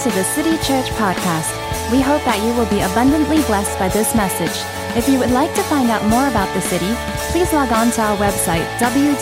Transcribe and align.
to 0.00 0.10
the 0.12 0.24
City 0.24 0.56
Church 0.64 0.88
podcast. 0.96 1.52
We 1.92 2.00
hope 2.00 2.24
that 2.24 2.40
you 2.42 2.54
will 2.54 2.64
be 2.70 2.80
abundantly 2.80 3.42
blessed 3.42 3.78
by 3.78 3.88
this 3.88 4.14
message. 4.14 4.64
If 4.96 5.06
you 5.10 5.18
would 5.18 5.30
like 5.30 5.54
to 5.54 5.62
find 5.64 5.90
out 5.90 6.02
more 6.06 6.26
about 6.28 6.48
the 6.54 6.62
city, 6.62 6.88
please 7.30 7.52
log 7.52 7.70
on 7.70 7.90
to 7.90 8.00
our 8.00 8.16
website 8.16 8.64
www.thecity.sg. 8.78 9.20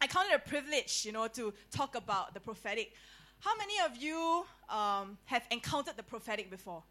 I 0.00 0.06
count 0.08 0.26
it 0.32 0.34
a 0.34 0.40
privilege, 0.40 1.04
you 1.06 1.12
know, 1.12 1.28
to 1.28 1.54
talk 1.70 1.94
about 1.94 2.34
the 2.34 2.40
prophetic. 2.40 2.92
How 3.38 3.56
many 3.56 3.74
of 3.86 3.96
you 4.02 4.44
um, 4.68 5.16
have 5.26 5.44
encountered 5.52 5.96
the 5.96 6.02
prophetic 6.02 6.50
before? 6.50 6.82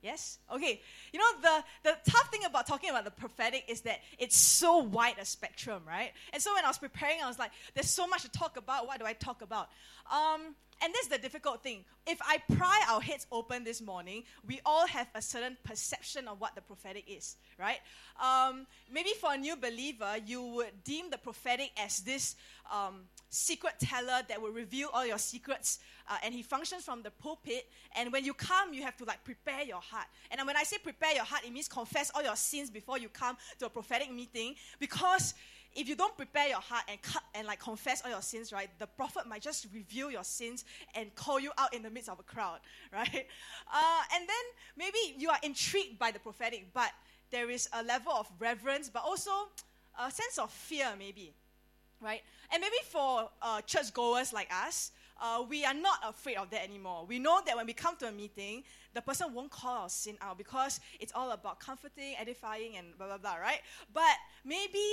Yes? 0.00 0.38
Okay. 0.54 0.80
You 1.12 1.18
know, 1.18 1.26
the, 1.42 1.64
the 1.82 2.10
tough 2.10 2.30
thing 2.30 2.44
about 2.44 2.66
talking 2.66 2.90
about 2.90 3.04
the 3.04 3.10
prophetic 3.10 3.64
is 3.68 3.80
that 3.82 4.00
it's 4.18 4.36
so 4.36 4.78
wide 4.78 5.16
a 5.20 5.24
spectrum, 5.24 5.82
right? 5.86 6.12
And 6.32 6.40
so 6.40 6.54
when 6.54 6.64
I 6.64 6.68
was 6.68 6.78
preparing, 6.78 7.18
I 7.22 7.26
was 7.26 7.38
like, 7.38 7.50
there's 7.74 7.90
so 7.90 8.06
much 8.06 8.22
to 8.22 8.30
talk 8.30 8.56
about. 8.56 8.86
What 8.86 9.00
do 9.00 9.06
I 9.06 9.12
talk 9.12 9.42
about? 9.42 9.68
Um, 10.10 10.54
and 10.80 10.94
this 10.94 11.02
is 11.02 11.08
the 11.08 11.18
difficult 11.18 11.62
thing. 11.62 11.84
If 12.06 12.18
I 12.22 12.38
pry 12.54 12.84
our 12.88 13.00
heads 13.00 13.26
open 13.32 13.64
this 13.64 13.80
morning, 13.80 14.22
we 14.46 14.60
all 14.64 14.86
have 14.86 15.08
a 15.14 15.20
certain 15.20 15.56
perception 15.64 16.28
of 16.28 16.40
what 16.40 16.54
the 16.54 16.60
prophetic 16.60 17.04
is, 17.08 17.36
right? 17.58 17.78
Um, 18.22 18.66
maybe 18.92 19.10
for 19.20 19.32
a 19.32 19.36
new 19.36 19.56
believer, 19.56 20.16
you 20.24 20.42
would 20.42 20.84
deem 20.84 21.10
the 21.10 21.18
prophetic 21.18 21.72
as 21.76 22.00
this 22.00 22.36
um, 22.72 23.00
secret 23.28 23.74
teller 23.80 24.22
that 24.28 24.40
will 24.40 24.52
reveal 24.52 24.88
all 24.92 25.04
your 25.04 25.18
secrets, 25.18 25.80
uh, 26.08 26.16
and 26.24 26.34
he 26.34 26.42
functions 26.42 26.84
from 26.84 27.02
the 27.02 27.10
pulpit. 27.10 27.66
And 27.96 28.12
when 28.12 28.24
you 28.24 28.34
come, 28.34 28.72
you 28.72 28.82
have 28.82 28.96
to 28.98 29.04
like 29.04 29.22
prepare 29.24 29.62
your 29.62 29.80
heart. 29.80 30.06
And 30.30 30.46
when 30.46 30.56
I 30.56 30.62
say 30.62 30.78
prepare 30.78 31.14
your 31.14 31.24
heart, 31.24 31.42
it 31.44 31.52
means 31.52 31.68
confess 31.68 32.10
all 32.14 32.22
your 32.22 32.36
sins 32.36 32.70
before 32.70 32.98
you 32.98 33.08
come 33.08 33.36
to 33.58 33.66
a 33.66 33.70
prophetic 33.70 34.12
meeting, 34.12 34.54
because 34.78 35.34
if 35.74 35.88
you 35.88 35.94
don't 35.94 36.16
prepare 36.16 36.48
your 36.48 36.60
heart 36.60 36.84
and 36.88 37.00
cut 37.02 37.22
and 37.34 37.46
like 37.46 37.60
confess 37.60 38.02
all 38.04 38.10
your 38.10 38.22
sins, 38.22 38.52
right, 38.52 38.68
the 38.78 38.86
prophet 38.86 39.26
might 39.26 39.42
just 39.42 39.66
reveal 39.72 40.10
your 40.10 40.24
sins 40.24 40.64
and 40.94 41.14
call 41.14 41.38
you 41.38 41.50
out 41.58 41.72
in 41.74 41.82
the 41.82 41.90
midst 41.90 42.08
of 42.08 42.18
a 42.18 42.22
crowd, 42.22 42.58
right? 42.92 43.26
Uh, 43.72 44.02
and 44.14 44.28
then 44.28 44.44
maybe 44.76 44.98
you 45.16 45.28
are 45.28 45.38
intrigued 45.42 45.98
by 45.98 46.10
the 46.10 46.18
prophetic, 46.18 46.66
but 46.72 46.90
there 47.30 47.50
is 47.50 47.68
a 47.74 47.82
level 47.82 48.12
of 48.12 48.26
reverence, 48.38 48.88
but 48.88 49.02
also 49.04 49.30
a 50.00 50.10
sense 50.10 50.38
of 50.38 50.50
fear, 50.50 50.88
maybe, 50.98 51.34
right? 52.00 52.22
And 52.52 52.60
maybe 52.60 52.76
for 52.84 53.28
uh, 53.42 53.60
churchgoers 53.62 54.32
like 54.32 54.50
us, 54.52 54.92
uh, 55.20 55.44
we 55.48 55.64
are 55.64 55.74
not 55.74 55.98
afraid 56.06 56.36
of 56.36 56.50
that 56.50 56.64
anymore. 56.64 57.04
We 57.06 57.18
know 57.18 57.40
that 57.46 57.56
when 57.56 57.66
we 57.66 57.72
come 57.72 57.96
to 57.96 58.08
a 58.08 58.12
meeting, 58.12 58.62
the 58.94 59.02
person 59.02 59.32
won't 59.32 59.50
call 59.50 59.82
our 59.82 59.88
sin 59.88 60.16
out 60.20 60.38
because 60.38 60.80
it's 61.00 61.12
all 61.14 61.30
about 61.32 61.60
comforting, 61.60 62.14
edifying, 62.18 62.76
and 62.76 62.96
blah 62.96 63.06
blah 63.06 63.18
blah, 63.18 63.36
right? 63.36 63.60
But 63.92 64.16
maybe 64.44 64.84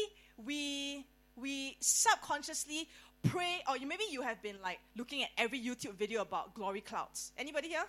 we 0.46 1.06
we 1.36 1.78
subconsciously 1.80 2.88
pray, 3.24 3.64
or 3.70 3.76
maybe 3.86 4.04
you 4.10 4.22
have 4.22 4.42
been 4.42 4.58
like 4.64 4.80
looking 4.96 5.24
at 5.24 5.30
every 5.38 5.60
YouTube 5.60 5.96
video 5.96 6.22
about 6.22 6.54
glory 6.54 6.82
clouds. 6.82 7.32
Anybody 7.38 7.70
here? 7.70 7.86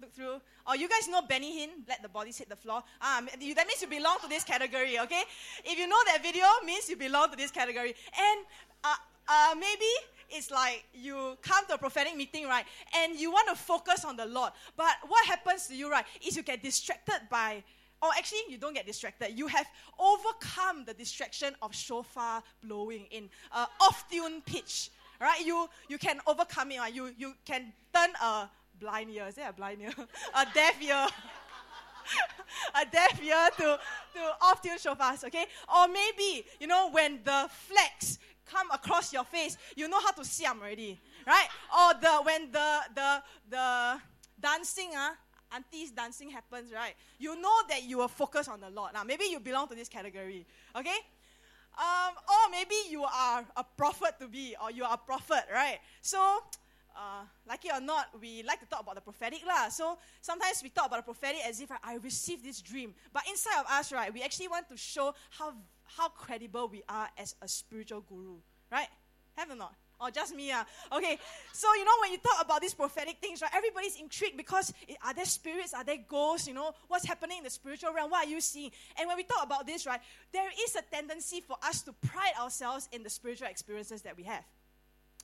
Look 0.00 0.14
through. 0.14 0.40
Oh, 0.66 0.72
you 0.72 0.88
guys 0.88 1.08
know 1.08 1.20
Benny 1.20 1.60
Hinn, 1.60 1.70
let 1.86 2.00
the 2.00 2.08
bodies 2.08 2.38
hit 2.38 2.48
the 2.48 2.56
floor. 2.56 2.82
Um, 3.02 3.26
that 3.26 3.66
means 3.66 3.82
you 3.82 3.88
belong 3.88 4.16
to 4.22 4.28
this 4.28 4.44
category, 4.44 4.98
okay? 4.98 5.22
If 5.62 5.78
you 5.78 5.86
know 5.86 5.98
that 6.06 6.22
video, 6.22 6.46
means 6.64 6.88
you 6.88 6.96
belong 6.96 7.30
to 7.30 7.36
this 7.36 7.50
category. 7.50 7.94
And 8.18 8.46
uh, 8.82 8.96
uh, 9.30 9.54
maybe 9.54 9.86
it's 10.28 10.50
like 10.50 10.84
you 10.92 11.36
come 11.42 11.66
to 11.66 11.74
a 11.74 11.78
prophetic 11.78 12.16
meeting, 12.16 12.46
right? 12.46 12.64
And 12.96 13.18
you 13.18 13.30
want 13.30 13.48
to 13.48 13.54
focus 13.54 14.04
on 14.04 14.16
the 14.16 14.26
Lord. 14.26 14.52
But 14.76 14.94
what 15.06 15.24
happens 15.26 15.66
to 15.68 15.74
you, 15.74 15.90
right, 15.90 16.04
is 16.26 16.36
you 16.36 16.42
get 16.42 16.62
distracted 16.62 17.20
by 17.30 17.62
or 18.02 18.08
actually 18.16 18.40
you 18.48 18.56
don't 18.56 18.72
get 18.72 18.86
distracted 18.86 19.32
you 19.36 19.46
have 19.46 19.66
overcome 19.98 20.84
the 20.86 20.94
distraction 20.94 21.54
of 21.60 21.74
shofar 21.74 22.42
blowing 22.62 23.06
in 23.10 23.28
uh, 23.52 23.66
off 23.82 24.08
tune 24.10 24.40
pitch 24.46 24.90
right 25.20 25.44
you 25.44 25.68
you 25.88 25.98
can 25.98 26.18
overcome 26.26 26.70
it 26.70 26.78
right? 26.78 26.94
you 26.94 27.12
you 27.18 27.34
can 27.44 27.72
turn 27.94 28.08
a 28.22 28.48
blind 28.80 29.10
ear 29.10 29.26
is 29.28 29.34
there 29.34 29.50
a 29.50 29.52
blind 29.52 29.82
ear 29.82 29.92
a 30.34 30.46
deaf 30.54 30.82
ear 30.82 31.06
a 32.82 32.86
deaf 32.90 33.22
ear 33.22 33.50
to, 33.56 33.78
to 34.14 34.20
off 34.40 34.62
tune 34.62 34.78
shofars 34.78 35.22
okay 35.24 35.44
or 35.74 35.86
maybe 35.88 36.46
you 36.58 36.66
know 36.66 36.88
when 36.90 37.20
the 37.24 37.48
flags 37.50 38.18
come 38.50 38.70
across 38.72 39.12
your 39.12 39.24
face, 39.24 39.56
you 39.76 39.88
know 39.88 40.00
how 40.00 40.10
to 40.12 40.24
siam 40.24 40.60
already, 40.60 40.98
right? 41.26 41.48
Or 41.78 41.94
the 42.00 42.22
when 42.24 42.52
the 42.52 42.80
the 42.94 43.22
the 43.48 44.00
dancing, 44.40 44.90
uh, 44.96 45.10
aunties 45.54 45.90
dancing 45.90 46.30
happens, 46.30 46.72
right? 46.72 46.94
You 47.18 47.40
know 47.40 47.56
that 47.68 47.82
you 47.84 48.00
are 48.00 48.08
focused 48.08 48.48
on 48.48 48.60
the 48.60 48.70
Lord. 48.70 48.92
Now, 48.94 49.04
maybe 49.04 49.24
you 49.24 49.40
belong 49.40 49.68
to 49.68 49.74
this 49.74 49.88
category, 49.88 50.46
okay? 50.74 50.98
Um, 51.78 52.14
or 52.28 52.50
maybe 52.50 52.74
you 52.90 53.04
are 53.04 53.44
a 53.56 53.64
prophet 53.64 54.14
to 54.20 54.28
be, 54.28 54.56
or 54.62 54.70
you 54.70 54.84
are 54.84 54.94
a 54.94 54.98
prophet, 54.98 55.44
right? 55.52 55.78
So, 56.02 56.18
uh, 56.96 57.22
like 57.48 57.64
it 57.64 57.72
or 57.72 57.80
not, 57.80 58.08
we 58.20 58.42
like 58.42 58.60
to 58.60 58.66
talk 58.66 58.82
about 58.82 58.96
the 58.96 59.00
prophetic 59.00 59.40
lah. 59.46 59.68
So 59.68 59.96
sometimes 60.20 60.62
we 60.62 60.68
talk 60.70 60.86
about 60.86 60.98
the 60.98 61.12
prophetic 61.12 61.40
as 61.46 61.60
if 61.60 61.70
I 61.70 61.94
received 61.96 62.44
this 62.44 62.60
dream, 62.60 62.94
but 63.12 63.22
inside 63.28 63.60
of 63.60 63.66
us, 63.70 63.92
right, 63.92 64.12
we 64.12 64.22
actually 64.22 64.48
want 64.48 64.68
to 64.68 64.76
show 64.76 65.14
how 65.30 65.54
how 65.96 66.08
credible 66.08 66.68
we 66.68 66.82
are 66.88 67.08
as 67.18 67.34
a 67.42 67.48
spiritual 67.48 68.02
guru, 68.02 68.36
right? 68.70 68.88
Have 69.36 69.50
or 69.50 69.56
not? 69.56 69.74
Or 70.00 70.10
just 70.10 70.34
me? 70.34 70.50
Uh? 70.50 70.64
Okay, 70.92 71.18
so 71.52 71.72
you 71.74 71.84
know, 71.84 71.92
when 72.00 72.10
you 72.10 72.18
talk 72.18 72.42
about 72.42 72.62
these 72.62 72.72
prophetic 72.72 73.18
things, 73.18 73.42
right, 73.42 73.50
everybody's 73.54 74.00
intrigued 74.00 74.36
because 74.36 74.72
are 75.04 75.12
there 75.12 75.26
spirits? 75.26 75.74
Are 75.74 75.84
there 75.84 75.98
ghosts? 76.08 76.48
You 76.48 76.54
know, 76.54 76.72
what's 76.88 77.04
happening 77.04 77.38
in 77.38 77.44
the 77.44 77.50
spiritual 77.50 77.92
realm? 77.92 78.10
What 78.10 78.26
are 78.26 78.30
you 78.30 78.40
seeing? 78.40 78.70
And 78.98 79.06
when 79.06 79.16
we 79.18 79.24
talk 79.24 79.44
about 79.44 79.66
this, 79.66 79.84
right, 79.86 80.00
there 80.32 80.48
is 80.64 80.74
a 80.74 80.82
tendency 80.82 81.42
for 81.42 81.56
us 81.62 81.82
to 81.82 81.92
pride 81.92 82.32
ourselves 82.40 82.88
in 82.92 83.02
the 83.02 83.10
spiritual 83.10 83.48
experiences 83.48 84.00
that 84.02 84.16
we 84.16 84.22
have, 84.22 84.44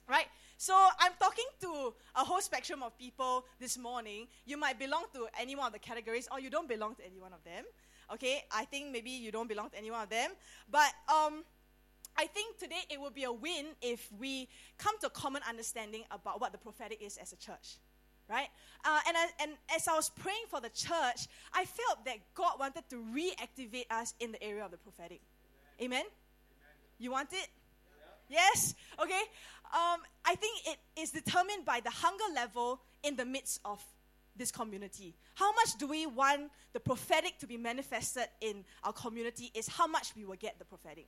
right? 0.09 0.27
So 0.59 0.75
I'm 1.01 1.13
talking 1.19 1.47
to 1.63 1.95
a 2.15 2.25
whole 2.25 2.41
spectrum 2.41 2.83
of 2.83 2.97
people 2.99 3.47
this 3.59 3.79
morning. 3.79 4.27
You 4.45 4.59
might 4.59 4.79
belong 4.79 5.05
to 5.15 5.27
any 5.41 5.57
one 5.57 5.69
of 5.69 5.73
the 5.73 5.79
categories, 5.79 6.29
or 6.31 6.39
you 6.39 6.51
don't 6.51 6.69
belong 6.69 6.95
to 6.97 7.05
any 7.07 7.19
one 7.19 7.33
of 7.33 7.43
them. 7.45 7.65
Okay, 8.13 8.45
I 8.53 8.65
think 8.65 8.93
maybe 8.93 9.11
you 9.11 9.33
don't 9.33 9.49
belong 9.49 9.71
to 9.71 9.79
any 9.79 9.91
one 9.91 10.03
of 10.03 10.09
them. 10.09 10.31
But 10.71 10.93
um, 11.09 11.45
I 12.17 12.27
think 12.27 12.59
today 12.59 12.83
it 12.89 13.01
would 13.01 13.15
be 13.15 13.25
a 13.25 13.33
win 13.33 13.67
if 13.83 14.09
we 14.19 14.49
come 14.79 14.99
to 15.01 15.09
a 15.09 15.11
common 15.11 15.43
understanding 15.49 16.05
about 16.11 16.41
what 16.41 16.53
the 16.53 16.59
prophetic 16.59 17.03
is 17.03 17.17
as 17.17 17.33
a 17.33 17.37
church. 17.37 17.77
Right? 18.29 18.49
Uh, 18.85 18.99
and, 19.07 19.17
I, 19.17 19.27
and 19.41 19.53
as 19.75 19.87
I 19.87 19.95
was 19.95 20.11
praying 20.11 20.47
for 20.49 20.61
the 20.61 20.71
church, 20.71 21.29
I 21.53 21.65
felt 21.65 22.05
that 22.07 22.17
God 22.35 22.59
wanted 22.59 22.83
to 22.91 22.97
reactivate 22.97 23.87
us 23.91 24.15
in 24.19 24.33
the 24.33 24.43
area 24.43 24.65
of 24.65 24.73
the 24.73 24.79
prophetic. 24.79 25.21
Amen? 25.81 26.01
Amen? 26.01 26.05
You 26.99 27.13
want 27.13 27.33
it? 27.33 27.49
Yeah. 28.29 28.41
Yes? 28.41 28.75
Okay. 29.01 29.23
Um, 29.73 30.01
I 30.25 30.35
think 30.35 30.67
it 30.67 30.79
is 31.01 31.11
determined 31.11 31.65
by 31.65 31.81
the 31.81 31.91
hunger 31.91 32.25
level 32.35 32.81
in 33.05 33.15
the 33.15 33.25
midst 33.25 33.61
of 33.65 33.81
this 34.37 34.51
community. 34.51 35.15
How 35.35 35.53
much 35.53 35.77
do 35.79 35.87
we 35.87 36.07
want 36.07 36.51
the 36.73 36.81
prophetic 36.81 37.39
to 37.39 37.47
be 37.47 37.57
manifested 37.57 38.27
in 38.41 38.65
our 38.85 38.93
community 38.93 39.51
is 39.55 39.67
how 39.67 39.87
much 39.87 40.15
we 40.15 40.25
will 40.25 40.37
get 40.37 40.59
the 40.59 40.65
prophetic. 40.65 41.07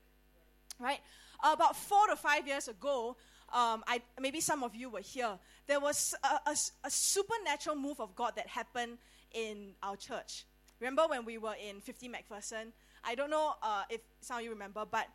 Right? 0.80 1.00
About 1.44 1.76
four 1.76 2.06
to 2.08 2.16
five 2.16 2.46
years 2.46 2.68
ago, 2.68 3.16
um, 3.52 3.82
I, 3.86 4.00
maybe 4.20 4.40
some 4.40 4.62
of 4.62 4.74
you 4.74 4.90
were 4.90 5.00
here, 5.00 5.38
there 5.66 5.80
was 5.80 6.14
a, 6.22 6.50
a, 6.50 6.56
a 6.84 6.90
supernatural 6.90 7.76
move 7.76 8.00
of 8.00 8.14
God 8.14 8.32
that 8.36 8.46
happened 8.46 8.98
in 9.32 9.74
our 9.82 9.96
church. 9.96 10.44
Remember 10.80 11.02
when 11.06 11.24
we 11.24 11.38
were 11.38 11.54
in 11.62 11.80
50 11.80 12.08
McPherson? 12.08 12.72
I 13.04 13.14
don't 13.14 13.30
know 13.30 13.54
uh, 13.62 13.82
if 13.90 14.00
some 14.20 14.38
of 14.38 14.44
you 14.44 14.50
remember, 14.50 14.84
but 14.90 15.06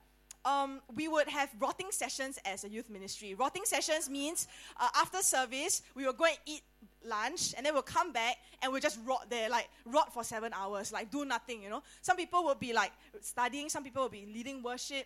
um, 0.45 0.81
we 0.95 1.07
would 1.07 1.27
have 1.29 1.49
rotting 1.59 1.87
sessions 1.91 2.37
as 2.45 2.63
a 2.63 2.69
youth 2.69 2.89
ministry. 2.89 3.33
Rotting 3.33 3.63
sessions 3.65 4.09
means 4.09 4.47
uh, 4.79 4.89
after 4.97 5.19
service, 5.19 5.81
we 5.95 6.05
will 6.05 6.13
go 6.13 6.25
and 6.25 6.37
eat 6.45 6.61
lunch 7.05 7.53
and 7.55 7.65
then 7.65 7.73
we'll 7.73 7.83
come 7.83 8.11
back 8.11 8.37
and 8.61 8.71
we'll 8.71 8.81
just 8.81 8.99
rot 9.05 9.29
there, 9.29 9.49
like 9.49 9.69
rot 9.85 10.13
for 10.13 10.23
seven 10.23 10.51
hours, 10.53 10.91
like 10.91 11.11
do 11.11 11.25
nothing, 11.25 11.63
you 11.63 11.69
know. 11.69 11.83
Some 12.01 12.17
people 12.17 12.43
will 12.43 12.55
be 12.55 12.73
like 12.73 12.91
studying, 13.21 13.69
some 13.69 13.83
people 13.83 14.03
will 14.03 14.09
be 14.09 14.27
leading 14.33 14.61
worship 14.63 15.05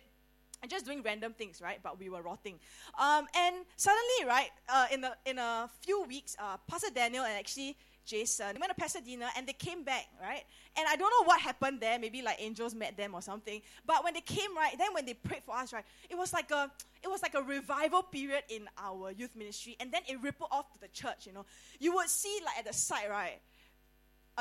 and 0.62 0.70
just 0.70 0.84
doing 0.84 1.02
random 1.02 1.32
things, 1.32 1.60
right? 1.60 1.78
But 1.82 1.98
we 1.98 2.08
were 2.08 2.22
rotting. 2.22 2.58
Um, 2.98 3.26
and 3.36 3.56
suddenly, 3.76 4.26
right, 4.26 4.50
uh, 4.68 4.86
in, 4.92 5.04
a, 5.04 5.14
in 5.24 5.38
a 5.38 5.70
few 5.80 6.02
weeks, 6.04 6.36
uh, 6.38 6.56
Pastor 6.68 6.90
Daniel 6.92 7.24
and 7.24 7.34
actually 7.34 7.76
Jason. 8.08 8.54
They 8.54 8.58
went 8.58 8.74
to 8.74 8.80
Pasadena 8.80 9.28
and 9.36 9.46
they 9.46 9.52
came 9.52 9.84
back, 9.84 10.06
right? 10.20 10.42
And 10.76 10.86
I 10.88 10.96
don't 10.96 11.10
know 11.10 11.26
what 11.26 11.40
happened 11.40 11.80
there. 11.80 11.98
Maybe 11.98 12.22
like 12.22 12.36
angels 12.40 12.74
met 12.74 12.96
them 12.96 13.14
or 13.14 13.20
something. 13.20 13.60
But 13.86 14.02
when 14.02 14.14
they 14.14 14.22
came, 14.22 14.56
right, 14.56 14.76
then 14.78 14.94
when 14.94 15.04
they 15.04 15.14
prayed 15.14 15.42
for 15.44 15.54
us, 15.54 15.72
right, 15.72 15.84
it 16.08 16.16
was 16.16 16.32
like 16.32 16.50
a 16.50 16.70
it 17.02 17.08
was 17.08 17.22
like 17.22 17.34
a 17.34 17.42
revival 17.42 18.02
period 18.02 18.42
in 18.48 18.68
our 18.78 19.12
youth 19.12 19.36
ministry, 19.36 19.76
and 19.78 19.92
then 19.92 20.02
it 20.08 20.18
rippled 20.22 20.50
off 20.50 20.72
to 20.72 20.80
the 20.80 20.88
church. 20.88 21.26
You 21.26 21.32
know, 21.32 21.44
you 21.78 21.94
would 21.94 22.08
see 22.08 22.40
like 22.44 22.58
at 22.58 22.64
the 22.64 22.72
side, 22.72 23.10
right, 23.10 23.38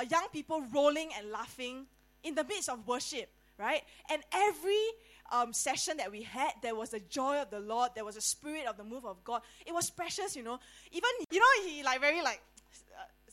young 0.10 0.28
people 0.31 0.63
rolling 0.74 1.10
and 1.18 1.31
laughing 1.31 1.86
in 2.24 2.36
the 2.36 2.44
midst 2.44 2.70
of 2.70 2.88
worship, 2.88 3.30
right? 3.60 3.81
And 4.10 4.24
every 4.31 4.84
um, 5.31 5.54
session 5.54 5.98
that 5.98 6.12
we 6.12 6.24
had, 6.24 6.52
there 6.62 6.75
was 6.75 6.90
the 6.92 7.00
joy 7.00 7.42
of 7.42 7.50
the 7.50 7.60
Lord. 7.60 7.92
There 7.96 8.06
was 8.06 8.16
a 8.16 8.22
spirit 8.22 8.66
of 8.68 8.78
the 8.78 8.84
move 8.84 9.06
of 9.06 9.24
God. 9.24 9.42
It 9.66 9.74
was 9.74 9.90
precious, 9.90 10.36
you 10.36 10.44
know. 10.44 10.60
Even 10.92 11.10
you 11.31 11.40
know, 11.40 11.70
he 11.70 11.84
like 11.84 12.02
very 12.02 12.22
like 12.22 12.42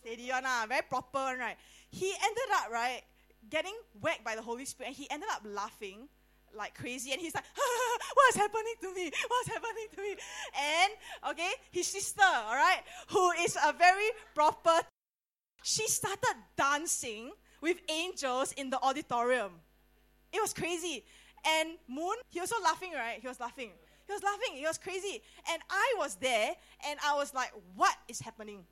steady 0.05 0.31
one, 0.31 0.45
ah, 0.45 0.67
very 0.69 0.83
proper 0.83 1.19
one, 1.19 1.39
right? 1.39 1.57
He 1.91 2.13
ended 2.13 2.51
up, 2.61 2.71
right, 2.71 3.03
getting 3.49 3.75
whacked 4.01 4.25
by 4.25 4.37
the 4.37 4.43
Holy 4.43 4.65
Spirit, 4.65 4.89
and 4.89 4.97
he 4.97 5.11
ended 5.11 5.29
up 5.33 5.43
laughing 5.45 6.09
like 6.55 6.75
crazy, 6.75 7.13
and 7.13 7.21
he's 7.21 7.35
like, 7.35 7.45
"What's 8.15 8.37
happening 8.37 8.75
to 8.83 8.95
me? 8.95 9.11
What's 9.29 9.49
happening 9.49 9.89
to 9.97 10.03
me?" 10.03 10.17
And 10.55 10.93
okay, 11.31 11.51
his 11.73 11.87
sister, 11.89 12.23
all 12.23 12.55
right, 12.55 12.83
who 13.09 13.31
is 13.43 13.57
a 13.57 13.73
very 13.73 14.11
proper, 14.35 14.79
she 15.63 15.89
started 15.89 16.37
dancing 16.57 17.33
with 17.61 17.81
angels 17.89 18.53
in 18.53 18.71
the 18.71 18.81
auditorium. 18.83 19.53
It 20.33 20.41
was 20.41 20.53
crazy. 20.53 21.05
And 21.47 21.77
Moon, 21.89 22.17
he 22.29 22.41
was 22.41 22.51
so 22.51 22.57
laughing, 22.63 22.93
right? 22.95 23.19
He 23.21 23.29
was 23.29 23.41
laughing. 23.41 23.71
He 24.07 24.13
was 24.13 24.23
laughing. 24.23 24.57
He 24.57 24.67
was 24.67 24.79
crazy. 24.79 25.23
And 25.51 25.61
I 25.71 25.95
was 25.99 26.17
there, 26.17 26.55
and 26.89 26.99
I 27.05 27.15
was 27.17 27.35
like, 27.35 27.53
"What 27.75 27.97
is 28.07 28.21
happening?" 28.21 28.65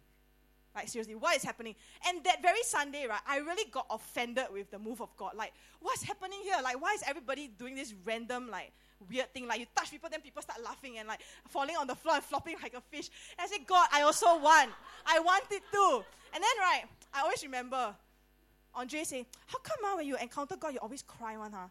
Like, 0.74 0.88
seriously, 0.88 1.14
what 1.14 1.36
is 1.36 1.42
happening? 1.42 1.74
And 2.08 2.24
that 2.24 2.40
very 2.40 2.62
Sunday, 2.62 3.06
right, 3.06 3.20
I 3.26 3.38
really 3.38 3.70
got 3.70 3.86
offended 3.90 4.44
with 4.52 4.70
the 4.70 4.78
move 4.78 5.02
of 5.02 5.14
God. 5.16 5.32
Like, 5.36 5.52
what's 5.80 6.02
happening 6.02 6.38
here? 6.42 6.56
Like, 6.62 6.80
why 6.80 6.94
is 6.94 7.02
everybody 7.06 7.48
doing 7.48 7.74
this 7.74 7.94
random, 8.04 8.48
like, 8.50 8.72
weird 9.10 9.32
thing? 9.34 9.46
Like, 9.46 9.60
you 9.60 9.66
touch 9.76 9.90
people, 9.90 10.08
then 10.10 10.22
people 10.22 10.40
start 10.40 10.62
laughing 10.62 10.98
and, 10.98 11.06
like, 11.06 11.20
falling 11.48 11.76
on 11.76 11.86
the 11.86 11.94
floor 11.94 12.14
and 12.14 12.24
flopping 12.30 12.56
like 12.62 12.74
a 12.74 12.80
fish. 12.80 13.10
And 13.38 13.44
I 13.44 13.48
said, 13.48 13.66
God, 13.66 13.86
I 13.92 14.02
also 14.02 14.38
want. 14.38 14.70
I 15.06 15.20
want 15.20 15.44
it 15.50 15.62
too. 15.70 16.04
And 16.34 16.42
then, 16.42 16.58
right, 16.60 16.84
I 17.12 17.20
always 17.20 17.42
remember 17.42 17.94
Andre 18.74 19.04
saying, 19.04 19.26
How 19.46 19.58
come, 19.58 19.92
uh, 19.92 19.96
when 19.96 20.06
you 20.06 20.16
encounter 20.16 20.56
God, 20.56 20.72
you 20.72 20.78
always 20.80 21.02
cry 21.02 21.36
one, 21.36 21.52
huh? 21.52 21.66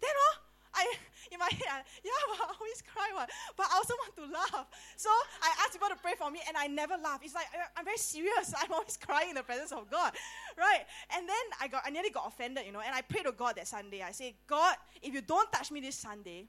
Then, 0.00 0.10
oh, 0.16 0.36
I, 0.74 0.86
in 1.32 1.38
my 1.38 1.48
head, 1.50 1.84
yeah, 2.04 2.22
but 2.28 2.38
I 2.40 2.52
always 2.58 2.82
cry. 2.82 3.08
But 3.56 3.66
I 3.70 3.76
also 3.76 3.94
want 3.94 4.14
to 4.16 4.26
laugh. 4.32 4.66
So 4.96 5.10
I 5.42 5.50
ask 5.64 5.72
people 5.72 5.88
to 5.88 5.96
pray 5.96 6.14
for 6.16 6.30
me, 6.30 6.40
and 6.46 6.56
I 6.56 6.66
never 6.66 6.94
laugh. 7.02 7.20
It's 7.22 7.34
like 7.34 7.46
I'm 7.76 7.84
very 7.84 7.98
serious. 7.98 8.54
I'm 8.58 8.72
always 8.72 8.96
crying 8.96 9.30
in 9.30 9.34
the 9.34 9.42
presence 9.42 9.72
of 9.72 9.90
God, 9.90 10.12
right? 10.56 10.84
And 11.16 11.28
then 11.28 11.44
I 11.60 11.68
got, 11.68 11.82
I 11.86 11.90
nearly 11.90 12.10
got 12.10 12.26
offended, 12.26 12.66
you 12.66 12.72
know. 12.72 12.80
And 12.80 12.94
I 12.94 13.02
prayed 13.02 13.24
to 13.24 13.32
God 13.32 13.56
that 13.56 13.68
Sunday. 13.68 14.02
I 14.02 14.12
say, 14.12 14.34
God, 14.46 14.76
if 15.02 15.14
you 15.14 15.20
don't 15.20 15.50
touch 15.52 15.70
me 15.70 15.80
this 15.80 15.96
Sunday, 15.96 16.46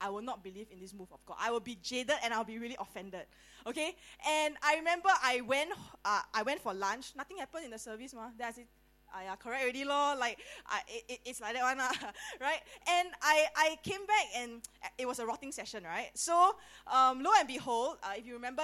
I 0.00 0.10
will 0.10 0.22
not 0.22 0.42
believe 0.44 0.66
in 0.70 0.80
this 0.80 0.92
move 0.92 1.08
of 1.12 1.24
God. 1.24 1.36
I 1.40 1.50
will 1.50 1.60
be 1.60 1.78
jaded 1.82 2.16
and 2.22 2.34
I'll 2.34 2.44
be 2.44 2.58
really 2.58 2.76
offended. 2.78 3.26
Okay? 3.66 3.96
And 4.28 4.54
I 4.62 4.76
remember 4.76 5.08
I 5.22 5.40
went, 5.40 5.70
uh, 6.04 6.20
I 6.32 6.42
went 6.42 6.60
for 6.60 6.74
lunch. 6.74 7.12
Nothing 7.16 7.38
happened 7.38 7.64
in 7.64 7.70
the 7.70 7.78
service, 7.78 8.12
ma. 8.12 8.28
Then 8.36 8.48
I 8.48 8.52
said, 8.52 8.66
yeah, 9.22 9.36
correct 9.36 9.62
already, 9.62 9.84
lor. 9.84 10.16
Like, 10.16 10.38
uh, 10.66 10.78
it, 10.88 11.04
it, 11.08 11.20
it's 11.24 11.40
like 11.40 11.54
that 11.54 11.62
one, 11.62 11.80
uh, 11.80 11.90
right? 12.40 12.60
And 12.88 13.08
I, 13.22 13.46
I 13.56 13.78
came 13.82 14.04
back 14.06 14.26
and 14.36 14.60
it 14.98 15.06
was 15.06 15.18
a 15.18 15.26
rotting 15.26 15.52
session, 15.52 15.84
right? 15.84 16.10
So, 16.14 16.56
um, 16.86 17.22
lo 17.22 17.30
and 17.38 17.46
behold, 17.46 17.98
uh, 18.02 18.14
if 18.16 18.26
you 18.26 18.34
remember 18.34 18.62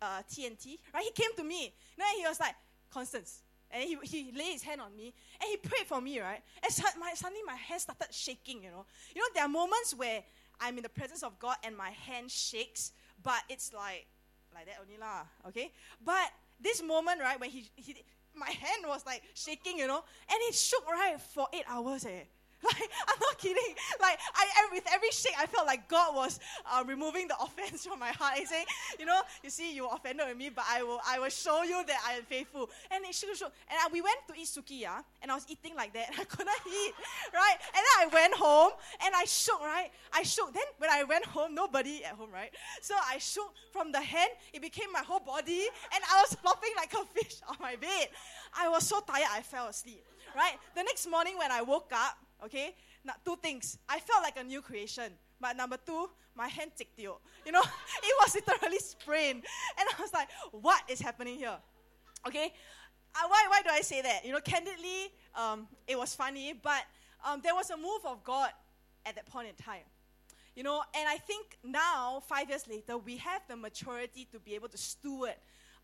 uh, 0.00 0.22
TNT, 0.30 0.78
right? 0.94 1.04
He 1.04 1.10
came 1.10 1.34
to 1.36 1.44
me. 1.44 1.72
Then 1.96 2.06
he 2.16 2.24
was 2.26 2.40
like, 2.40 2.54
Constance. 2.90 3.42
And 3.70 3.82
he, 3.82 3.98
he 4.02 4.32
laid 4.32 4.52
his 4.52 4.62
hand 4.62 4.80
on 4.80 4.96
me 4.96 5.12
and 5.40 5.48
he 5.50 5.56
prayed 5.58 5.86
for 5.86 6.00
me, 6.00 6.20
right? 6.20 6.40
And 6.62 6.72
so 6.72 6.84
my, 6.98 7.12
suddenly 7.14 7.42
my 7.46 7.54
hand 7.54 7.82
started 7.82 8.08
shaking, 8.10 8.62
you 8.62 8.70
know. 8.70 8.86
You 9.14 9.20
know, 9.20 9.26
there 9.34 9.44
are 9.44 9.48
moments 9.48 9.94
where 9.94 10.22
I'm 10.60 10.76
in 10.78 10.82
the 10.82 10.88
presence 10.88 11.22
of 11.22 11.38
God 11.38 11.56
and 11.62 11.76
my 11.76 11.90
hand 11.90 12.30
shakes, 12.30 12.92
but 13.22 13.40
it's 13.48 13.74
like, 13.74 14.06
like 14.54 14.66
that 14.66 14.76
only 14.80 14.98
lah, 14.98 15.24
okay? 15.48 15.70
But 16.02 16.30
this 16.58 16.82
moment, 16.82 17.20
right, 17.20 17.38
when 17.38 17.50
he, 17.50 17.68
he 17.76 17.96
my 18.38 18.50
hand 18.50 18.84
was 18.86 19.04
like 19.04 19.22
shaking, 19.34 19.78
you 19.78 19.86
know, 19.86 20.02
and 20.30 20.38
it 20.48 20.54
shook 20.54 20.86
right 20.88 21.20
for 21.20 21.46
eight 21.52 21.64
hours. 21.68 22.04
Eh. 22.04 22.24
Like, 22.68 22.90
I'm 23.06 23.18
not 23.20 23.38
kidding. 23.38 23.74
Like, 24.00 24.18
I, 24.34 24.68
with 24.72 24.84
every 24.92 25.10
shake, 25.10 25.34
I 25.38 25.46
felt 25.46 25.66
like 25.66 25.88
God 25.88 26.14
was 26.14 26.40
uh, 26.70 26.82
removing 26.86 27.28
the 27.28 27.36
offense 27.40 27.86
from 27.86 27.98
my 27.98 28.10
heart. 28.10 28.34
He's 28.36 28.48
saying, 28.48 28.66
you 28.98 29.06
know, 29.06 29.20
you 29.42 29.50
see, 29.50 29.74
you 29.74 29.86
offended 29.88 30.26
with 30.26 30.36
me, 30.36 30.50
but 30.50 30.64
I 30.68 30.82
will, 30.82 31.00
I 31.06 31.18
will 31.18 31.30
show 31.30 31.62
you 31.62 31.82
that 31.86 32.00
I 32.06 32.14
am 32.14 32.24
faithful. 32.24 32.68
And 32.90 33.04
it 33.04 33.14
shook, 33.14 33.34
shook. 33.34 33.52
And 33.70 33.78
I, 33.80 33.88
we 33.92 34.00
went 34.00 34.18
to 34.28 34.34
eat 34.34 34.46
sukiya, 34.46 35.02
and 35.22 35.30
I 35.30 35.34
was 35.34 35.46
eating 35.48 35.74
like 35.76 35.92
that, 35.94 36.08
and 36.10 36.20
I 36.20 36.24
couldn't 36.24 36.62
eat, 36.66 36.94
right? 37.32 37.56
And 37.74 37.82
then 37.82 37.96
I 38.00 38.06
went 38.12 38.34
home, 38.34 38.72
and 39.04 39.14
I 39.14 39.24
shook, 39.24 39.60
right? 39.60 39.90
I 40.12 40.22
shook. 40.22 40.52
Then 40.52 40.64
when 40.78 40.90
I 40.90 41.04
went 41.04 41.24
home, 41.24 41.54
nobody 41.54 42.04
at 42.04 42.14
home, 42.14 42.30
right? 42.32 42.50
So 42.82 42.94
I 43.08 43.18
shook 43.18 43.52
from 43.72 43.92
the 43.92 44.00
hand, 44.00 44.30
it 44.52 44.62
became 44.62 44.90
my 44.92 45.02
whole 45.02 45.20
body, 45.20 45.68
and 45.94 46.02
I 46.12 46.20
was 46.22 46.34
flopping 46.34 46.70
like 46.76 46.92
a 46.92 47.04
fish 47.18 47.36
on 47.48 47.56
my 47.60 47.76
bed. 47.76 48.08
I 48.56 48.68
was 48.68 48.84
so 48.84 49.00
tired, 49.00 49.28
I 49.32 49.42
fell 49.42 49.68
asleep, 49.68 50.04
right? 50.34 50.56
The 50.74 50.82
next 50.82 51.08
morning 51.08 51.38
when 51.38 51.50
I 51.50 51.62
woke 51.62 51.92
up, 51.94 52.18
Okay? 52.44 52.74
Now, 53.04 53.14
two 53.24 53.36
things. 53.36 53.78
I 53.88 54.00
felt 54.00 54.22
like 54.22 54.38
a 54.38 54.44
new 54.44 54.62
creation. 54.62 55.12
But 55.40 55.56
number 55.56 55.76
two, 55.84 56.08
my 56.34 56.48
hand 56.48 56.72
ticked 56.76 56.98
you. 56.98 57.14
You 57.44 57.52
know, 57.52 57.62
it 58.02 58.14
was 58.20 58.34
literally 58.34 58.78
sprained. 58.78 59.44
And 59.78 59.88
I 59.96 60.00
was 60.00 60.12
like, 60.12 60.28
what 60.52 60.82
is 60.88 61.00
happening 61.00 61.36
here? 61.36 61.56
Okay? 62.26 62.52
Uh, 63.14 63.28
why, 63.28 63.46
why 63.48 63.62
do 63.62 63.70
I 63.70 63.80
say 63.80 64.02
that? 64.02 64.24
You 64.24 64.32
know, 64.32 64.40
candidly, 64.40 65.12
um, 65.34 65.66
it 65.86 65.98
was 65.98 66.14
funny, 66.14 66.54
but 66.62 66.82
um, 67.24 67.40
there 67.42 67.54
was 67.54 67.70
a 67.70 67.76
move 67.76 68.04
of 68.04 68.22
God 68.24 68.50
at 69.06 69.14
that 69.14 69.26
point 69.26 69.48
in 69.48 69.54
time. 69.54 69.82
You 70.54 70.64
know, 70.64 70.82
and 70.94 71.08
I 71.08 71.18
think 71.18 71.56
now, 71.62 72.20
five 72.26 72.48
years 72.48 72.66
later, 72.68 72.98
we 72.98 73.16
have 73.18 73.42
the 73.48 73.56
maturity 73.56 74.26
to 74.32 74.40
be 74.40 74.56
able 74.56 74.68
to 74.68 74.78
steward 74.78 75.34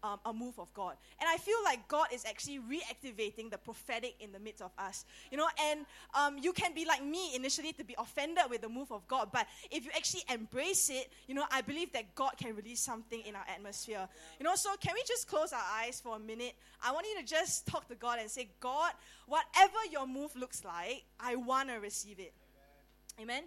um, 0.04 0.20
a 0.26 0.32
move 0.32 0.58
of 0.58 0.72
God. 0.74 0.96
And 1.18 1.28
I 1.28 1.38
feel 1.38 1.56
like 1.64 1.88
God 1.88 2.08
is 2.12 2.24
actually 2.26 2.58
reactivating 2.58 3.50
the 3.50 3.56
prophetic 3.56 4.14
in 4.20 4.30
the 4.32 4.38
midst 4.38 4.62
of 4.62 4.70
us. 4.78 5.06
You 5.32 5.38
know, 5.38 5.48
and 5.70 5.86
um, 6.14 6.36
you 6.38 6.52
can 6.52 6.74
be 6.74 6.84
like 6.84 7.02
me 7.02 7.34
initially 7.34 7.72
to 7.72 7.84
be 7.84 7.96
offended 7.98 8.44
with 8.50 8.60
the 8.60 8.68
move 8.68 8.92
of 8.92 9.08
God, 9.08 9.30
but 9.32 9.46
if 9.70 9.84
you 9.84 9.90
actually 9.96 10.22
embrace 10.28 10.90
it, 10.90 11.10
you 11.26 11.34
know, 11.34 11.44
I 11.50 11.62
believe 11.62 11.92
that 11.94 12.14
God 12.14 12.32
can 12.36 12.54
release 12.54 12.80
something 12.80 13.22
in 13.26 13.34
our 13.34 13.44
atmosphere. 13.48 14.06
You 14.38 14.44
know, 14.44 14.54
so 14.56 14.70
can 14.78 14.92
we 14.94 15.02
just 15.08 15.26
close 15.26 15.52
our 15.52 15.64
eyes 15.80 16.00
for 16.00 16.16
a 16.16 16.20
minute? 16.20 16.54
I 16.82 16.92
want 16.92 17.06
you 17.06 17.20
to 17.20 17.26
just 17.26 17.66
talk 17.66 17.88
to 17.88 17.94
God 17.94 18.18
and 18.20 18.30
say, 18.30 18.50
God, 18.60 18.92
whatever 19.26 19.78
your 19.90 20.06
move 20.06 20.36
looks 20.36 20.64
like, 20.64 21.04
I 21.18 21.36
want 21.36 21.70
to 21.70 21.76
receive 21.76 22.18
it. 22.18 22.34
Amen. 23.18 23.38
Amen? 23.38 23.44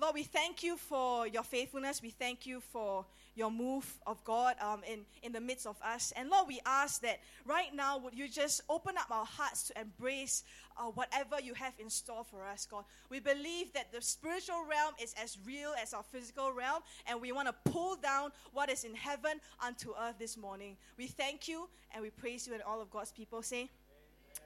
Lord, 0.00 0.14
we 0.14 0.22
thank 0.24 0.62
you 0.62 0.76
for 0.76 1.26
your 1.26 1.42
faithfulness. 1.42 2.02
We 2.02 2.10
thank 2.10 2.46
you 2.46 2.60
for 2.60 3.06
your 3.34 3.50
move 3.50 3.86
of 4.06 4.22
God 4.24 4.56
um, 4.60 4.82
in, 4.86 5.00
in 5.22 5.32
the 5.32 5.40
midst 5.40 5.66
of 5.66 5.76
us. 5.82 6.12
And 6.16 6.28
Lord, 6.28 6.48
we 6.48 6.60
ask 6.66 7.00
that 7.02 7.20
right 7.46 7.74
now, 7.74 7.98
would 7.98 8.14
you 8.14 8.28
just 8.28 8.60
open 8.68 8.94
up 8.98 9.10
our 9.10 9.24
hearts 9.24 9.68
to 9.68 9.80
embrace 9.80 10.44
uh, 10.76 10.84
whatever 10.84 11.40
you 11.42 11.54
have 11.54 11.72
in 11.78 11.90
store 11.90 12.24
for 12.24 12.44
us, 12.46 12.66
God. 12.70 12.84
We 13.10 13.20
believe 13.20 13.72
that 13.74 13.92
the 13.92 14.00
spiritual 14.00 14.64
realm 14.68 14.94
is 15.02 15.14
as 15.22 15.38
real 15.46 15.72
as 15.80 15.92
our 15.94 16.02
physical 16.02 16.52
realm, 16.52 16.82
and 17.06 17.20
we 17.20 17.32
want 17.32 17.48
to 17.48 17.70
pull 17.70 17.96
down 17.96 18.32
what 18.52 18.70
is 18.70 18.84
in 18.84 18.94
heaven 18.94 19.40
unto 19.64 19.90
earth 20.00 20.16
this 20.18 20.36
morning. 20.36 20.76
We 20.96 21.06
thank 21.06 21.48
you 21.48 21.68
and 21.92 22.02
we 22.02 22.10
praise 22.10 22.46
you, 22.46 22.54
and 22.54 22.62
all 22.62 22.80
of 22.80 22.90
God's 22.90 23.12
people 23.12 23.42
say, 23.42 23.70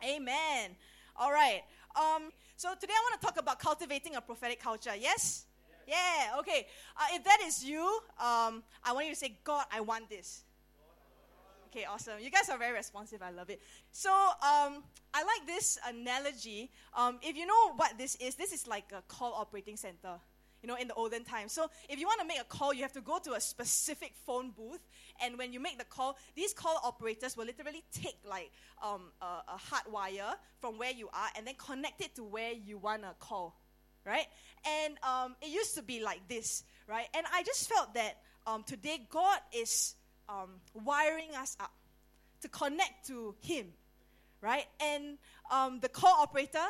Amen. 0.03 0.17
Amen. 0.17 0.77
All 1.17 1.33
right. 1.33 1.63
Um, 1.97 2.31
so 2.57 2.69
today 2.79 2.93
I 2.93 3.11
want 3.11 3.21
to 3.21 3.27
talk 3.27 3.41
about 3.41 3.59
cultivating 3.59 4.17
a 4.17 4.21
prophetic 4.21 4.61
culture. 4.61 4.95
Yes? 4.99 5.47
Yeah, 5.87 6.39
okay. 6.41 6.67
Uh, 6.97 7.05
if 7.13 7.25
that 7.25 7.39
is 7.45 7.65
you, 7.65 7.83
um, 8.19 8.63
I 8.85 8.93
want 8.93 9.07
you 9.07 9.13
to 9.13 9.19
say, 9.19 9.39
God, 9.45 9.65
I 9.71 9.81
want 9.81 10.11
this. 10.11 10.43
Okay, 11.69 11.85
awesome. 11.85 12.15
You 12.21 12.31
guys 12.31 12.49
are 12.49 12.59
very 12.59 12.73
responsive. 12.73 13.23
I 13.23 13.31
love 13.31 13.51
it. 13.51 13.61
So, 13.93 14.11
um, 14.11 14.83
I 15.13 15.23
like 15.23 15.47
this 15.47 15.79
analogy. 15.87 16.71
Um, 16.95 17.19
if 17.23 17.37
you 17.37 17.47
know 17.47 17.75
what 17.77 17.99
this 17.99 18.17
is, 18.17 18.35
this 18.35 18.53
is 18.53 18.67
like 18.67 18.93
a 18.93 19.03
call 19.09 19.35
operating 19.35 19.77
center 19.77 20.19
you 20.63 20.69
know, 20.69 20.77
in 20.77 20.89
the 20.89 20.95
olden 20.95 21.23
times. 21.23 21.53
So 21.53 21.71
if 21.89 22.01
you 22.01 22.07
want 22.07 22.21
to 22.21 22.27
make 22.27 22.41
a 22.41 22.45
call, 22.45 22.75
you 22.75 22.83
have 22.83 22.93
to 22.93 23.01
go 23.01 23.19
to 23.25 23.35
a 23.35 23.41
specific 23.41 24.15
phone 24.27 24.51
booth. 24.51 24.81
And 25.23 25.39
when 25.39 25.53
you 25.53 25.61
make 25.61 25.79
the 25.79 25.85
call, 25.85 26.17
these 26.35 26.53
call 26.53 26.81
operators 26.83 27.37
will 27.37 27.45
literally 27.45 27.85
take 27.93 28.17
like 28.29 28.51
um, 28.83 29.13
a, 29.21 29.27
a 29.27 29.57
hard 29.57 29.85
wire 29.91 30.35
from 30.61 30.79
where 30.79 30.91
you 30.91 31.09
are 31.09 31.29
and 31.37 31.47
then 31.47 31.55
connect 31.57 32.01
it 32.01 32.17
to 32.17 32.25
where 32.25 32.53
you 32.53 32.79
want 32.79 33.03
to 33.03 33.15
call 33.21 33.55
right? 34.07 34.27
And 34.85 34.95
um, 35.03 35.37
it 35.43 35.49
used 35.49 35.75
to 35.75 35.83
be 35.83 36.01
like 36.03 36.27
this, 36.29 36.65
right? 36.89 37.07
And 37.15 37.27
I 37.33 37.43
just 37.43 37.69
felt 37.69 37.95
that 37.95 38.19
um, 38.47 38.63
today 38.63 39.07
God 39.11 39.39
is 39.53 39.97
um, 40.29 40.61
wiring 40.73 41.35
us 41.37 41.57
up 41.61 41.73
to 42.43 42.49
connect 42.49 43.09
to 43.09 43.35
Him, 43.41 43.67
right? 44.41 44.65
And 44.81 45.19
um, 45.51 45.81
the 45.81 45.89
call 45.89 46.15
operator 46.21 46.67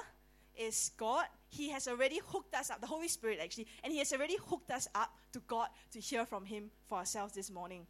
is 0.58 0.90
God. 0.96 1.26
He 1.48 1.70
has 1.70 1.86
already 1.86 2.20
hooked 2.26 2.54
us 2.54 2.70
up, 2.70 2.80
the 2.80 2.86
Holy 2.86 3.08
Spirit 3.08 3.38
actually, 3.42 3.66
and 3.84 3.92
He 3.92 3.98
has 3.98 4.12
already 4.12 4.36
hooked 4.48 4.70
us 4.70 4.88
up 4.94 5.12
to 5.32 5.40
God 5.46 5.68
to 5.92 6.00
hear 6.00 6.24
from 6.24 6.44
Him 6.44 6.70
for 6.88 6.98
ourselves 6.98 7.34
this 7.34 7.50
morning. 7.50 7.86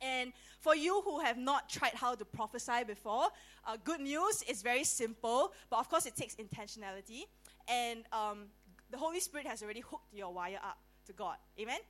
And 0.00 0.32
for 0.60 0.76
you 0.76 1.00
who 1.04 1.20
have 1.20 1.36
not 1.36 1.68
tried 1.68 1.94
how 1.94 2.14
to 2.14 2.24
prophesy 2.24 2.84
before, 2.86 3.28
uh, 3.66 3.76
good 3.82 4.00
news 4.00 4.42
is 4.48 4.62
very 4.62 4.84
simple, 4.84 5.52
but 5.70 5.80
of 5.80 5.88
course 5.88 6.06
it 6.06 6.14
takes 6.14 6.36
intentionality. 6.36 7.22
And 7.68 8.04
um, 8.12 8.46
the 8.90 8.98
Holy 8.98 9.20
Spirit 9.20 9.46
has 9.46 9.62
already 9.62 9.80
hooked 9.80 10.12
your 10.12 10.32
wire 10.32 10.60
up 10.62 10.78
to 11.06 11.12
God. 11.12 11.36
Amen? 11.58 11.80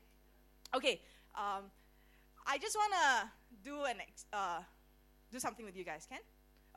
Okay, 0.74 1.00
um, 1.34 1.64
I 2.46 2.58
just 2.58 2.76
want 2.76 2.92
to 2.92 3.28
do, 3.62 3.84
an 3.84 3.96
ex- 4.00 4.26
uh, 4.32 4.60
do 5.30 5.38
something 5.38 5.64
with 5.64 5.76
you 5.76 5.84
guys, 5.84 6.06
can? 6.08 6.18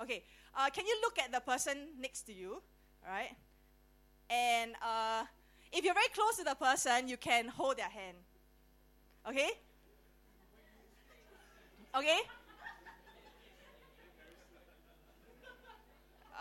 Okay, 0.01 0.23
uh, 0.55 0.69
can 0.69 0.85
you 0.85 0.97
look 1.01 1.19
at 1.19 1.31
the 1.31 1.39
person 1.39 1.89
next 1.99 2.23
to 2.23 2.33
you, 2.33 2.61
right? 3.07 3.35
And 4.29 4.73
uh, 4.81 5.23
if 5.71 5.83
you're 5.83 5.93
very 5.93 6.09
close 6.13 6.37
to 6.37 6.43
the 6.43 6.55
person, 6.55 7.07
you 7.07 7.17
can 7.17 7.47
hold 7.47 7.77
their 7.77 7.89
hand. 7.89 8.17
Okay? 9.27 9.51
Okay? 11.95 12.19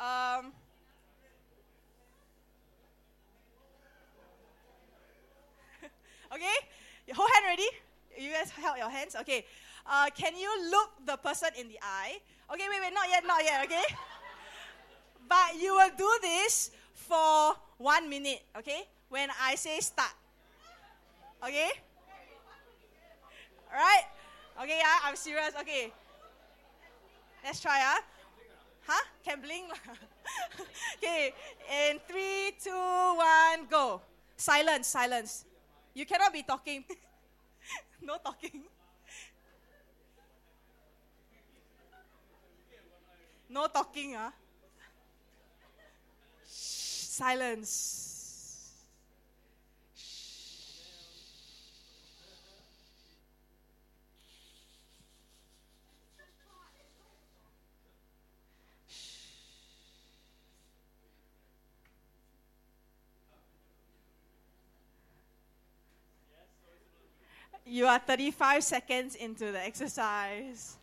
Um, 0.01 0.53
okay, 6.33 6.57
your 7.07 7.17
whole 7.17 7.29
hand 7.35 7.45
ready? 7.47 7.69
You 8.19 8.33
guys 8.33 8.51
held 8.51 8.79
your 8.79 8.91
hands? 8.91 9.17
Okay. 9.21 9.45
Uh, 9.87 10.11
can 10.15 10.37
you 10.37 10.51
look 10.71 10.91
the 11.07 11.17
person 11.17 11.49
in 11.59 11.69
the 11.69 11.79
eye? 11.83 12.21
Okay, 12.53 12.67
wait, 12.69 12.81
wait, 12.81 12.95
not 12.95 13.09
yet, 13.09 13.25
not 13.27 13.43
yet, 13.43 13.65
okay? 13.65 13.87
but 15.29 15.55
you 15.61 15.75
will 15.75 15.95
do 15.97 16.11
this 16.21 16.71
for 16.93 17.55
one 17.79 18.09
minute, 18.11 18.43
okay? 18.59 18.83
When 19.09 19.31
I 19.41 19.55
say 19.55 19.81
start. 19.81 20.13
Okay? 21.43 21.71
Alright? 23.71 24.05
Okay, 24.63 24.79
yeah, 24.79 24.99
I'm 25.05 25.17
serious. 25.17 25.55
Okay. 25.61 25.93
Let's 27.45 27.61
try, 27.61 27.79
ah. 27.81 28.01
Huh? 28.87 29.05
Can 29.25 29.41
blink? 29.41 29.73
okay, 30.99 31.33
in 31.89 31.99
three, 32.07 32.53
two, 32.63 32.71
one, 33.17 33.67
go. 33.71 34.03
Silence, 34.37 34.89
silence. 34.89 35.45
You 36.01 36.07
cannot 36.07 36.33
be 36.33 36.43
talking. 36.43 36.83
no 38.01 38.17
talking. 38.25 38.63
No 43.51 43.67
talking, 43.67 44.17
ah. 44.17 44.33
Silence. 46.43 48.10
You 67.71 67.87
are 67.87 68.01
35 68.01 68.65
seconds 68.65 69.15
into 69.15 69.53
the 69.53 69.65
exercise. 69.65 70.77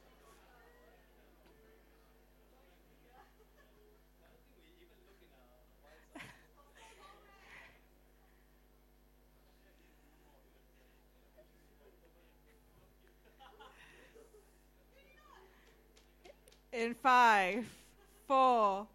In 16.71 16.93
five, 16.93 17.65
four, 18.29 18.87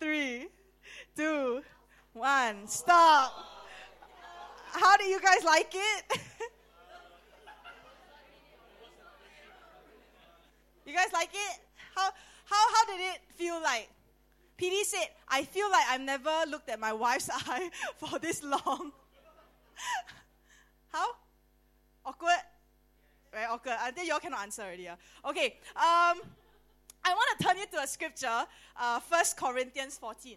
three, 0.00 0.48
two, 1.14 1.62
one, 2.14 2.66
stop. 2.66 3.32
How 4.72 4.96
do 4.96 5.04
you 5.04 5.20
guys 5.20 5.44
like 5.44 5.72
it? 5.72 6.18
You 10.84 10.94
guys 10.94 11.12
like 11.12 11.30
it? 11.32 11.60
How, 11.94 12.10
how, 12.44 12.74
how 12.74 12.84
did 12.86 13.00
it 13.00 13.20
feel 13.34 13.60
like? 13.62 13.88
PD 14.58 14.82
said, 14.84 15.08
I 15.28 15.44
feel 15.44 15.70
like 15.70 15.84
I've 15.88 16.00
never 16.00 16.30
looked 16.48 16.68
at 16.68 16.78
my 16.78 16.92
wife's 16.92 17.30
eye 17.32 17.70
for 17.96 18.18
this 18.18 18.42
long. 18.42 18.92
how? 20.92 21.08
Awkward? 22.04 22.42
Very 23.32 23.46
awkward. 23.46 23.76
I 23.80 23.90
think 23.90 24.08
y'all 24.08 24.18
cannot 24.18 24.42
answer 24.42 24.62
already. 24.62 24.84
Yeah? 24.84 24.96
Okay. 25.24 25.56
Um, 25.74 26.20
I 27.04 27.14
want 27.14 27.38
to 27.38 27.44
turn 27.44 27.58
you 27.58 27.66
to 27.72 27.82
a 27.82 27.86
scripture, 27.86 28.44
uh, 28.80 29.00
1 29.08 29.22
Corinthians 29.36 29.98
14. 29.98 30.36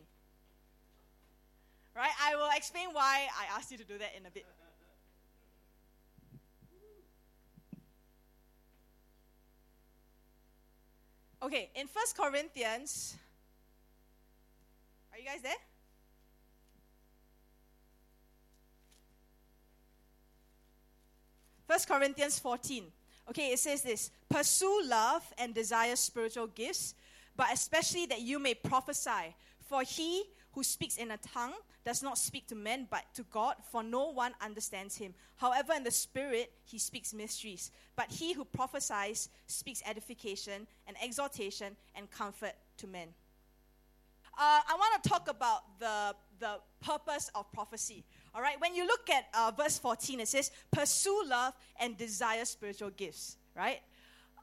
Right? 1.96 2.12
I 2.24 2.36
will 2.36 2.50
explain 2.56 2.88
why 2.92 3.28
I 3.40 3.58
asked 3.58 3.72
you 3.72 3.78
to 3.78 3.84
do 3.84 3.98
that 3.98 4.14
in 4.18 4.26
a 4.26 4.30
bit. 4.30 4.46
Okay, 11.46 11.70
in 11.76 11.86
First 11.86 12.18
Corinthians, 12.18 13.16
are 15.14 15.20
you 15.20 15.26
guys 15.26 15.44
there? 15.44 15.54
First 21.68 21.88
Corinthians 21.88 22.40
14. 22.40 22.86
Okay, 23.30 23.52
it 23.52 23.60
says 23.60 23.84
this 23.84 24.10
Pursue 24.28 24.86
love 24.88 25.22
and 25.38 25.54
desire 25.54 25.96
spiritual 25.96 26.48
gifts, 26.48 26.96
but 27.38 27.54
especially 27.54 28.08
that 28.08 28.22
you 28.22 28.40
may 28.40 28.56
prophesy. 28.56 29.36
For 29.70 29.84
he 29.84 30.24
who 30.54 30.64
speaks 30.64 30.98
in 30.98 31.12
a 31.12 31.18
tongue 31.18 31.54
does 31.86 32.02
not 32.02 32.18
speak 32.18 32.48
to 32.48 32.56
men 32.56 32.88
but 32.90 33.04
to 33.14 33.24
God, 33.32 33.56
for 33.72 33.84
no 33.84 34.10
one 34.10 34.34
understands 34.42 34.98
him. 34.98 35.14
However, 35.38 35.74
in 35.74 35.84
the 35.84 35.92
Spirit, 35.92 36.52
he 36.66 36.80
speaks 36.80 37.14
mysteries. 37.14 37.72
But 37.96 38.12
he 38.12 38.34
who 38.34 38.44
prophesies 38.44 39.30
speaks 39.46 39.84
edification 39.86 40.68
and 40.88 40.98
exhortation 41.02 41.78
and 41.96 42.10
comfort 42.10 42.54
to 42.78 42.88
men. 42.88 43.10
Uh, 44.38 44.60
I 44.68 44.76
want 44.78 45.02
to 45.02 45.10
talk 45.10 45.30
about 45.30 45.80
the, 45.80 46.16
the 46.40 46.60
purpose 46.82 47.30
of 47.36 47.50
prophecy. 47.54 48.04
All 48.34 48.42
right, 48.42 48.60
when 48.60 48.76
you 48.76 48.86
look 48.86 49.10
at 49.10 49.28
uh, 49.34 49.52
verse 49.56 49.78
14, 49.78 50.20
it 50.20 50.28
says, 50.28 50.52
Pursue 50.72 51.24
love 51.28 51.54
and 51.80 51.96
desire 51.98 52.44
spiritual 52.44 52.90
gifts, 52.90 53.38
right? 53.56 53.80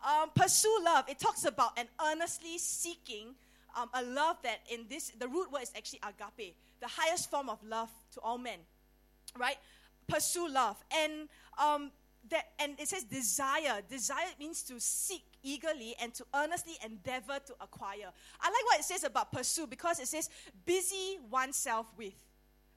Um, 0.02 0.30
pursue 0.34 0.74
love, 0.84 1.04
it 1.08 1.18
talks 1.18 1.44
about 1.44 1.78
an 1.78 1.88
earnestly 2.04 2.56
seeking 2.58 3.34
um, 3.76 3.88
a 3.94 4.02
love 4.02 4.36
that 4.42 4.60
in 4.70 4.86
this, 4.88 5.12
the 5.18 5.28
root 5.28 5.50
word 5.52 5.62
is 5.62 5.72
actually 5.76 6.00
agape, 6.02 6.56
the 6.80 6.88
highest 6.88 7.30
form 7.30 7.48
of 7.48 7.62
love 7.64 7.90
to 8.14 8.20
all 8.20 8.38
men, 8.38 8.58
right? 9.38 9.56
Pursue 10.08 10.48
love. 10.48 10.76
And, 10.92 11.28
um, 11.58 11.90
that, 12.30 12.44
and 12.58 12.78
it 12.78 12.88
says 12.88 13.04
desire. 13.04 13.80
Desire 13.88 14.26
means 14.38 14.62
to 14.64 14.78
seek 14.78 15.24
eagerly 15.42 15.94
and 16.00 16.14
to 16.14 16.24
earnestly 16.34 16.74
endeavor 16.84 17.38
to 17.46 17.54
acquire. 17.60 18.10
I 18.40 18.46
like 18.46 18.64
what 18.66 18.78
it 18.78 18.84
says 18.84 19.04
about 19.04 19.32
pursue 19.32 19.66
because 19.66 19.98
it 19.98 20.08
says 20.08 20.30
busy 20.64 21.18
oneself 21.30 21.86
with. 21.96 22.14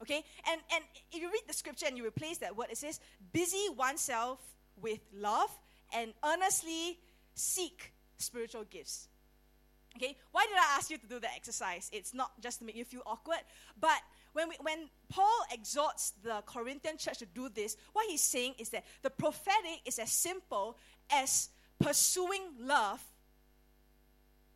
Okay? 0.01 0.23
And, 0.51 0.61
and 0.73 0.83
if 1.11 1.21
you 1.21 1.31
read 1.31 1.43
the 1.47 1.53
scripture 1.53 1.85
and 1.87 1.97
you 1.97 2.05
replace 2.05 2.39
that 2.39 2.55
word, 2.55 2.67
it 2.71 2.77
says 2.77 2.99
busy 3.31 3.69
oneself 3.77 4.39
with 4.81 4.99
love 5.13 5.49
and 5.93 6.13
earnestly 6.25 6.99
seek 7.35 7.93
spiritual 8.17 8.63
gifts. 8.63 9.07
Okay, 9.95 10.17
why 10.31 10.45
did 10.45 10.57
I 10.57 10.75
ask 10.77 10.89
you 10.89 10.97
to 10.97 11.07
do 11.07 11.19
the 11.19 11.31
exercise? 11.33 11.89
It's 11.93 12.13
not 12.13 12.31
just 12.41 12.59
to 12.59 12.65
make 12.65 12.75
you 12.75 12.83
feel 12.83 13.01
awkward, 13.05 13.39
but 13.79 14.01
when, 14.33 14.49
we, 14.49 14.55
when 14.59 14.89
Paul 15.07 15.45
exhorts 15.51 16.11
the 16.21 16.43
Corinthian 16.45 16.97
church 16.97 17.19
to 17.19 17.25
do 17.25 17.47
this, 17.47 17.77
what 17.93 18.05
he's 18.09 18.21
saying 18.21 18.55
is 18.59 18.69
that 18.69 18.83
the 19.01 19.09
prophetic 19.09 19.79
is 19.85 19.97
as 19.97 20.11
simple 20.11 20.77
as 21.09 21.49
pursuing 21.79 22.41
love 22.59 23.01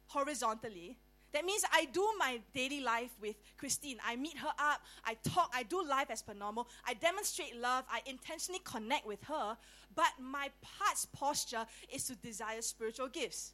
horizontally. 0.07 0.97
That 1.31 1.45
means 1.45 1.63
I 1.71 1.85
do 1.85 2.05
my 2.17 2.41
daily 2.53 2.81
life 2.81 3.11
with 3.21 3.35
Christine. 3.57 3.97
I 4.05 4.17
meet 4.17 4.37
her 4.39 4.51
up, 4.59 4.81
I 5.05 5.15
talk, 5.23 5.53
I 5.55 5.63
do 5.63 5.85
life 5.87 6.09
as 6.09 6.21
per 6.21 6.33
normal, 6.33 6.67
I 6.85 6.95
demonstrate 6.95 7.55
love, 7.55 7.85
I 7.89 8.01
intentionally 8.05 8.59
connect 8.65 9.05
with 9.05 9.23
her, 9.25 9.55
but 9.95 10.09
my 10.19 10.49
heart's 10.79 11.05
posture 11.05 11.65
is 11.93 12.05
to 12.07 12.15
desire 12.15 12.61
spiritual 12.61 13.07
gifts 13.07 13.53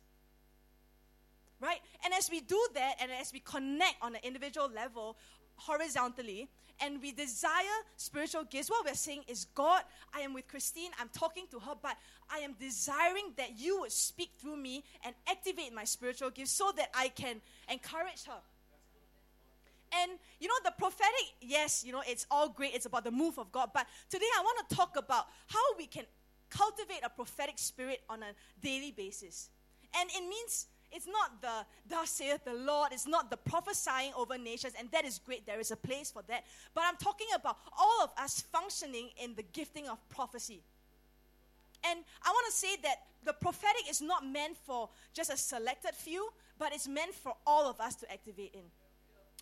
right? 1.61 1.79
And 2.03 2.13
as 2.13 2.29
we 2.29 2.41
do 2.41 2.59
that, 2.73 2.95
and 3.01 3.11
as 3.11 3.31
we 3.33 3.39
connect 3.39 3.95
on 4.01 4.15
an 4.15 4.21
individual 4.23 4.69
level, 4.73 5.17
horizontally, 5.55 6.49
and 6.81 7.01
we 7.01 7.11
desire 7.11 7.63
spiritual 7.95 8.43
gifts, 8.43 8.69
what 8.69 8.85
we're 8.85 8.93
saying 8.93 9.23
is, 9.27 9.45
God, 9.55 9.81
I 10.13 10.21
am 10.21 10.33
with 10.33 10.47
Christine, 10.47 10.91
I'm 10.99 11.09
talking 11.09 11.45
to 11.51 11.59
her, 11.59 11.73
but 11.81 11.95
I 12.29 12.39
am 12.39 12.53
desiring 12.59 13.33
that 13.37 13.57
you 13.57 13.79
would 13.81 13.91
speak 13.91 14.31
through 14.39 14.57
me 14.57 14.83
and 15.05 15.15
activate 15.29 15.73
my 15.73 15.85
spiritual 15.85 16.29
gifts 16.31 16.51
so 16.51 16.71
that 16.75 16.89
I 16.93 17.09
can 17.09 17.41
encourage 17.69 18.25
her. 18.25 18.41
And 20.03 20.11
you 20.39 20.47
know, 20.49 20.55
the 20.65 20.73
prophetic, 20.77 21.35
yes, 21.41 21.83
you 21.85 21.93
know, 21.93 22.03
it's 22.05 22.25
all 22.29 22.49
great, 22.49 22.73
it's 22.73 22.85
about 22.85 23.05
the 23.05 23.11
move 23.11 23.37
of 23.39 23.51
God, 23.51 23.69
but 23.73 23.87
today 24.09 24.25
I 24.37 24.41
want 24.41 24.67
to 24.67 24.75
talk 24.75 24.97
about 24.97 25.25
how 25.47 25.63
we 25.77 25.85
can 25.85 26.03
cultivate 26.49 26.99
a 27.03 27.09
prophetic 27.09 27.57
spirit 27.57 28.01
on 28.09 28.21
a 28.23 28.33
daily 28.61 28.91
basis. 28.91 29.49
And 29.97 30.09
it 30.09 30.27
means 30.27 30.67
it's 30.95 31.07
not 31.07 31.41
the 31.41 31.65
thus 31.89 32.09
saith 32.09 32.43
the 32.45 32.53
Lord, 32.53 32.91
it's 32.91 33.07
not 33.07 33.29
the 33.29 33.37
prophesying 33.37 34.13
over 34.15 34.37
nations, 34.37 34.73
and 34.79 34.89
that 34.91 35.05
is 35.05 35.19
great. 35.19 35.45
There 35.45 35.59
is 35.59 35.71
a 35.71 35.75
place 35.75 36.09
for 36.09 36.23
that. 36.27 36.45
But 36.73 36.85
I'm 36.87 36.95
talking 36.95 37.27
about 37.35 37.57
all 37.77 38.03
of 38.03 38.11
us 38.17 38.41
functioning 38.51 39.09
in 39.21 39.35
the 39.35 39.43
gifting 39.43 39.87
of 39.87 39.97
prophecy. 40.09 40.61
And 41.83 41.99
I 42.23 42.29
want 42.29 42.45
to 42.47 42.53
say 42.53 42.77
that 42.83 42.95
the 43.23 43.33
prophetic 43.33 43.89
is 43.89 44.01
not 44.01 44.25
meant 44.25 44.57
for 44.65 44.89
just 45.13 45.31
a 45.31 45.37
selected 45.37 45.93
few, 45.93 46.29
but 46.57 46.73
it's 46.73 46.87
meant 46.87 47.13
for 47.13 47.33
all 47.45 47.69
of 47.69 47.79
us 47.79 47.95
to 47.95 48.11
activate 48.11 48.53
in. 48.53 48.63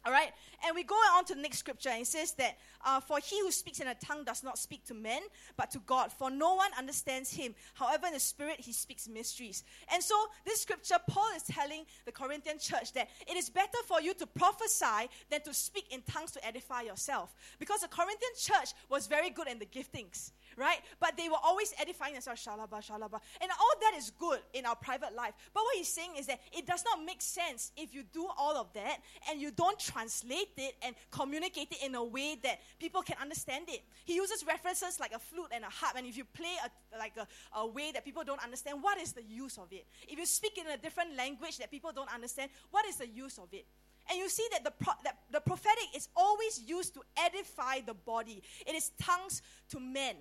All 0.05 0.12
right, 0.12 0.31
and 0.65 0.75
we 0.75 0.83
go 0.83 0.95
on 1.15 1.24
to 1.25 1.36
the 1.36 1.41
next 1.41 1.60
scripture, 1.60 1.88
and 1.88 2.01
it 2.01 2.07
says 2.07 2.33
that 2.33 2.57
uh, 2.86 3.00
for 3.00 3.19
he 3.19 3.39
who 3.39 3.51
speaks 3.51 3.79
in 3.79 3.88
a 3.88 3.95
tongue 3.95 4.25
does 4.25 4.43
not 4.43 4.57
speak 4.57 4.83
to 4.86 4.93
men, 4.93 5.22
but 5.55 5.72
to 5.72 5.79
God, 5.79 6.12
for 6.12 6.29
no 6.29 6.55
one 6.55 6.72
understands 6.77 7.31
him. 7.33 7.55
However, 7.74 8.07
in 8.07 8.13
the 8.13 8.19
spirit 8.19 8.60
he 8.60 8.74
speaks 8.74 9.07
mysteries. 9.07 9.63
And 9.93 10.03
so, 10.03 10.15
this 10.45 10.62
scripture, 10.62 10.98
Paul 11.07 11.29
is 11.38 11.43
telling 11.43 11.86
the 12.05 12.12
Corinthian 12.12 12.60
church 12.60 12.91
that 12.93 13.07
it 13.25 13.38
is 13.38 13.50
better 13.50 13.77
for 13.88 14.01
you 14.01 14.13
to 14.15 14.27
prophesy 14.27 15.10
than 15.29 15.41
to 15.43 15.53
speak 15.53 15.86
in 15.89 16.01
tongues 16.01 16.31
to 16.31 16.45
edify 16.45 16.81
yourself, 16.81 17.33
because 17.57 17.79
the 17.79 17.88
Corinthian 17.88 18.31
church 18.38 18.74
was 18.89 19.07
very 19.07 19.29
good 19.29 19.48
in 19.48 19.57
the 19.57 19.65
giftings 19.65 20.31
right? 20.57 20.79
But 21.00 21.17
they 21.17 21.29
were 21.29 21.41
always 21.43 21.74
edifying 21.79 22.13
themselves, 22.13 22.45
shalaba, 22.45 22.81
shalaba. 22.81 23.19
And 23.41 23.51
all 23.51 23.74
that 23.81 23.93
is 23.98 24.12
good 24.19 24.39
in 24.53 24.65
our 24.65 24.75
private 24.75 25.15
life. 25.15 25.33
But 25.53 25.63
what 25.63 25.75
he's 25.75 25.88
saying 25.88 26.12
is 26.17 26.27
that 26.27 26.39
it 26.51 26.65
does 26.65 26.83
not 26.86 27.03
make 27.05 27.22
sense 27.22 27.72
if 27.77 27.93
you 27.93 28.03
do 28.03 28.27
all 28.38 28.57
of 28.57 28.72
that 28.74 28.98
and 29.29 29.41
you 29.41 29.51
don't 29.51 29.79
translate 29.79 30.50
it 30.57 30.75
and 30.81 30.95
communicate 31.12 31.72
it 31.72 31.83
in 31.83 31.95
a 31.95 32.03
way 32.03 32.38
that 32.43 32.60
people 32.79 33.01
can 33.01 33.15
understand 33.22 33.65
it. 33.67 33.81
He 34.05 34.15
uses 34.15 34.45
references 34.45 35.00
like 35.00 35.13
a 35.13 35.19
flute 35.19 35.50
and 35.53 35.63
a 35.63 35.69
harp, 35.69 35.95
and 35.98 36.05
if 36.05 36.17
you 36.17 36.25
play 36.25 36.53
a, 36.65 36.98
like 36.98 37.13
a, 37.17 37.27
a 37.57 37.67
way 37.67 37.91
that 37.91 38.05
people 38.05 38.24
don't 38.24 38.43
understand, 38.43 38.81
what 38.81 39.00
is 39.00 39.13
the 39.13 39.24
use 39.24 39.57
of 39.57 39.67
it? 39.72 39.86
If 40.07 40.17
you 40.17 40.25
speak 40.25 40.57
in 40.57 40.67
a 40.67 40.77
different 40.77 41.15
language 41.15 41.57
that 41.57 41.72
people 41.72 41.91
don't 41.93 42.13
understand, 42.13 42.51
what 42.72 42.86
is 42.86 42.98
the 42.98 43.07
use 43.07 43.38
of 43.38 43.48
it? 43.51 43.65
And 44.10 44.19
you 44.19 44.29
see 44.29 44.45
that 44.51 44.63
the, 44.63 44.72
pro- 44.72 44.93
that 45.03 45.17
the 45.31 45.39
prophetic 45.39 45.86
is 45.95 46.10
always 46.15 46.62
used 46.65 46.93
to 46.95 47.01
edify 47.17 47.79
the 47.86 47.93
body. 47.93 48.43
It 48.67 48.75
is 48.75 48.91
tongues 49.01 49.41
to 49.69 49.79
men. 49.79 50.15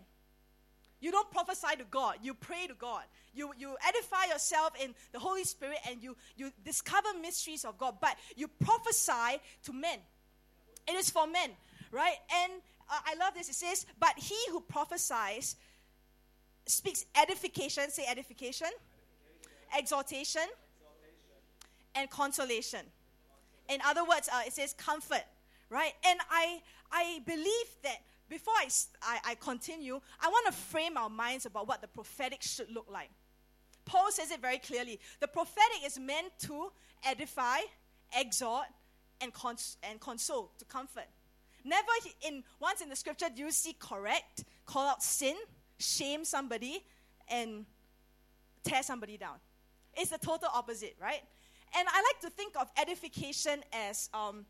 You 1.03 1.11
don't 1.11 1.29
prophesy 1.33 1.77
to 1.79 1.85
God, 1.91 2.15
you 2.23 2.33
pray 2.33 2.69
to 2.69 2.75
God. 2.75 3.03
You, 3.35 3.51
you 3.59 3.77
edify 3.89 4.27
yourself 4.33 4.71
in 4.81 4.95
the 5.11 5.19
Holy 5.19 5.43
Spirit 5.43 5.79
and 5.91 6.01
you, 6.01 6.17
you 6.37 6.53
discover 6.65 7.09
mysteries 7.21 7.65
of 7.65 7.77
God, 7.77 7.97
but 8.01 8.17
you 8.37 8.47
prophesy 8.47 9.41
to 9.65 9.73
men. 9.73 9.99
It 10.87 10.93
is 10.93 11.11
for 11.11 11.27
men, 11.27 11.51
right? 11.91 12.15
And 12.45 12.53
uh, 12.89 12.99
I 13.05 13.15
love 13.17 13.35
this. 13.35 13.49
It 13.49 13.57
says, 13.57 13.85
But 13.99 14.13
he 14.17 14.37
who 14.53 14.61
prophesies 14.61 15.57
speaks 16.67 17.05
edification, 17.21 17.91
say 17.91 18.05
edification, 18.09 18.69
edification. 18.69 18.69
Exhortation, 19.77 20.43
exhortation, 20.43 20.43
and 21.97 22.11
consolation. 22.11 22.81
In 23.69 23.81
other 23.85 24.05
words, 24.05 24.29
uh, 24.33 24.43
it 24.47 24.53
says 24.53 24.75
comfort, 24.75 25.25
right? 25.69 25.93
And 26.07 26.21
I, 26.31 26.61
I 26.93 27.21
believe 27.27 27.67
that 27.83 28.03
before 28.29 28.55
I, 28.55 28.69
I, 29.03 29.19
I 29.31 29.35
continue, 29.37 30.01
I 30.21 30.29
want 30.29 30.47
to 30.47 30.53
frame 30.53 30.97
our 30.97 31.11
minds 31.11 31.47
about 31.47 31.69
what 31.69 31.81
the 31.81 31.89
prophetic 31.89 32.43
should 32.43 32.71
look 32.71 32.87
like. 32.91 33.11
Paul 33.85 34.11
says 34.11 34.31
it 34.31 34.41
very 34.41 34.59
clearly. 34.59 35.01
The 35.21 35.29
prophetic 35.29 35.85
is 35.85 35.99
meant 35.99 36.29
to 36.43 36.71
edify, 37.05 37.59
exhort, 38.19 38.67
and, 39.21 39.33
cons- 39.33 39.77
and 39.83 40.01
console, 40.01 40.53
to 40.59 40.65
comfort. 40.65 41.07
Never 41.65 41.89
in 42.27 42.43
once 42.61 42.81
in 42.81 42.89
the 42.89 42.97
scripture 42.97 43.27
do 43.35 43.43
you 43.43 43.51
see 43.51 43.75
correct, 43.79 44.45
call 44.67 44.89
out 44.89 45.03
sin, 45.03 45.37
shame 45.79 46.25
somebody, 46.25 46.85
and 47.29 47.67
tear 48.65 48.83
somebody 48.83 49.17
down. 49.17 49.37
It's 49.95 50.11
the 50.11 50.19
total 50.19 50.49
opposite, 50.53 50.97
right? 51.01 51.23
And 51.77 51.87
I 51.89 52.03
like 52.03 52.21
to 52.23 52.31
think 52.31 52.55
of 52.57 52.71
edification 52.81 53.63
as 53.73 54.11
um, 54.13 54.45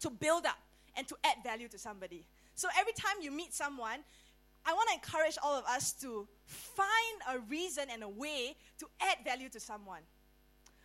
to 0.00 0.10
build 0.10 0.46
up 0.46 0.58
and 0.96 1.06
to 1.08 1.16
add 1.24 1.36
value 1.44 1.68
to 1.68 1.78
somebody. 1.78 2.26
So 2.58 2.66
every 2.76 2.92
time 2.92 3.22
you 3.22 3.30
meet 3.30 3.54
someone, 3.54 4.00
I 4.66 4.72
want 4.72 4.88
to 4.88 4.94
encourage 4.94 5.38
all 5.44 5.56
of 5.56 5.64
us 5.66 5.92
to 6.00 6.26
find 6.44 7.16
a 7.30 7.38
reason 7.48 7.84
and 7.88 8.02
a 8.02 8.08
way 8.08 8.56
to 8.80 8.86
add 9.00 9.18
value 9.24 9.48
to 9.50 9.60
someone. 9.60 10.00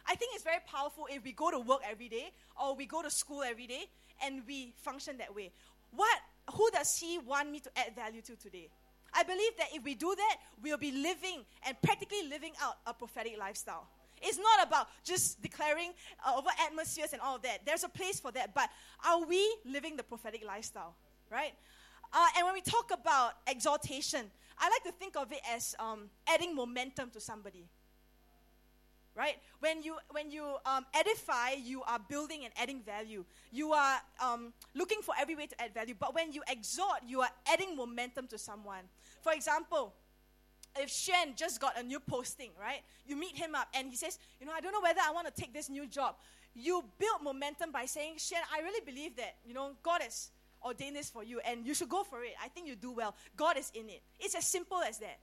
I 0.06 0.14
think 0.14 0.36
it's 0.36 0.44
very 0.44 0.60
powerful 0.68 1.08
if 1.10 1.24
we 1.24 1.32
go 1.32 1.50
to 1.50 1.58
work 1.58 1.80
every 1.90 2.10
day 2.10 2.30
or 2.62 2.76
we 2.76 2.86
go 2.86 3.02
to 3.02 3.10
school 3.10 3.42
every 3.42 3.66
day 3.66 3.86
and 4.24 4.44
we 4.46 4.76
function 4.84 5.18
that 5.18 5.34
way. 5.34 5.52
What 5.96 6.16
who 6.54 6.70
does 6.70 6.96
he 6.96 7.18
want 7.18 7.50
me 7.50 7.60
to 7.62 7.72
add 7.76 7.96
value 7.96 8.22
to 8.22 8.36
today? 8.36 8.70
I 9.12 9.24
believe 9.24 9.58
that 9.58 9.70
if 9.74 9.84
we 9.84 9.96
do 9.96 10.14
that, 10.16 10.38
we'll 10.62 10.78
be 10.78 10.92
living 10.92 11.42
and 11.66 11.76
practically 11.82 12.28
living 12.30 12.52
out 12.62 12.78
a 12.86 12.94
prophetic 12.94 13.40
lifestyle. 13.40 13.88
It's 14.22 14.38
not 14.38 14.68
about 14.68 14.90
just 15.04 15.42
declaring 15.42 15.94
uh, 16.24 16.38
over 16.38 16.50
atmospheres 16.68 17.14
and 17.14 17.22
all 17.22 17.40
that. 17.40 17.66
There's 17.66 17.84
a 17.84 17.90
place 17.90 18.20
for 18.20 18.32
that, 18.34 18.54
but 18.54 18.70
are 19.04 19.26
we 19.26 19.58
living 19.66 19.98
the 19.98 20.04
prophetic 20.04 20.46
lifestyle? 20.46 20.94
Right? 21.34 21.54
Uh, 22.14 22.28
and 22.38 22.46
when 22.46 22.54
we 22.54 22.62
talk 22.62 22.92
about 22.94 23.34
exaltation, 23.48 24.30
I 24.60 24.70
like 24.70 24.84
to 24.84 24.92
think 24.92 25.18
of 25.18 25.32
it 25.32 25.42
as 25.52 25.76
um, 25.80 26.10
adding 26.28 26.56
momentum 26.56 27.10
to 27.10 27.20
somebody. 27.20 27.66
Right? 29.16 29.36
When 29.60 29.84
you, 29.84 29.98
when 30.10 30.32
you 30.32 30.56
um, 30.66 30.86
edify, 30.94 31.52
you 31.52 31.84
are 31.84 32.00
building 32.00 32.46
and 32.46 32.54
adding 32.60 32.82
value. 32.82 33.26
You 33.52 33.74
are 33.74 33.98
um, 34.24 34.54
looking 34.74 35.02
for 35.04 35.14
every 35.20 35.36
way 35.36 35.46
to 35.46 35.62
add 35.62 35.74
value. 35.74 35.94
But 36.00 36.16
when 36.16 36.34
you 36.34 36.42
exhort, 36.48 37.02
you 37.08 37.22
are 37.22 37.30
adding 37.52 37.76
momentum 37.76 38.28
to 38.28 38.40
someone. 38.40 38.82
For 39.22 39.34
example, 39.34 39.94
if 40.76 40.90
Shen 40.90 41.34
just 41.36 41.62
got 41.62 41.80
a 41.80 41.84
new 41.84 42.00
posting, 42.00 42.50
right? 42.60 42.82
You 43.06 43.16
meet 43.16 43.38
him 43.38 43.54
up 43.54 43.68
and 43.76 43.90
he 43.90 43.96
says, 43.96 44.18
You 44.40 44.48
know, 44.48 44.54
I 44.56 44.62
don't 44.62 44.72
know 44.72 44.82
whether 44.82 45.02
I 45.06 45.12
want 45.12 45.28
to 45.28 45.34
take 45.34 45.54
this 45.54 45.70
new 45.70 45.86
job. 45.86 46.16
You 46.56 46.84
build 46.98 47.22
momentum 47.22 47.72
by 47.72 47.86
saying, 47.86 48.16
Shen, 48.18 48.42
I 48.52 48.62
really 48.62 48.84
believe 48.84 49.16
that, 49.18 49.36
you 49.46 49.54
know, 49.54 49.74
God 49.84 50.02
has 50.02 50.32
ordained 50.66 50.96
this 50.96 51.10
for 51.10 51.24
you 51.24 51.40
and 51.46 51.66
you 51.66 51.74
should 51.74 51.90
go 51.90 52.04
for 52.04 52.24
it. 52.24 52.34
I 52.44 52.48
think 52.48 52.68
you 52.68 52.76
do 52.76 52.92
well. 52.92 53.16
God 53.36 53.58
is 53.58 53.72
in 53.74 53.90
it. 53.90 54.02
It's 54.20 54.36
as 54.36 54.46
simple 54.46 54.82
as 54.82 55.00
that. 55.00 55.20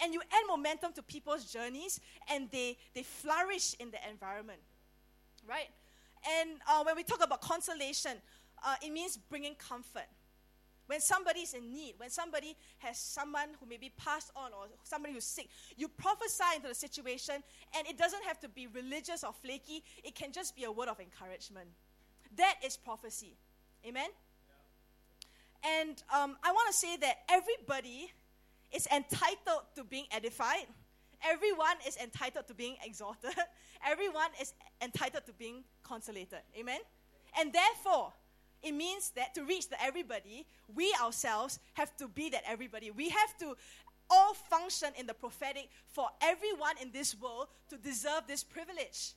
And 0.00 0.12
you 0.12 0.20
add 0.20 0.42
momentum 0.48 0.92
to 0.94 1.02
people's 1.02 1.50
journeys 1.50 2.00
and 2.30 2.50
they, 2.50 2.76
they 2.94 3.02
flourish 3.02 3.74
in 3.80 3.90
the 3.90 3.98
environment. 4.10 4.60
Right? 5.48 5.68
And 6.40 6.50
uh, 6.68 6.82
when 6.84 6.96
we 6.96 7.02
talk 7.02 7.22
about 7.24 7.40
consolation, 7.40 8.12
uh, 8.64 8.74
it 8.82 8.92
means 8.92 9.16
bringing 9.16 9.54
comfort. 9.54 10.08
When 10.86 11.00
somebody 11.00 11.40
is 11.40 11.54
in 11.54 11.72
need, 11.72 11.94
when 11.96 12.10
somebody 12.10 12.56
has 12.78 12.96
someone 12.96 13.48
who 13.58 13.66
may 13.66 13.76
be 13.76 13.90
passed 13.96 14.30
on 14.36 14.52
or 14.52 14.66
somebody 14.84 15.14
who's 15.14 15.24
sick, 15.24 15.48
you 15.76 15.88
prophesy 15.88 16.44
into 16.54 16.68
the 16.68 16.74
situation, 16.74 17.42
and 17.76 17.86
it 17.88 17.98
doesn't 17.98 18.22
have 18.22 18.38
to 18.40 18.48
be 18.48 18.68
religious 18.68 19.24
or 19.24 19.32
flaky, 19.32 19.82
it 20.04 20.14
can 20.14 20.30
just 20.30 20.54
be 20.54 20.62
a 20.62 20.70
word 20.70 20.88
of 20.88 21.00
encouragement. 21.00 21.68
That 22.36 22.54
is 22.64 22.76
prophecy. 22.76 23.36
Amen? 23.84 24.10
And 25.64 26.02
um, 26.14 26.36
I 26.42 26.52
want 26.52 26.68
to 26.70 26.76
say 26.76 26.96
that 26.98 27.18
everybody 27.28 28.10
is 28.72 28.86
entitled 28.94 29.62
to 29.76 29.84
being 29.84 30.06
edified. 30.10 30.66
Everyone 31.24 31.76
is 31.86 31.96
entitled 31.96 32.46
to 32.48 32.54
being 32.54 32.76
exalted. 32.84 33.34
Everyone 33.86 34.28
is 34.40 34.52
entitled 34.82 35.26
to 35.26 35.32
being 35.32 35.64
consolated. 35.82 36.40
Amen? 36.58 36.80
And 37.38 37.52
therefore, 37.52 38.12
it 38.62 38.72
means 38.72 39.10
that 39.10 39.34
to 39.34 39.44
reach 39.44 39.68
the 39.68 39.82
everybody, 39.82 40.46
we 40.74 40.94
ourselves 41.02 41.58
have 41.74 41.96
to 41.98 42.08
be 42.08 42.30
that 42.30 42.42
everybody. 42.46 42.90
We 42.90 43.10
have 43.10 43.36
to 43.38 43.56
all 44.10 44.34
function 44.34 44.88
in 44.98 45.06
the 45.06 45.14
prophetic 45.14 45.68
for 45.88 46.08
everyone 46.20 46.76
in 46.80 46.90
this 46.92 47.14
world 47.20 47.48
to 47.70 47.76
deserve 47.76 48.22
this 48.26 48.44
privilege. 48.44 49.14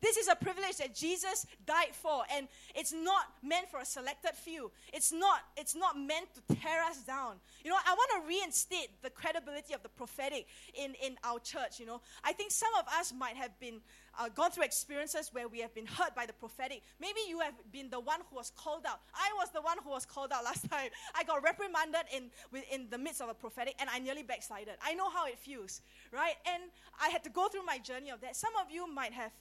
This 0.00 0.16
is 0.16 0.28
a 0.28 0.36
privilege 0.36 0.76
that 0.76 0.94
Jesus 0.94 1.46
died 1.66 1.92
for, 1.92 2.22
and 2.34 2.46
it's 2.74 2.92
not 2.92 3.26
meant 3.42 3.68
for 3.70 3.80
a 3.80 3.84
selected 3.84 4.32
few. 4.34 4.70
It's 4.92 5.12
not, 5.12 5.40
it's 5.56 5.74
not 5.74 5.98
meant 5.98 6.28
to 6.34 6.54
tear 6.54 6.84
us 6.84 6.98
down. 6.98 7.36
You 7.64 7.70
know, 7.70 7.76
I 7.84 7.94
want 7.94 8.22
to 8.22 8.28
reinstate 8.28 9.02
the 9.02 9.10
credibility 9.10 9.74
of 9.74 9.82
the 9.82 9.88
prophetic 9.88 10.46
in, 10.74 10.94
in 11.04 11.16
our 11.24 11.40
church. 11.40 11.80
You 11.80 11.86
know, 11.86 12.00
I 12.22 12.32
think 12.32 12.52
some 12.52 12.70
of 12.78 12.86
us 12.98 13.12
might 13.16 13.36
have 13.36 13.58
been 13.58 13.80
uh, 14.18 14.28
gone 14.28 14.50
through 14.50 14.64
experiences 14.64 15.30
where 15.32 15.48
we 15.48 15.60
have 15.60 15.74
been 15.74 15.86
hurt 15.86 16.14
by 16.14 16.26
the 16.26 16.32
prophetic. 16.32 16.82
Maybe 17.00 17.20
you 17.28 17.40
have 17.40 17.54
been 17.72 17.90
the 17.90 18.00
one 18.00 18.20
who 18.30 18.36
was 18.36 18.52
called 18.56 18.84
out. 18.86 19.00
I 19.14 19.30
was 19.36 19.50
the 19.50 19.62
one 19.62 19.78
who 19.82 19.90
was 19.90 20.04
called 20.04 20.32
out 20.32 20.44
last 20.44 20.68
time. 20.70 20.90
I 21.14 21.24
got 21.24 21.42
reprimanded 21.42 22.02
in, 22.14 22.30
in 22.70 22.86
the 22.90 22.98
midst 22.98 23.20
of 23.20 23.28
a 23.28 23.34
prophetic, 23.34 23.74
and 23.80 23.88
I 23.90 23.98
nearly 23.98 24.22
backslided. 24.22 24.74
I 24.82 24.94
know 24.94 25.10
how 25.10 25.26
it 25.26 25.38
feels, 25.38 25.82
right? 26.12 26.34
And 26.46 26.62
I 27.00 27.08
had 27.08 27.24
to 27.24 27.30
go 27.30 27.48
through 27.48 27.64
my 27.64 27.78
journey 27.78 28.10
of 28.10 28.20
that. 28.20 28.36
Some 28.36 28.52
of 28.60 28.70
you 28.70 28.92
might 28.92 29.12
have 29.12 29.32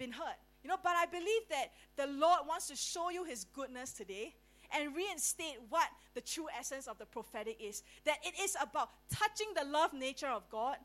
been 0.00 0.12
hurt. 0.12 0.40
You 0.64 0.68
know, 0.68 0.76
but 0.82 0.96
I 0.96 1.06
believe 1.06 1.44
that 1.50 1.68
the 1.96 2.06
Lord 2.06 2.40
wants 2.48 2.66
to 2.68 2.76
show 2.76 3.10
you 3.10 3.24
his 3.24 3.44
goodness 3.44 3.92
today 3.92 4.34
and 4.74 4.94
reinstate 4.96 5.58
what 5.68 5.88
the 6.14 6.20
true 6.20 6.46
essence 6.58 6.88
of 6.88 6.98
the 6.98 7.06
prophetic 7.06 7.58
is. 7.60 7.82
That 8.04 8.18
it 8.24 8.34
is 8.40 8.56
about 8.60 8.90
touching 9.12 9.48
the 9.54 9.64
love 9.64 9.92
nature 9.92 10.28
of 10.28 10.48
God, 10.50 10.76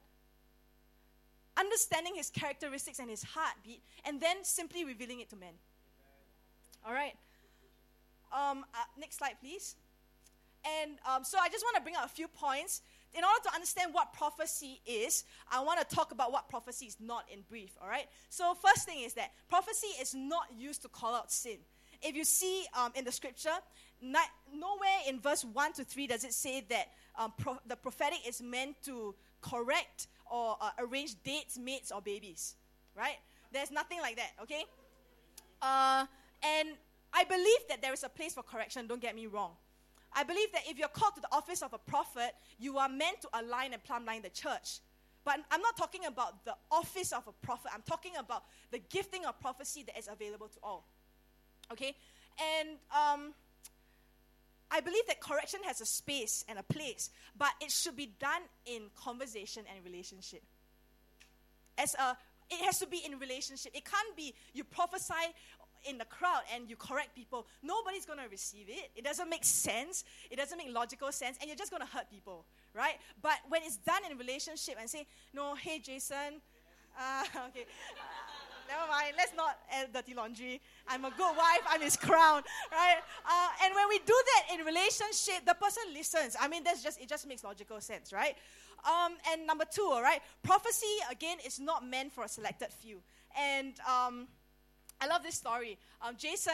understanding 1.58 2.14
his 2.16 2.30
characteristics 2.30 3.00
and 3.00 3.10
his 3.10 3.24
heartbeat, 3.24 3.82
and 4.06 4.20
then 4.20 4.44
simply 4.44 4.86
revealing 4.86 5.22
it 5.22 5.30
to 5.30 5.36
men. 5.36 5.54
All 6.86 6.94
right. 6.94 7.16
Um, 8.34 8.66
uh, 8.74 8.78
next 9.00 9.18
slide, 9.18 9.36
please. 9.42 9.76
And 10.82 10.98
um, 11.08 11.24
so 11.24 11.38
I 11.40 11.48
just 11.50 11.64
want 11.64 11.76
to 11.78 11.82
bring 11.82 11.96
out 11.96 12.06
a 12.06 12.10
few 12.10 12.28
points 12.28 12.82
in 13.18 13.24
order 13.24 13.40
to 13.46 13.54
understand 13.54 13.94
what 13.94 14.14
prophecy 14.14 14.82
is, 14.86 15.24
I 15.50 15.62
want 15.62 15.80
to 15.88 15.96
talk 15.96 16.12
about 16.12 16.32
what 16.32 16.50
prophecy 16.50 16.86
is 16.88 16.98
not 17.00 17.24
in 17.32 17.42
brief, 17.48 17.72
all 17.82 17.88
right? 17.88 18.08
So, 18.30 18.54
first 18.54 18.86
thing 18.86 19.02
is 19.04 19.14
that 19.14 19.32
prophecy 19.48 19.88
is 20.02 20.14
not 20.14 20.48
used 20.58 20.82
to 20.82 20.90
call 20.90 21.16
out 21.16 21.32
sin. 21.32 21.58
If 22.02 22.16
you 22.16 22.26
see 22.26 22.66
um, 22.78 22.92
in 22.94 23.06
the 23.06 23.12
scripture, 23.12 23.56
not, 24.02 24.28
nowhere 24.54 25.00
in 25.08 25.20
verse 25.20 25.46
1 25.46 25.74
to 25.74 25.86
3 25.86 26.08
does 26.08 26.24
it 26.26 26.34
say 26.34 26.66
that 26.70 26.90
um, 27.18 27.34
pro- 27.38 27.58
the 27.66 27.78
prophetic 27.78 28.20
is 28.28 28.42
meant 28.42 28.76
to 28.84 29.16
correct 29.42 30.08
or 30.30 30.58
uh, 30.60 30.72
arrange 30.80 31.16
dates, 31.24 31.58
mates, 31.58 31.92
or 31.92 32.02
babies, 32.02 32.56
right? 32.96 33.16
There's 33.52 33.72
nothing 33.72 34.02
like 34.02 34.18
that, 34.18 34.32
okay? 34.44 34.66
Uh, 35.62 36.06
and 36.44 36.70
I 37.14 37.24
believe 37.24 37.68
that 37.70 37.82
there 37.82 37.94
is 37.94 38.04
a 38.04 38.10
place 38.10 38.34
for 38.34 38.44
correction, 38.44 38.88
don't 38.88 39.02
get 39.02 39.16
me 39.16 39.28
wrong. 39.28 39.52
I 40.16 40.24
believe 40.24 40.52
that 40.54 40.62
if 40.68 40.78
you're 40.78 40.88
called 40.88 41.16
to 41.16 41.22
the 41.22 41.32
office 41.32 41.62
of 41.62 41.74
a 41.74 41.78
prophet, 41.78 42.32
you 42.58 42.78
are 42.78 42.88
meant 42.88 43.22
to 43.22 43.30
align 43.34 43.74
and 43.74 43.84
plumb 43.84 44.06
line 44.06 44.22
the 44.22 44.30
church. 44.30 44.80
But 45.26 45.40
I'm 45.52 45.62
not 45.62 45.76
talking 45.76 46.06
about 46.06 46.46
the 46.46 46.56
office 46.72 47.12
of 47.12 47.28
a 47.28 47.46
prophet, 47.46 47.72
I'm 47.74 47.82
talking 47.82 48.14
about 48.18 48.44
the 48.72 48.80
gifting 48.90 49.26
of 49.26 49.40
prophecy 49.42 49.84
that 49.88 49.98
is 49.98 50.08
available 50.08 50.48
to 50.48 50.60
all. 50.64 50.88
Okay? 51.72 51.96
And 52.60 52.70
um, 52.92 53.34
I 54.72 54.80
believe 54.80 55.06
that 55.08 55.20
correction 55.20 55.60
has 55.66 55.82
a 55.82 55.86
space 55.86 56.46
and 56.48 56.60
a 56.60 56.64
place, 56.64 57.10
but 57.38 57.50
it 57.60 57.72
should 57.72 57.98
be 57.98 58.14
done 58.20 58.42
in 58.66 58.84
conversation 58.96 59.64
and 59.74 59.84
relationship. 59.84 60.44
As 61.78 61.96
a, 61.96 62.16
it 62.50 62.64
has 62.64 62.80
to 62.80 62.88
be 62.88 63.02
in 63.06 63.18
relationship. 63.20 63.72
It 63.76 63.84
can't 63.84 64.16
be 64.16 64.34
you 64.54 64.64
prophesy 64.64 65.14
in 65.88 65.98
the 65.98 66.06
crowd 66.06 66.42
and 66.54 66.70
you 66.70 66.76
correct 66.76 67.16
people. 67.16 67.46
Nobody's 67.64 68.06
going 68.06 68.20
to 68.20 68.30
receive 68.30 68.68
it. 68.70 68.92
It 68.96 69.04
doesn't 69.04 69.30
make 69.30 69.44
sense. 69.44 70.04
It 70.30 70.38
doesn't 70.38 70.58
make 70.58 70.74
logical 70.74 71.12
sense, 71.12 71.38
and 71.40 71.48
you're 71.48 71.58
just 71.58 71.72
going 71.72 71.82
to 71.82 71.88
hurt 71.88 72.10
people, 72.10 72.46
right? 72.74 72.96
But 73.22 73.40
when 73.50 73.62
it's 73.64 73.78
done 73.78 74.02
in 74.10 74.18
relationship 74.18 74.76
and 74.80 74.90
say, 74.90 75.06
no, 75.34 75.56
hey, 75.56 75.80
Jason, 75.80 76.42
uh, 76.98 77.24
okay. 77.50 77.66
never 78.68 78.90
mind. 78.90 79.14
Let's 79.18 79.34
not 79.36 79.58
add 79.72 79.94
dirty 79.94 80.14
laundry. 80.14 80.62
I'm 80.88 81.06
a 81.06 81.12
good 81.12 81.36
wife. 81.36 81.64
I'm 81.70 81.82
his 81.82 81.98
crown, 81.98 82.44
right? 82.72 82.98
Uh, 83.26 83.50
and 83.64 83.76
when 83.76 83.90
we 83.90 84.00
do 84.00 84.16
that 84.16 84.56
in 84.56 84.66
relationship, 84.66 85.46
the 85.46 85.54
person 85.56 85.84
listens. 85.94 86.36
I 86.40 86.48
mean, 86.48 86.64
that's 86.64 86.84
just 86.84 87.00
it. 87.02 87.10
Just 87.10 87.28
makes 87.28 87.44
logical 87.44 87.80
sense, 87.82 88.14
right? 88.14 88.36
Um, 88.86 89.14
and 89.32 89.48
number 89.48 89.66
two, 89.70 89.90
all 89.92 90.02
right, 90.02 90.22
prophecy 90.44 90.86
again 91.10 91.38
is 91.46 91.60
not 91.60 91.86
meant 91.86 92.12
for 92.14 92.24
a 92.24 92.30
selected 92.30 92.70
few. 92.70 93.02
And 93.38 93.74
um, 93.90 94.28
I 95.02 95.08
love 95.08 95.24
this 95.24 95.36
story. 95.36 95.78
Um, 96.02 96.16
Jason, 96.18 96.54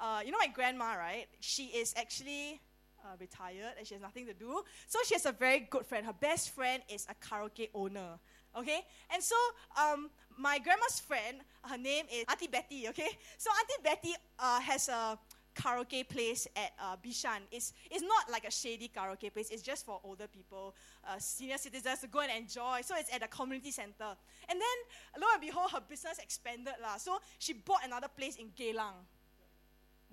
uh, 0.00 0.20
you 0.24 0.32
know 0.32 0.38
my 0.38 0.48
grandma, 0.52 0.94
right? 0.96 1.26
She 1.40 1.66
is 1.66 1.94
actually 1.96 2.60
uh, 3.04 3.16
retired 3.20 3.74
and 3.78 3.86
she 3.86 3.94
has 3.94 4.02
nothing 4.02 4.26
to 4.26 4.34
do. 4.34 4.62
So 4.88 4.98
she 5.06 5.14
has 5.14 5.26
a 5.26 5.32
very 5.32 5.60
good 5.70 5.86
friend. 5.86 6.04
Her 6.04 6.12
best 6.12 6.50
friend 6.50 6.82
is 6.88 7.06
a 7.08 7.14
karaoke 7.14 7.68
owner. 7.74 8.18
Okay? 8.58 8.80
And 9.12 9.22
so 9.22 9.36
um, 9.78 10.10
my 10.38 10.58
grandma's 10.58 11.00
friend, 11.00 11.38
her 11.62 11.78
name 11.78 12.06
is 12.12 12.24
Auntie 12.28 12.46
Betty, 12.48 12.88
okay? 12.88 13.08
So 13.38 13.50
Auntie 13.50 13.82
Betty 13.82 14.14
uh, 14.38 14.60
has 14.60 14.88
a 14.88 15.18
karaoke 15.56 16.08
place 16.08 16.46
at 16.56 16.72
uh, 16.80 16.96
Bishan. 17.04 17.40
It's, 17.50 17.72
it's 17.90 18.02
not 18.02 18.30
like 18.30 18.46
a 18.46 18.50
shady 18.50 18.90
karaoke 18.94 19.32
place, 19.32 19.50
it's 19.50 19.62
just 19.62 19.86
for 19.86 20.00
older 20.04 20.26
people, 20.26 20.74
uh, 21.08 21.18
senior 21.18 21.58
citizens 21.58 22.00
to 22.00 22.06
go 22.06 22.20
and 22.20 22.30
enjoy. 22.36 22.80
So 22.82 22.94
it's 22.98 23.12
at 23.12 23.22
a 23.22 23.28
community 23.28 23.70
center. 23.70 24.16
And 24.48 24.60
then, 24.60 25.20
lo 25.20 25.26
and 25.32 25.40
behold, 25.40 25.70
her 25.72 25.80
business 25.80 26.18
expanded. 26.18 26.74
La. 26.82 26.96
So 26.98 27.18
she 27.38 27.54
bought 27.54 27.84
another 27.84 28.08
place 28.08 28.36
in 28.36 28.48
Geylang. 28.50 28.94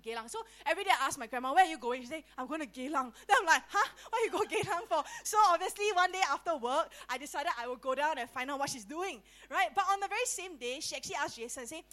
Geylang. 0.04 0.30
So 0.30 0.40
every 0.66 0.84
day 0.84 0.92
I 0.92 1.08
ask 1.08 1.18
my 1.18 1.28
grandma, 1.28 1.54
where 1.54 1.66
are 1.66 1.70
you 1.70 1.78
going? 1.78 2.02
She 2.02 2.08
say, 2.08 2.26
I'm 2.38 2.48
going 2.48 2.62
to 2.62 2.68
Geylang. 2.68 3.14
Then 3.28 3.38
I'm 3.40 3.46
like, 3.46 3.64
huh? 3.70 3.90
What 4.10 4.22
you 4.24 4.32
go 4.32 4.40
Geylang 4.56 4.88
for? 4.88 5.04
So 5.24 5.38
obviously 5.50 5.86
one 5.94 6.12
day 6.12 6.22
after 6.30 6.58
work, 6.58 6.92
I 7.10 7.18
decided 7.18 7.52
I 7.60 7.68
will 7.68 7.78
go 7.78 7.96
down 7.96 8.18
and 8.18 8.30
find 8.30 8.52
out 8.52 8.60
what 8.60 8.70
she's 8.70 8.86
doing, 8.86 9.22
right? 9.50 9.70
But 9.74 9.86
on 9.92 10.00
the 10.00 10.08
very 10.08 10.26
same 10.26 10.58
day, 10.58 10.80
she 10.82 10.96
actually 10.96 11.16
asked 11.16 11.38
Jason, 11.38 11.68
say, 11.68 11.84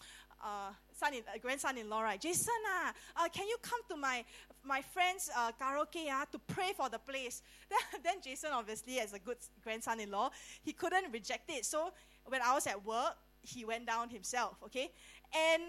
uh, 0.43 0.73
son 0.93 1.15
in, 1.15 1.21
uh, 1.21 1.39
grandson-in-law, 1.41 2.03
right? 2.03 2.21
Jason, 2.21 2.55
uh, 2.67 2.93
uh, 3.17 3.29
can 3.29 3.47
you 3.47 3.57
come 3.63 3.81
to 3.89 3.97
my 3.97 4.25
my 4.65 4.83
friend's 4.83 5.31
uh, 5.37 5.53
karaoke 5.61 6.11
uh, 6.11 6.25
to 6.33 6.39
pray 6.39 6.73
for 6.77 6.89
the 6.89 6.99
place? 6.99 7.43
Then, 7.71 8.03
then 8.03 8.15
Jason, 8.23 8.51
obviously, 8.53 8.99
as 9.01 9.13
a 9.13 9.19
good 9.19 9.39
grandson-in-law, 9.63 10.31
he 10.63 10.73
couldn't 10.73 11.13
reject 11.13 11.51
it. 11.51 11.65
So 11.65 11.93
when 12.27 12.43
I 12.43 12.55
was 12.55 12.67
at 12.67 12.85
work, 12.85 13.17
he 13.43 13.65
went 13.65 13.87
down 13.87 14.11
himself, 14.11 14.57
okay? 14.65 14.91
And 15.35 15.63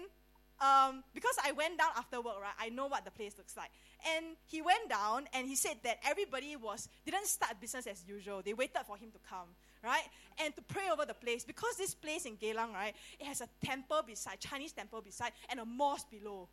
um, 0.60 1.02
because 1.14 1.36
I 1.44 1.52
went 1.52 1.78
down 1.78 1.90
after 1.96 2.20
work, 2.20 2.40
right, 2.40 2.54
I 2.58 2.68
know 2.68 2.86
what 2.86 3.04
the 3.04 3.10
place 3.10 3.34
looks 3.36 3.56
like. 3.56 3.70
And 4.16 4.36
he 4.46 4.62
went 4.62 4.88
down 4.88 5.26
and 5.32 5.46
he 5.46 5.56
said 5.56 5.76
that 5.84 5.98
everybody 6.04 6.56
was 6.56 6.88
didn't 7.04 7.26
start 7.26 7.60
business 7.60 7.86
as 7.86 8.04
usual. 8.06 8.42
They 8.44 8.54
waited 8.54 8.82
for 8.86 8.96
him 8.96 9.10
to 9.12 9.18
come, 9.28 9.48
right? 9.82 10.04
And 10.38 10.54
to 10.56 10.62
pray 10.62 10.88
over 10.92 11.04
the 11.04 11.14
place. 11.14 11.44
Because 11.44 11.76
this 11.76 11.94
place 11.94 12.24
in 12.24 12.36
Geylang, 12.36 12.72
right, 12.72 12.94
it 13.18 13.26
has 13.26 13.40
a 13.40 13.48
temple 13.64 14.02
beside, 14.06 14.40
Chinese 14.40 14.72
temple 14.72 15.00
beside, 15.00 15.32
and 15.48 15.60
a 15.60 15.64
mosque 15.64 16.10
below. 16.10 16.48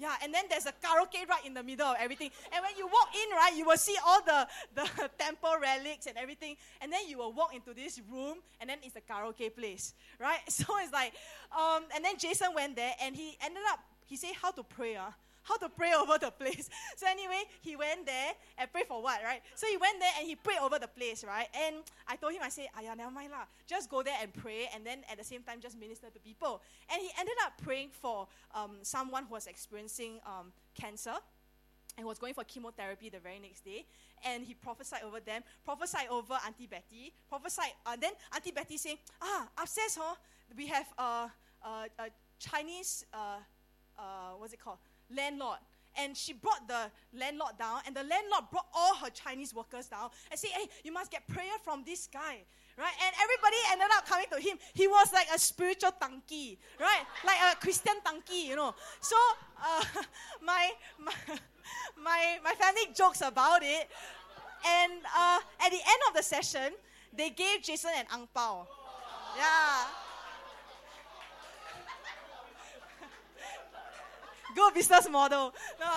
Yeah, 0.00 0.14
and 0.22 0.32
then 0.32 0.44
there's 0.48 0.64
a 0.64 0.72
karaoke 0.72 1.28
right 1.28 1.44
in 1.44 1.52
the 1.52 1.62
middle 1.62 1.86
of 1.86 1.96
everything. 2.00 2.30
And 2.54 2.62
when 2.64 2.74
you 2.78 2.86
walk 2.86 3.14
in, 3.14 3.36
right, 3.36 3.52
you 3.54 3.66
will 3.66 3.76
see 3.76 3.96
all 4.06 4.22
the, 4.24 4.48
the 4.74 5.10
temple 5.18 5.56
relics 5.60 6.06
and 6.06 6.16
everything. 6.16 6.56
And 6.80 6.90
then 6.90 7.06
you 7.06 7.18
will 7.18 7.34
walk 7.34 7.54
into 7.54 7.74
this 7.74 8.00
room, 8.10 8.38
and 8.60 8.70
then 8.70 8.78
it's 8.82 8.96
a 8.96 9.02
karaoke 9.02 9.54
place, 9.54 9.94
right? 10.18 10.40
So 10.48 10.64
it's 10.78 10.92
like, 10.92 11.12
um, 11.52 11.84
and 11.94 12.04
then 12.04 12.16
Jason 12.18 12.48
went 12.54 12.76
there, 12.76 12.94
and 13.02 13.14
he 13.14 13.36
ended 13.44 13.62
up, 13.70 13.80
he 14.06 14.16
said, 14.16 14.30
how 14.40 14.50
to 14.52 14.62
pray, 14.62 14.96
uh? 14.96 15.10
How 15.50 15.58
to 15.58 15.68
pray 15.68 15.92
over 16.00 16.18
the 16.18 16.30
place. 16.30 16.70
So 16.96 17.06
anyway, 17.08 17.42
he 17.60 17.76
went 17.76 18.06
there 18.06 18.32
and 18.58 18.72
prayed 18.72 18.86
for 18.86 19.02
what, 19.02 19.20
right? 19.24 19.42
So 19.54 19.66
he 19.66 19.76
went 19.76 19.98
there 20.00 20.10
and 20.18 20.26
he 20.26 20.36
prayed 20.36 20.58
over 20.62 20.78
the 20.78 20.88
place, 20.88 21.24
right? 21.24 21.48
And 21.66 21.76
I 22.06 22.16
told 22.16 22.32
him, 22.32 22.42
I 22.42 22.48
said, 22.48 22.68
Aya, 22.78 22.94
never 22.96 23.10
mind 23.10 23.32
lah. 23.32 23.44
Just 23.66 23.90
go 23.90 24.02
there 24.02 24.16
and 24.20 24.32
pray 24.32 24.68
and 24.74 24.86
then 24.86 25.02
at 25.10 25.18
the 25.18 25.24
same 25.24 25.42
time 25.42 25.60
just 25.60 25.78
minister 25.78 26.08
to 26.10 26.18
people. 26.20 26.62
And 26.92 27.02
he 27.02 27.10
ended 27.18 27.34
up 27.44 27.52
praying 27.62 27.90
for 27.92 28.28
um, 28.54 28.78
someone 28.82 29.24
who 29.24 29.34
was 29.34 29.46
experiencing 29.46 30.20
um, 30.24 30.52
cancer 30.74 31.14
and 31.96 32.06
was 32.06 32.18
going 32.18 32.34
for 32.34 32.44
chemotherapy 32.44 33.08
the 33.08 33.18
very 33.18 33.38
next 33.38 33.64
day. 33.64 33.84
And 34.24 34.44
he 34.44 34.54
prophesied 34.54 35.02
over 35.02 35.20
them, 35.20 35.42
prophesied 35.64 36.08
over 36.10 36.34
Auntie 36.46 36.66
Betty, 36.66 37.12
prophesied. 37.28 37.72
Uh, 37.84 37.96
then 38.00 38.12
Auntie 38.34 38.52
Betty 38.52 38.76
saying, 38.76 38.98
ah, 39.20 39.48
upstairs, 39.58 39.98
huh, 39.98 40.14
we 40.56 40.66
have 40.66 40.86
uh, 40.98 41.28
uh, 41.64 41.86
a 41.98 42.08
Chinese, 42.38 43.04
uh, 43.12 43.38
what's 44.38 44.52
it 44.52 44.60
called? 44.60 44.78
Landlord. 45.14 45.58
And 45.98 46.16
she 46.16 46.32
brought 46.32 46.68
the 46.68 46.90
landlord 47.12 47.58
down, 47.58 47.80
and 47.84 47.96
the 47.96 48.04
landlord 48.04 48.44
brought 48.50 48.66
all 48.72 48.94
her 48.96 49.10
Chinese 49.10 49.52
workers 49.52 49.88
down 49.88 50.10
and 50.30 50.38
said, 50.38 50.50
Hey, 50.50 50.68
you 50.84 50.92
must 50.92 51.10
get 51.10 51.26
prayer 51.26 51.58
from 51.64 51.82
this 51.84 52.06
guy. 52.06 52.46
Right? 52.78 52.94
And 53.04 53.12
everybody 53.20 53.56
ended 53.72 53.88
up 53.96 54.06
coming 54.06 54.26
to 54.32 54.40
him. 54.40 54.56
He 54.72 54.86
was 54.86 55.12
like 55.12 55.26
a 55.34 55.38
spiritual 55.38 55.90
donkey, 56.00 56.58
right? 56.78 57.04
Like 57.26 57.36
a 57.52 57.56
Christian 57.56 57.94
donkey, 58.04 58.48
you 58.48 58.56
know. 58.56 58.74
So 59.00 59.16
uh, 59.62 59.84
my, 60.42 60.70
my, 60.98 61.12
my, 62.02 62.38
my 62.42 62.52
family 62.52 62.88
jokes 62.94 63.20
about 63.20 63.62
it. 63.62 63.90
And 64.64 64.92
uh, 65.14 65.40
at 65.60 65.70
the 65.70 65.76
end 65.76 66.00
of 66.08 66.16
the 66.16 66.22
session, 66.22 66.72
they 67.12 67.30
gave 67.30 67.62
Jason 67.62 67.90
an 67.96 68.06
ang 68.12 68.28
pao. 68.32 68.66
Yeah. 69.36 69.99
Good 74.54 74.74
business 74.74 75.08
model. 75.10 75.54
No. 75.78 75.92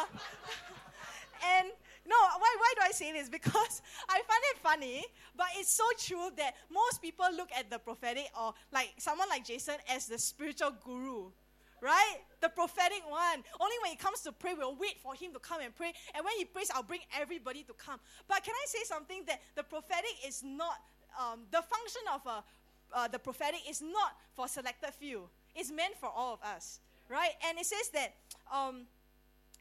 And 1.58 1.68
no, 2.06 2.16
why, 2.16 2.56
why 2.60 2.74
do 2.76 2.82
I 2.84 2.92
say 2.92 3.12
this? 3.13 3.30
Because 3.30 3.82
I 4.10 4.16
find 4.16 4.44
it 4.52 4.58
funny, 4.62 5.06
but 5.36 5.48
it's 5.58 5.72
so 5.72 5.84
true 5.98 6.30
that 6.38 6.56
most 6.72 7.02
people 7.02 7.26
look 7.36 7.50
at 7.58 7.70
the 7.70 7.80
prophetic 7.80 8.28
or 8.39 8.54
like 8.72 8.94
someone 8.98 9.30
like 9.30 9.46
Jason 9.46 9.76
as 9.89 10.08
the 10.08 10.18
spiritual 10.18 10.72
guru. 10.84 11.32
Right? 11.82 12.16
The 12.39 12.48
prophetic 12.48 13.02
one. 13.10 13.44
Only 13.60 13.76
when 13.84 13.92
it 13.92 14.00
comes 14.00 14.22
to 14.22 14.32
pray, 14.32 14.54
we'll 14.58 14.76
wait 14.76 15.00
for 15.04 15.16
him 15.16 15.34
to 15.34 15.39
come 15.39 15.60
and 15.60 15.76
pray. 15.76 15.92
And 16.16 16.24
when 16.24 16.34
he 16.38 16.46
prays, 16.46 16.72
I'll 16.74 16.82
bring 16.82 17.02
everybody 17.20 17.63
to 17.63 17.74
come. 17.74 18.00
But 18.26 18.42
can 18.44 18.54
I 18.54 18.66
say 18.68 18.80
something 18.86 19.24
that 19.28 19.42
the 19.56 19.63
prophetic 19.63 20.16
is 20.26 20.44
not, 20.44 20.80
um, 21.20 21.42
the 21.52 21.62
function 21.62 22.02
of 22.13 22.22
a, 22.26 22.44
uh, 22.96 23.08
the 23.10 23.20
prophetic 23.20 23.60
is 23.70 23.82
not 23.82 24.16
for 24.34 24.48
selected 24.48 24.94
few. 24.94 25.28
It's 25.56 25.72
meant 25.72 25.96
for 26.00 26.08
all 26.08 26.36
of 26.36 26.42
us 26.42 26.80
right? 27.10 27.32
And 27.48 27.58
it 27.58 27.66
says 27.66 27.89
that 27.94 28.13
um, 28.52 28.86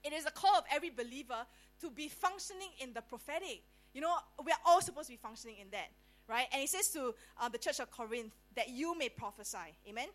it 0.04 0.12
is 0.12 0.26
a 0.26 0.30
call 0.30 0.56
of 0.56 0.64
every 0.72 0.90
believer 0.90 1.46
to 1.80 1.90
be 1.90 2.08
functioning 2.08 2.70
in 2.80 2.92
the 2.92 3.02
prophetic. 3.02 3.62
You 3.92 4.00
know, 4.00 4.14
we 4.44 4.52
are 4.52 4.58
all 4.64 4.80
supposed 4.80 5.08
to 5.08 5.12
be 5.12 5.18
functioning 5.18 5.56
in 5.60 5.68
that, 5.70 5.90
right? 6.28 6.46
And 6.52 6.62
it 6.62 6.68
says 6.68 6.88
to 6.90 7.14
uh, 7.40 7.48
the 7.48 7.58
church 7.58 7.80
of 7.80 7.90
Corinth 7.90 8.32
that 8.56 8.70
you 8.70 8.96
may 8.96 9.08
prophesy. 9.08 9.76
Amen? 9.88 10.08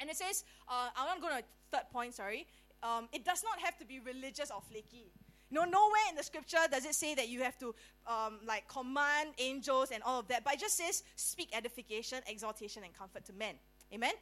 And 0.00 0.10
it 0.10 0.16
says, 0.16 0.44
uh, 0.68 0.88
I 0.96 1.06
want 1.06 1.22
to 1.22 1.28
go 1.28 1.36
to 1.36 1.42
third 1.72 1.90
point, 1.92 2.14
sorry. 2.14 2.46
Um, 2.82 3.08
it 3.12 3.24
does 3.24 3.42
not 3.42 3.58
have 3.64 3.76
to 3.78 3.84
be 3.84 4.00
religious 4.00 4.50
or 4.50 4.60
flaky. 4.60 5.10
No, 5.50 5.62
nowhere 5.64 6.06
in 6.10 6.16
the 6.16 6.22
scripture 6.22 6.58
does 6.70 6.84
it 6.84 6.94
say 6.94 7.14
that 7.14 7.28
you 7.28 7.42
have 7.42 7.56
to 7.58 7.74
um, 8.06 8.38
like 8.44 8.68
command 8.68 9.30
angels 9.38 9.90
and 9.92 10.02
all 10.02 10.20
of 10.20 10.28
that, 10.28 10.44
but 10.44 10.54
it 10.54 10.60
just 10.60 10.76
says 10.76 11.02
speak 11.14 11.50
edification, 11.56 12.18
exaltation, 12.26 12.82
and 12.84 12.92
comfort 12.96 13.24
to 13.26 13.32
men. 13.32 13.54
Amen? 13.92 14.12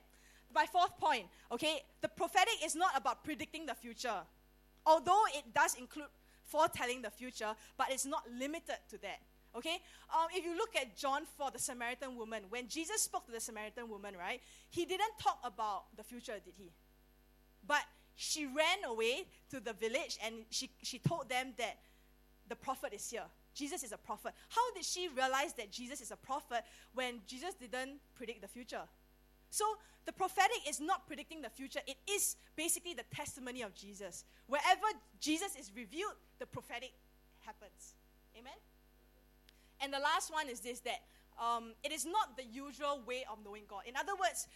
My 0.54 0.66
fourth 0.66 0.96
point, 0.98 1.26
okay, 1.50 1.82
the 2.00 2.08
prophetic 2.08 2.54
is 2.64 2.74
not 2.74 2.96
about 2.96 3.24
predicting 3.24 3.66
the 3.66 3.74
future. 3.74 4.20
Although 4.86 5.22
it 5.34 5.44
does 5.54 5.74
include 5.74 6.06
foretelling 6.44 7.02
the 7.02 7.10
future, 7.10 7.54
but 7.76 7.90
it's 7.90 8.06
not 8.06 8.22
limited 8.38 8.76
to 8.90 8.98
that. 8.98 9.20
Okay? 9.56 9.78
Um, 10.12 10.26
if 10.32 10.44
you 10.44 10.56
look 10.56 10.74
at 10.76 10.96
John 10.96 11.22
for 11.38 11.50
the 11.50 11.58
Samaritan 11.58 12.16
woman, 12.16 12.42
when 12.50 12.68
Jesus 12.68 13.02
spoke 13.02 13.26
to 13.26 13.32
the 13.32 13.40
Samaritan 13.40 13.88
woman, 13.88 14.14
right, 14.18 14.40
he 14.70 14.84
didn't 14.84 15.18
talk 15.20 15.38
about 15.44 15.96
the 15.96 16.02
future, 16.02 16.34
did 16.44 16.54
he? 16.56 16.70
But 17.66 17.82
she 18.16 18.46
ran 18.46 18.84
away 18.86 19.26
to 19.50 19.60
the 19.60 19.72
village 19.72 20.18
and 20.24 20.34
she, 20.50 20.70
she 20.82 20.98
told 20.98 21.28
them 21.28 21.54
that 21.58 21.78
the 22.48 22.56
prophet 22.56 22.92
is 22.92 23.08
here. 23.10 23.24
Jesus 23.54 23.84
is 23.84 23.92
a 23.92 23.96
prophet. 23.96 24.32
How 24.48 24.74
did 24.74 24.84
she 24.84 25.08
realize 25.16 25.52
that 25.54 25.70
Jesus 25.70 26.00
is 26.00 26.10
a 26.10 26.16
prophet 26.16 26.64
when 26.92 27.20
Jesus 27.26 27.54
didn't 27.54 28.00
predict 28.16 28.42
the 28.42 28.48
future? 28.48 28.82
So 29.54 29.64
the 30.04 30.12
prophetic 30.12 30.68
is 30.68 30.80
not 30.80 31.06
predicting 31.06 31.40
the 31.40 31.48
future, 31.48 31.78
it 31.86 31.96
is 32.10 32.34
basically 32.56 32.92
the 32.92 33.04
testimony 33.14 33.62
of 33.62 33.72
Jesus. 33.72 34.24
Wherever 34.48 34.86
Jesus 35.20 35.54
is 35.54 35.70
revealed, 35.76 36.14
the 36.40 36.46
prophetic 36.46 36.90
happens. 37.46 37.94
Amen? 38.36 38.58
And 39.80 39.92
the 39.92 40.00
last 40.00 40.32
one 40.32 40.48
is 40.48 40.58
this 40.58 40.80
that 40.80 41.02
um, 41.38 41.72
it 41.84 41.92
is 41.92 42.04
not 42.04 42.36
the 42.36 42.44
usual 42.44 43.00
way 43.06 43.24
of 43.30 43.38
knowing 43.44 43.62
God. 43.68 43.82
In 43.86 43.94
other 43.94 44.14
words, 44.20 44.48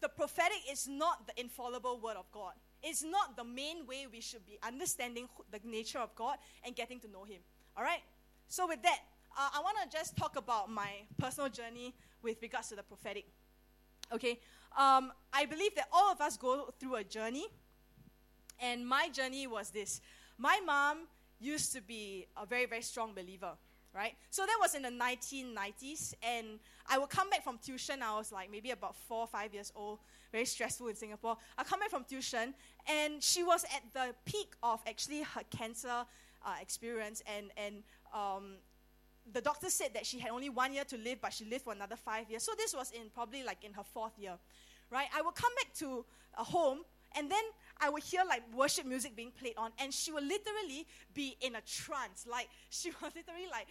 the 0.00 0.08
prophetic 0.08 0.62
is 0.72 0.88
not 0.88 1.26
the 1.26 1.38
infallible 1.38 2.00
word 2.00 2.16
of 2.16 2.24
God. 2.32 2.54
It's 2.82 3.04
not 3.04 3.36
the 3.36 3.44
main 3.44 3.86
way 3.86 4.06
we 4.10 4.22
should 4.22 4.46
be 4.46 4.58
understanding 4.66 5.28
the 5.50 5.60
nature 5.64 5.98
of 5.98 6.14
God 6.14 6.38
and 6.64 6.74
getting 6.74 6.98
to 7.00 7.10
know 7.10 7.24
Him. 7.24 7.40
All 7.76 7.84
right? 7.84 8.00
So, 8.48 8.66
with 8.66 8.80
that, 8.82 9.00
uh, 9.36 9.50
I 9.54 9.60
want 9.60 9.76
to 9.84 9.96
just 9.96 10.16
talk 10.16 10.36
about 10.36 10.70
my 10.70 10.90
personal 11.18 11.50
journey 11.50 11.94
with 12.22 12.40
regards 12.40 12.70
to 12.70 12.76
the 12.76 12.82
prophetic. 12.82 13.26
Okay? 14.12 14.38
Um, 14.76 15.12
I 15.32 15.46
believe 15.46 15.74
that 15.76 15.88
all 15.92 16.12
of 16.12 16.20
us 16.20 16.36
go 16.36 16.72
through 16.78 16.96
a 16.96 17.04
journey, 17.04 17.46
and 18.60 18.86
my 18.86 19.08
journey 19.08 19.46
was 19.46 19.70
this. 19.70 20.00
My 20.38 20.60
mom 20.64 21.08
used 21.38 21.72
to 21.72 21.80
be 21.80 22.26
a 22.36 22.46
very, 22.46 22.66
very 22.66 22.82
strong 22.82 23.14
believer 23.14 23.52
right? 23.94 24.14
So 24.30 24.42
that 24.42 24.56
was 24.60 24.74
in 24.74 24.82
the 24.82 24.90
1990s, 24.90 26.14
and 26.22 26.60
I 26.88 26.98
would 26.98 27.10
come 27.10 27.30
back 27.30 27.42
from 27.42 27.58
tuition. 27.58 28.02
I 28.02 28.16
was 28.16 28.32
like 28.32 28.50
maybe 28.50 28.70
about 28.70 28.96
four 28.96 29.20
or 29.20 29.26
five 29.26 29.52
years 29.52 29.72
old, 29.74 29.98
very 30.32 30.44
stressful 30.44 30.88
in 30.88 30.94
Singapore. 30.94 31.36
I 31.58 31.64
come 31.64 31.80
back 31.80 31.90
from 31.90 32.04
tuition, 32.04 32.54
and 32.86 33.22
she 33.22 33.42
was 33.42 33.64
at 33.64 33.82
the 33.92 34.14
peak 34.24 34.52
of 34.62 34.80
actually 34.86 35.22
her 35.22 35.42
cancer 35.50 36.04
uh, 36.44 36.54
experience, 36.60 37.22
and 37.26 37.50
and 37.56 37.82
um, 38.14 38.56
the 39.32 39.40
doctor 39.40 39.70
said 39.70 39.94
that 39.94 40.06
she 40.06 40.18
had 40.18 40.30
only 40.30 40.50
one 40.50 40.72
year 40.72 40.84
to 40.84 40.96
live, 40.96 41.20
but 41.20 41.32
she 41.32 41.44
lived 41.44 41.64
for 41.64 41.72
another 41.72 41.96
five 41.96 42.30
years. 42.30 42.42
So 42.42 42.52
this 42.56 42.74
was 42.74 42.90
in 42.90 43.10
probably 43.14 43.42
like 43.42 43.64
in 43.64 43.72
her 43.74 43.84
fourth 43.84 44.18
year, 44.18 44.34
right? 44.90 45.08
I 45.16 45.22
would 45.22 45.34
come 45.34 45.52
back 45.56 45.74
to 45.78 46.04
a 46.38 46.44
home, 46.44 46.80
and 47.16 47.30
then 47.30 47.42
I 47.80 47.90
would 47.90 48.02
hear 48.02 48.22
like 48.28 48.42
worship 48.54 48.86
music 48.86 49.16
being 49.16 49.32
played 49.32 49.54
on, 49.56 49.70
and 49.78 49.92
she 49.92 50.12
would 50.12 50.24
literally 50.24 50.86
be 51.14 51.36
in 51.40 51.54
a 51.54 51.60
trance. 51.60 52.26
Like 52.28 52.48
she 52.70 52.90
was 52.90 53.12
literally 53.14 53.48
like 53.50 53.68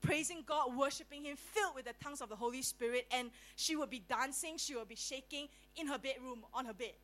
praising 0.00 0.42
God, 0.46 0.76
worshiping 0.76 1.24
Him, 1.24 1.36
filled 1.36 1.74
with 1.74 1.84
the 1.84 1.94
tongues 2.02 2.20
of 2.20 2.28
the 2.28 2.36
Holy 2.36 2.62
Spirit, 2.62 3.06
and 3.12 3.30
she 3.56 3.76
would 3.76 3.90
be 3.90 4.02
dancing, 4.08 4.56
she 4.56 4.74
would 4.74 4.88
be 4.88 4.96
shaking 4.96 5.48
in 5.76 5.86
her 5.86 5.98
bedroom 5.98 6.44
on 6.54 6.64
her 6.64 6.74
bed. 6.74 6.94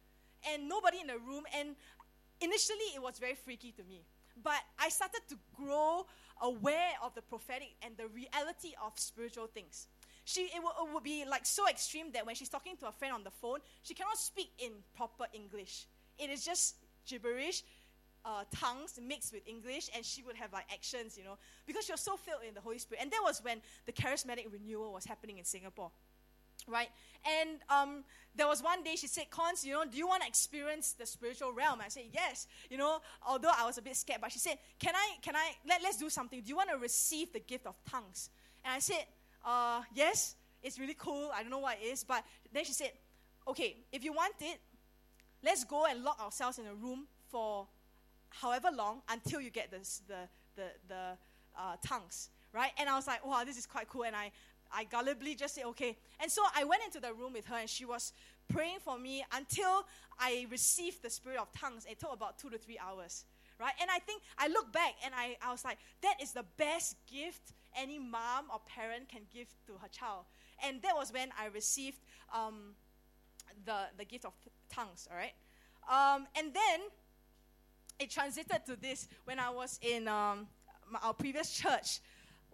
And 0.49 0.69
nobody 0.69 1.01
in 1.01 1.07
the 1.09 1.19
room, 1.19 1.45
and 1.59 1.77
initially 2.41 2.95
it 2.95 3.03
was 3.03 3.19
very 3.19 3.35
freaky 3.35 3.73
to 3.73 3.85
me. 3.85 4.03
But 4.43 4.61
I 4.79 4.89
started 4.91 5.21
to 5.29 5.37
grow 5.57 6.07
aware 6.43 6.93
of 7.03 7.15
the 7.15 7.23
prophetic 7.23 7.75
and 7.83 7.97
the 7.97 8.09
reality 8.09 8.75
of 8.85 8.93
spiritual 8.97 9.47
things. 9.47 9.87
She, 10.25 10.43
it, 10.43 10.57
it 10.57 10.93
would 10.93 11.05
be 11.05 11.25
like 11.25 11.47
so 11.47 11.69
extreme 11.69 12.11
that 12.13 12.27
when 12.27 12.35
she's 12.35 12.49
talking 12.49 12.77
to 12.79 12.89
a 12.89 12.93
friend 12.93 13.15
on 13.15 13.25
the 13.25 13.31
phone, 13.31 13.61
she 13.83 13.95
cannot 13.95 14.19
speak 14.19 14.51
in 14.59 14.73
proper 14.95 15.25
English. 15.33 15.87
It 16.19 16.31
is 16.31 16.45
just 16.45 16.77
gibberish, 17.07 17.63
uh, 18.25 18.43
tongues 18.53 18.99
mixed 19.01 19.33
with 19.33 19.47
English, 19.47 19.89
and 19.95 20.05
she 20.05 20.23
would 20.25 20.37
have 20.37 20.53
like 20.53 20.67
actions, 20.73 21.17
you 21.17 21.23
know, 21.23 21.39
because 21.65 21.87
she 21.87 21.93
was 21.93 22.01
so 22.01 22.17
filled 22.17 22.41
in 22.47 22.55
the 22.55 22.61
Holy 22.61 22.79
Spirit. 22.79 23.03
And 23.03 23.11
that 23.13 23.21
was 23.23 23.43
when 23.43 23.61
the 23.87 23.93
charismatic 23.93 24.53
renewal 24.53 24.93
was 24.93 25.05
happening 25.05 25.39
in 25.39 25.45
Singapore, 25.45 25.93
right? 26.67 26.89
And 27.41 27.59
um, 27.69 28.05
there 28.35 28.47
was 28.47 28.63
one 28.63 28.83
day 28.83 28.97
she 28.97 29.07
said, 29.07 29.31
Cons, 29.31 29.65
you 29.65 29.73
know, 29.73 29.85
do 29.85 29.97
you 29.97 30.07
want 30.07 30.23
to 30.23 30.29
experience 30.29 30.93
the 30.93 31.07
spiritual 31.07 31.53
realm? 31.53 31.81
I 31.85 31.89
said, 31.89 32.05
yes, 32.13 32.47
you 32.71 32.77
know, 32.77 33.01
although 33.27 33.51
I 33.57 33.65
was 33.65 33.79
a 33.79 33.83
bit 33.83 33.97
scared, 33.97 34.21
but 34.21 34.33
she 34.33 34.39
said, 34.39 34.59
can 34.79 34.95
I, 34.95 35.17
can 35.23 35.35
I, 35.35 35.53
let, 35.67 35.83
let's 35.83 35.97
do 35.97 36.11
something. 36.11 36.41
Do 36.41 36.49
you 36.49 36.57
want 36.57 36.71
to 36.71 36.77
receive 36.77 37.33
the 37.33 37.41
gift 37.41 37.67
of 37.67 37.75
tongues? 37.91 38.31
And 38.65 38.75
I 38.75 38.79
said, 38.79 39.05
uh, 39.45 39.83
yes, 39.95 40.37
it's 40.63 40.79
really 40.79 40.97
cool. 40.99 41.31
I 41.35 41.43
don't 41.43 41.51
know 41.51 41.59
what 41.59 41.79
it 41.83 41.87
is. 41.87 42.05
But 42.05 42.25
then 42.53 42.65
she 42.65 42.73
said, 42.73 42.93
okay, 43.49 43.77
if 43.93 44.05
you 44.05 44.13
want 44.13 44.35
it, 44.41 44.59
let's 45.43 45.65
go 45.65 45.87
and 45.87 46.03
lock 46.03 46.21
ourselves 46.21 46.59
in 46.59 46.67
a 46.67 46.75
room 46.75 47.07
for 47.31 47.67
however 48.31 48.69
long 48.75 49.03
until 49.09 49.41
you 49.41 49.51
get 49.51 49.71
this, 49.71 50.03
the, 50.09 50.29
the, 50.57 50.69
the 50.89 50.95
uh, 51.59 51.77
tongues, 51.85 52.31
right? 52.53 52.73
And 52.79 52.89
I 52.89 52.97
was 52.97 53.07
like, 53.07 53.25
wow, 53.25 53.45
this 53.45 53.57
is 53.57 53.67
quite 53.67 53.89
cool. 53.89 54.05
And 54.05 54.17
I, 54.17 54.31
I 54.73 54.85
gullibly 54.85 55.37
just 55.37 55.55
said, 55.55 55.65
okay. 55.67 55.97
And 56.21 56.31
so 56.31 56.43
I 56.55 56.65
went 56.65 56.83
into 56.85 57.01
the 57.01 57.13
room 57.13 57.33
with 57.33 57.47
her 57.47 57.57
and 57.57 57.69
she 57.69 57.85
was 57.85 58.13
praying 58.49 58.79
for 58.81 58.99
me 58.99 59.25
until 59.33 59.87
I 60.19 60.47
received 60.51 61.03
the 61.03 61.11
spirit 61.11 61.39
of 61.39 61.53
tongues. 61.53 61.87
It 61.91 61.99
took 61.99 62.13
about 62.13 62.39
two 62.39 62.51
to 62.51 62.59
three 62.59 62.79
hours, 62.79 63.25
right? 63.61 63.73
And 63.81 63.91
I 63.91 63.99
think 63.99 64.23
I 64.39 64.49
look 64.49 64.73
back 64.73 64.95
and 65.05 65.15
I, 65.15 65.37
I 65.43 65.53
was 65.53 65.65
like, 65.65 65.79
that 66.03 66.15
is 66.23 66.33
the 66.33 66.45
best 66.57 66.97
gift 67.11 67.53
any 67.77 67.99
mom 67.99 68.47
or 68.53 68.61
parent 68.67 69.09
can 69.09 69.23
give 69.33 69.49
to 69.67 69.73
her 69.75 69.89
child. 69.89 70.25
And 70.65 70.81
that 70.83 70.95
was 70.97 71.13
when 71.13 71.29
I 71.39 71.47
received 71.47 71.99
um, 72.35 72.75
the, 73.65 73.87
the 73.99 74.05
gift 74.05 74.25
of 74.25 74.33
tongues, 74.71 75.09
all 75.11 75.17
right? 75.17 75.35
Um, 75.89 76.27
and 76.37 76.53
then 76.53 76.81
it 77.99 78.11
transited 78.11 78.67
to 78.67 78.77
this 78.77 79.09
when 79.25 79.39
I 79.39 79.51
was 79.51 79.79
in 79.83 80.09
um, 80.09 80.47
our 81.03 81.15
previous 81.15 81.51
church. 81.53 82.01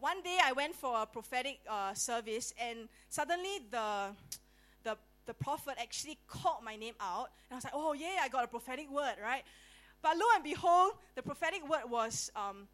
One 0.02 0.20
day 0.20 0.36
I 0.42 0.50
went 0.50 0.74
for 0.74 1.00
a 1.00 1.06
prophetic 1.06 1.60
uh, 1.70 1.94
service, 1.94 2.52
and 2.60 2.88
suddenly 3.08 3.60
the, 3.70 4.08
the, 4.82 4.96
the 5.26 5.34
prophet 5.34 5.74
actually 5.80 6.18
called 6.26 6.64
my 6.64 6.74
name 6.74 6.94
out. 7.00 7.28
And 7.48 7.52
I 7.52 7.54
was 7.54 7.62
like, 7.62 7.72
oh, 7.76 7.92
yeah, 7.92 8.18
I 8.20 8.28
got 8.28 8.42
a 8.42 8.48
prophetic 8.48 8.90
word, 8.90 9.14
right? 9.22 9.44
But 10.02 10.16
lo 10.16 10.24
and 10.34 10.42
behold, 10.42 10.94
the 11.14 11.22
prophetic 11.22 11.62
word 11.68 11.88
was, 11.88 12.32
um, 12.34 12.66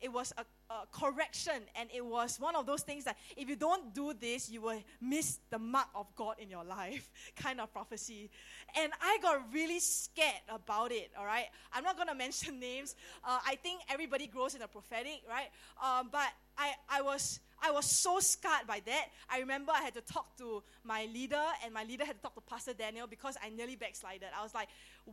it 0.00 0.12
was 0.12 0.32
a 0.36 0.44
uh, 0.70 0.84
correction, 0.92 1.62
and 1.74 1.88
it 1.92 2.04
was 2.04 2.38
one 2.38 2.54
of 2.54 2.64
those 2.64 2.82
things 2.82 3.04
that 3.04 3.16
if 3.36 3.48
you 3.48 3.56
don't 3.56 3.92
do 3.92 4.14
this, 4.18 4.48
you 4.48 4.60
will 4.60 4.82
miss 5.00 5.38
the 5.50 5.58
mark 5.58 5.88
of 5.94 6.06
God 6.14 6.36
in 6.38 6.48
your 6.48 6.64
life, 6.64 7.10
kind 7.36 7.60
of 7.60 7.72
prophecy. 7.72 8.30
And 8.78 8.92
I 9.02 9.18
got 9.20 9.52
really 9.52 9.80
scared 9.80 10.42
about 10.48 10.92
it. 10.92 11.10
All 11.18 11.26
right, 11.26 11.46
I'm 11.72 11.84
not 11.84 11.96
gonna 11.96 12.14
mention 12.26 12.60
names. 12.60 12.94
Uh, 13.24 13.38
I 13.46 13.56
think 13.56 13.80
everybody 13.88 14.26
grows 14.26 14.54
in 14.54 14.60
the 14.60 14.68
prophetic, 14.68 15.22
right? 15.28 15.48
Um, 15.82 16.08
but 16.12 16.28
I, 16.56 16.72
I 16.88 17.02
was. 17.02 17.40
I 17.62 17.70
was 17.70 17.86
so 17.86 18.20
scarred 18.20 18.66
by 18.66 18.80
that. 18.86 19.06
I 19.28 19.40
remember 19.40 19.72
I 19.74 19.82
had 19.82 19.94
to 19.94 20.00
talk 20.00 20.36
to 20.38 20.62
my 20.84 21.06
leader, 21.12 21.42
and 21.64 21.74
my 21.74 21.84
leader 21.84 22.04
had 22.04 22.16
to 22.16 22.22
talk 22.22 22.34
to 22.34 22.40
Pastor 22.40 22.72
Daniel 22.72 23.06
because 23.06 23.36
I 23.42 23.50
nearly 23.50 23.76
backslided. 23.76 24.28
I 24.38 24.42
was 24.42 24.54
like, 24.54 24.68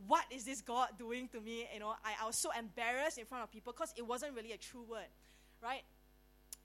what 0.06 0.24
is 0.30 0.44
this 0.44 0.60
God 0.60 0.88
doing 0.98 1.28
to 1.28 1.40
me? 1.40 1.66
You 1.72 1.80
know, 1.80 1.94
I, 2.04 2.22
I 2.22 2.26
was 2.26 2.36
so 2.36 2.50
embarrassed 2.58 3.18
in 3.18 3.24
front 3.24 3.44
of 3.44 3.50
people 3.50 3.72
because 3.72 3.92
it 3.96 4.06
wasn't 4.06 4.34
really 4.34 4.52
a 4.52 4.56
true 4.56 4.84
word 4.88 5.08
right? 5.62 5.82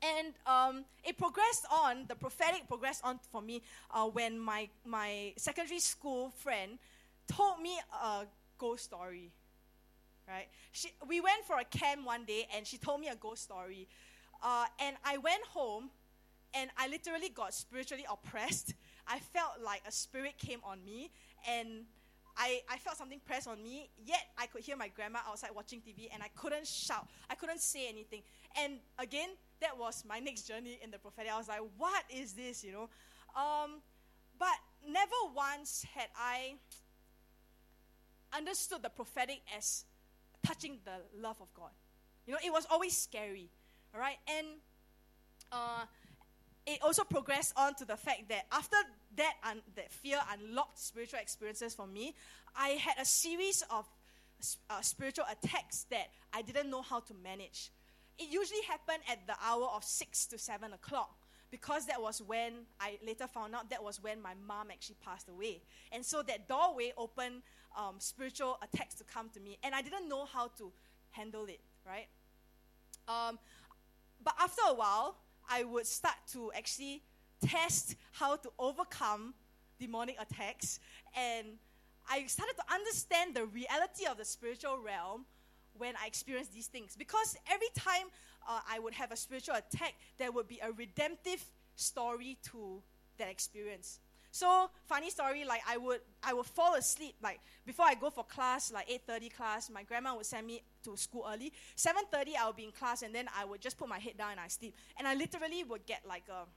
And 0.01 0.33
um, 0.45 0.85
it 1.03 1.17
progressed 1.17 1.65
on, 1.71 2.05
the 2.07 2.15
prophetic 2.15 2.67
progressed 2.67 3.01
on 3.03 3.19
for 3.31 3.41
me 3.41 3.61
uh, 3.91 4.05
when 4.05 4.39
my, 4.39 4.69
my 4.85 5.33
secondary 5.37 5.79
school 5.79 6.31
friend 6.37 6.77
told 7.27 7.61
me 7.61 7.77
a 8.03 8.25
ghost 8.57 8.83
story, 8.83 9.31
right? 10.27 10.47
She, 10.73 10.89
we 11.07 11.21
went 11.21 11.45
for 11.45 11.57
a 11.57 11.63
camp 11.63 12.05
one 12.05 12.25
day 12.25 12.47
and 12.55 12.67
she 12.67 12.77
told 12.77 12.99
me 12.99 13.07
a 13.07 13.15
ghost 13.15 13.43
story. 13.43 13.87
Uh, 14.43 14.65
and 14.79 14.97
I 15.05 15.17
went 15.17 15.43
home 15.45 15.89
and 16.53 16.69
I 16.77 16.87
literally 16.87 17.29
got 17.29 17.53
spiritually 17.53 18.05
oppressed. 18.11 18.73
I 19.07 19.19
felt 19.19 19.61
like 19.63 19.81
a 19.87 19.91
spirit 19.91 20.37
came 20.37 20.59
on 20.63 20.83
me 20.85 21.09
and 21.49 21.85
I, 22.35 22.61
I 22.69 22.77
felt 22.77 22.97
something 22.97 23.21
press 23.25 23.47
on 23.47 23.61
me, 23.61 23.89
yet 24.05 24.21
I 24.37 24.47
could 24.47 24.61
hear 24.61 24.75
my 24.75 24.87
grandma 24.87 25.19
outside 25.27 25.51
watching 25.55 25.79
TV 25.79 26.09
and 26.13 26.21
I 26.23 26.29
couldn't 26.35 26.67
shout. 26.67 27.07
I 27.29 27.35
couldn't 27.35 27.61
say 27.61 27.87
anything. 27.87 28.21
And 28.61 28.79
again, 28.99 29.29
that 29.61 29.77
was 29.77 30.03
my 30.07 30.19
next 30.27 30.47
journey 30.47 30.79
in 30.83 30.91
the 30.91 30.97
prophetic. 30.97 31.31
I 31.31 31.37
was 31.37 31.47
like, 31.47 31.61
what 31.77 32.03
is 32.09 32.33
this, 32.33 32.63
you 32.63 32.71
know? 32.71 32.89
Um, 33.35 33.81
but 34.39 34.55
never 34.87 35.15
once 35.35 35.85
had 35.95 36.07
I 36.17 36.55
understood 38.35 38.81
the 38.81 38.89
prophetic 38.89 39.41
as 39.55 39.85
touching 40.45 40.79
the 40.85 41.21
love 41.21 41.37
of 41.39 41.53
God. 41.53 41.71
You 42.25 42.33
know, 42.33 42.39
it 42.43 42.51
was 42.51 42.65
always 42.69 42.95
scary, 42.95 43.49
all 43.93 43.99
right? 43.99 44.17
And 44.27 44.47
uh, 45.51 45.85
it 46.65 46.79
also 46.81 47.03
progressed 47.03 47.53
on 47.55 47.75
to 47.75 47.85
the 47.85 47.97
fact 47.97 48.29
that 48.29 48.45
after 48.51 48.77
that, 49.17 49.33
un- 49.43 49.61
that 49.75 49.91
fear 49.91 50.19
unlocked 50.31 50.79
spiritual 50.79 51.19
experiences 51.19 51.73
for 51.73 51.87
me, 51.87 52.15
I 52.55 52.69
had 52.69 52.95
a 52.99 53.05
series 53.05 53.63
of 53.69 53.85
uh, 54.69 54.81
spiritual 54.81 55.25
attacks 55.31 55.85
that 55.89 56.07
I 56.33 56.41
didn't 56.41 56.69
know 56.69 56.81
how 56.81 56.99
to 57.01 57.13
manage. 57.23 57.71
It 58.17 58.31
usually 58.31 58.61
happened 58.67 59.03
at 59.09 59.25
the 59.27 59.35
hour 59.43 59.67
of 59.75 59.83
6 59.83 60.25
to 60.27 60.37
7 60.37 60.73
o'clock 60.73 61.15
because 61.49 61.85
that 61.85 62.01
was 62.01 62.21
when 62.21 62.53
I 62.79 62.97
later 63.05 63.27
found 63.27 63.53
out 63.53 63.69
that 63.69 63.83
was 63.83 64.01
when 64.01 64.21
my 64.21 64.33
mom 64.47 64.71
actually 64.71 64.97
passed 65.05 65.29
away. 65.29 65.61
And 65.91 66.03
so 66.03 66.23
that 66.23 66.47
doorway 66.47 66.93
opened 66.97 67.43
um, 67.77 67.95
spiritual 67.99 68.57
attacks 68.61 68.95
to 68.95 69.03
come 69.03 69.29
to 69.33 69.39
me, 69.39 69.57
and 69.63 69.75
I 69.75 69.81
didn't 69.81 70.09
know 70.09 70.25
how 70.25 70.47
to 70.57 70.71
handle 71.11 71.45
it, 71.45 71.59
right? 71.85 72.07
Um, 73.07 73.37
but 74.23 74.35
after 74.39 74.61
a 74.69 74.73
while, 74.73 75.17
I 75.49 75.63
would 75.63 75.85
start 75.85 76.15
to 76.33 76.51
actually 76.53 77.03
test 77.45 77.95
how 78.11 78.35
to 78.37 78.49
overcome 78.57 79.33
demonic 79.79 80.15
attacks, 80.19 80.79
and 81.15 81.47
I 82.09 82.25
started 82.27 82.55
to 82.55 82.73
understand 82.73 83.35
the 83.35 83.45
reality 83.45 84.05
of 84.09 84.17
the 84.17 84.25
spiritual 84.25 84.77
realm 84.77 85.25
when 85.77 85.95
I 86.01 86.07
experienced 86.07 86.53
these 86.53 86.67
things. 86.67 86.95
Because 86.95 87.35
every 87.51 87.67
time 87.75 88.07
uh, 88.47 88.59
I 88.69 88.79
would 88.79 88.93
have 88.93 89.11
a 89.11 89.15
spiritual 89.15 89.55
attack, 89.55 89.95
there 90.17 90.31
would 90.31 90.47
be 90.47 90.59
a 90.61 90.71
redemptive 90.71 91.43
story 91.75 92.37
to 92.51 92.81
that 93.17 93.29
experience. 93.29 93.99
So 94.33 94.71
funny 94.85 95.11
story, 95.11 95.45
like 95.45 95.61
I 95.69 95.77
would 95.77 95.99
I 96.23 96.33
would 96.33 96.47
fall 96.47 96.73
asleep 96.73 97.13
like 97.21 97.39
before 97.67 97.85
I 97.85 97.93
go 97.93 98.09
for 98.09 98.23
class, 98.23 98.71
like 98.73 98.89
8:30 98.89 99.29
class. 99.29 99.69
My 99.69 99.83
grandma 99.83 100.15
would 100.15 100.25
send 100.25 100.47
me 100.47 100.63
to 100.85 100.97
school 100.97 101.23
early. 101.31 101.53
7:30 101.75 102.35
I 102.35 102.47
would 102.47 102.55
be 102.55 102.63
in 102.63 102.71
class, 102.71 103.03
and 103.03 103.13
then 103.13 103.29
I 103.37 103.45
would 103.45 103.61
just 103.61 103.77
put 103.77 103.87
my 103.87 103.99
head 103.99 104.17
down 104.17 104.31
and 104.31 104.39
I 104.39 104.47
sleep. 104.47 104.73
And 104.97 105.07
I 105.07 105.13
literally 105.13 105.63
would 105.63 105.85
get 105.85 106.01
like 106.07 106.23
a 106.29 106.47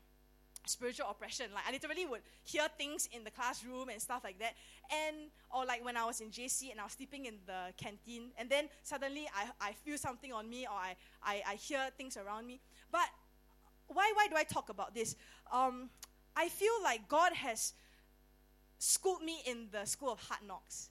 spiritual 0.67 1.07
oppression. 1.11 1.53
Like 1.53 1.65
I 1.69 1.73
literally 1.73 2.07
would 2.07 2.23
hear 2.45 2.67
things 2.79 3.11
in 3.13 3.25
the 3.25 3.31
classroom 3.31 3.91
and 3.91 4.01
stuff 4.01 4.25
like 4.25 4.39
that. 4.39 4.55
And 4.91 5.29
or 5.51 5.67
like 5.67 5.85
when 5.85 5.99
I 5.99 6.07
was 6.07 6.23
in 6.23 6.31
JC 6.31 6.71
and 6.71 6.81
I 6.81 6.85
was 6.85 6.95
sleeping 6.95 7.27
in 7.27 7.35
the 7.45 7.75
canteen, 7.77 8.31
and 8.39 8.49
then 8.49 8.71
suddenly 8.85 9.29
I, 9.37 9.69
I 9.69 9.73
feel 9.85 9.99
something 9.99 10.33
on 10.33 10.49
me 10.49 10.65
or 10.65 10.79
I, 10.79 10.97
I, 11.23 11.43
I 11.47 11.55
hear 11.57 11.91
things 11.99 12.17
around 12.17 12.47
me. 12.47 12.59
But 12.91 13.11
why 13.89 14.11
why 14.17 14.29
do 14.29 14.37
I 14.37 14.45
talk 14.45 14.71
about 14.71 14.95
this? 14.95 15.15
Um, 15.53 15.91
I 16.37 16.49
feel 16.49 16.73
like 16.83 17.09
God 17.09 17.33
has 17.33 17.73
schooled 18.79 19.23
me 19.23 19.41
in 19.47 19.69
the 19.73 19.85
school 19.87 20.13
of 20.13 20.21
hard 20.21 20.47
knocks 20.47 20.91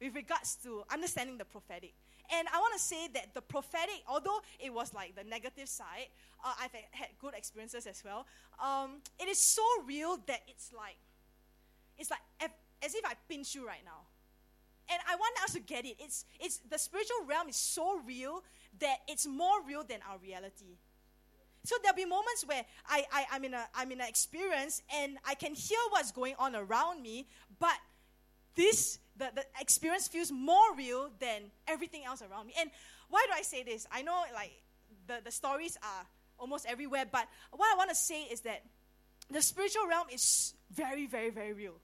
with 0.00 0.14
regards 0.14 0.54
to 0.62 0.84
understanding 0.92 1.36
the 1.36 1.44
prophetic. 1.44 1.92
And 2.30 2.46
I 2.54 2.58
want 2.58 2.74
to 2.74 2.80
say 2.80 3.08
that 3.14 3.34
the 3.34 3.40
prophetic, 3.40 4.02
although 4.06 4.38
it 4.60 4.72
was 4.72 4.94
like 4.94 5.16
the 5.16 5.24
negative 5.24 5.68
side, 5.68 6.08
uh, 6.44 6.52
I've 6.60 6.70
had 6.92 7.08
good 7.18 7.34
experiences 7.34 7.86
as 7.86 8.02
well. 8.04 8.26
Um, 8.62 9.00
it 9.18 9.28
is 9.28 9.38
so 9.38 9.62
real 9.86 10.18
that 10.26 10.42
it's 10.46 10.72
like, 10.72 10.96
it's 11.98 12.10
like 12.10 12.20
as 12.82 12.94
if 12.94 13.04
I 13.04 13.14
pinch 13.28 13.54
you 13.54 13.66
right 13.66 13.82
now. 13.84 14.06
And 14.90 15.00
I 15.08 15.16
want 15.16 15.34
us 15.44 15.52
to 15.54 15.60
get 15.60 15.84
it. 15.84 15.96
It's, 15.98 16.24
it's 16.40 16.58
the 16.70 16.78
spiritual 16.78 17.26
realm 17.26 17.48
is 17.48 17.56
so 17.56 18.00
real 18.06 18.42
that 18.78 18.98
it's 19.08 19.26
more 19.26 19.62
real 19.66 19.82
than 19.84 19.98
our 20.08 20.18
reality. 20.18 20.76
So 21.64 21.76
there'll 21.82 21.96
be 21.96 22.04
moments 22.04 22.44
where 22.46 22.64
I, 22.88 23.04
I, 23.12 23.26
I'm, 23.32 23.44
in 23.44 23.54
a, 23.54 23.66
I'm 23.74 23.90
in 23.92 24.00
an 24.00 24.08
experience 24.08 24.82
and 24.94 25.18
I 25.26 25.34
can 25.34 25.54
hear 25.54 25.78
what's 25.90 26.12
going 26.12 26.34
on 26.38 26.56
around 26.56 27.02
me, 27.02 27.26
but 27.58 27.76
this, 28.54 28.98
the, 29.16 29.30
the 29.34 29.44
experience 29.60 30.08
feels 30.08 30.32
more 30.32 30.74
real 30.76 31.10
than 31.20 31.50
everything 31.66 32.04
else 32.04 32.22
around 32.22 32.46
me. 32.46 32.54
And 32.58 32.70
why 33.08 33.24
do 33.26 33.32
I 33.36 33.42
say 33.42 33.62
this? 33.62 33.86
I 33.92 34.02
know 34.02 34.22
like 34.34 34.52
the, 35.06 35.20
the 35.24 35.30
stories 35.30 35.76
are 35.82 36.06
almost 36.38 36.66
everywhere, 36.66 37.04
but 37.10 37.26
what 37.50 37.66
I 37.72 37.76
want 37.76 37.90
to 37.90 37.96
say 37.96 38.22
is 38.22 38.40
that 38.42 38.64
the 39.30 39.42
spiritual 39.42 39.86
realm 39.86 40.06
is 40.12 40.54
very, 40.72 41.06
very, 41.06 41.30
very 41.30 41.52
real. 41.52 41.74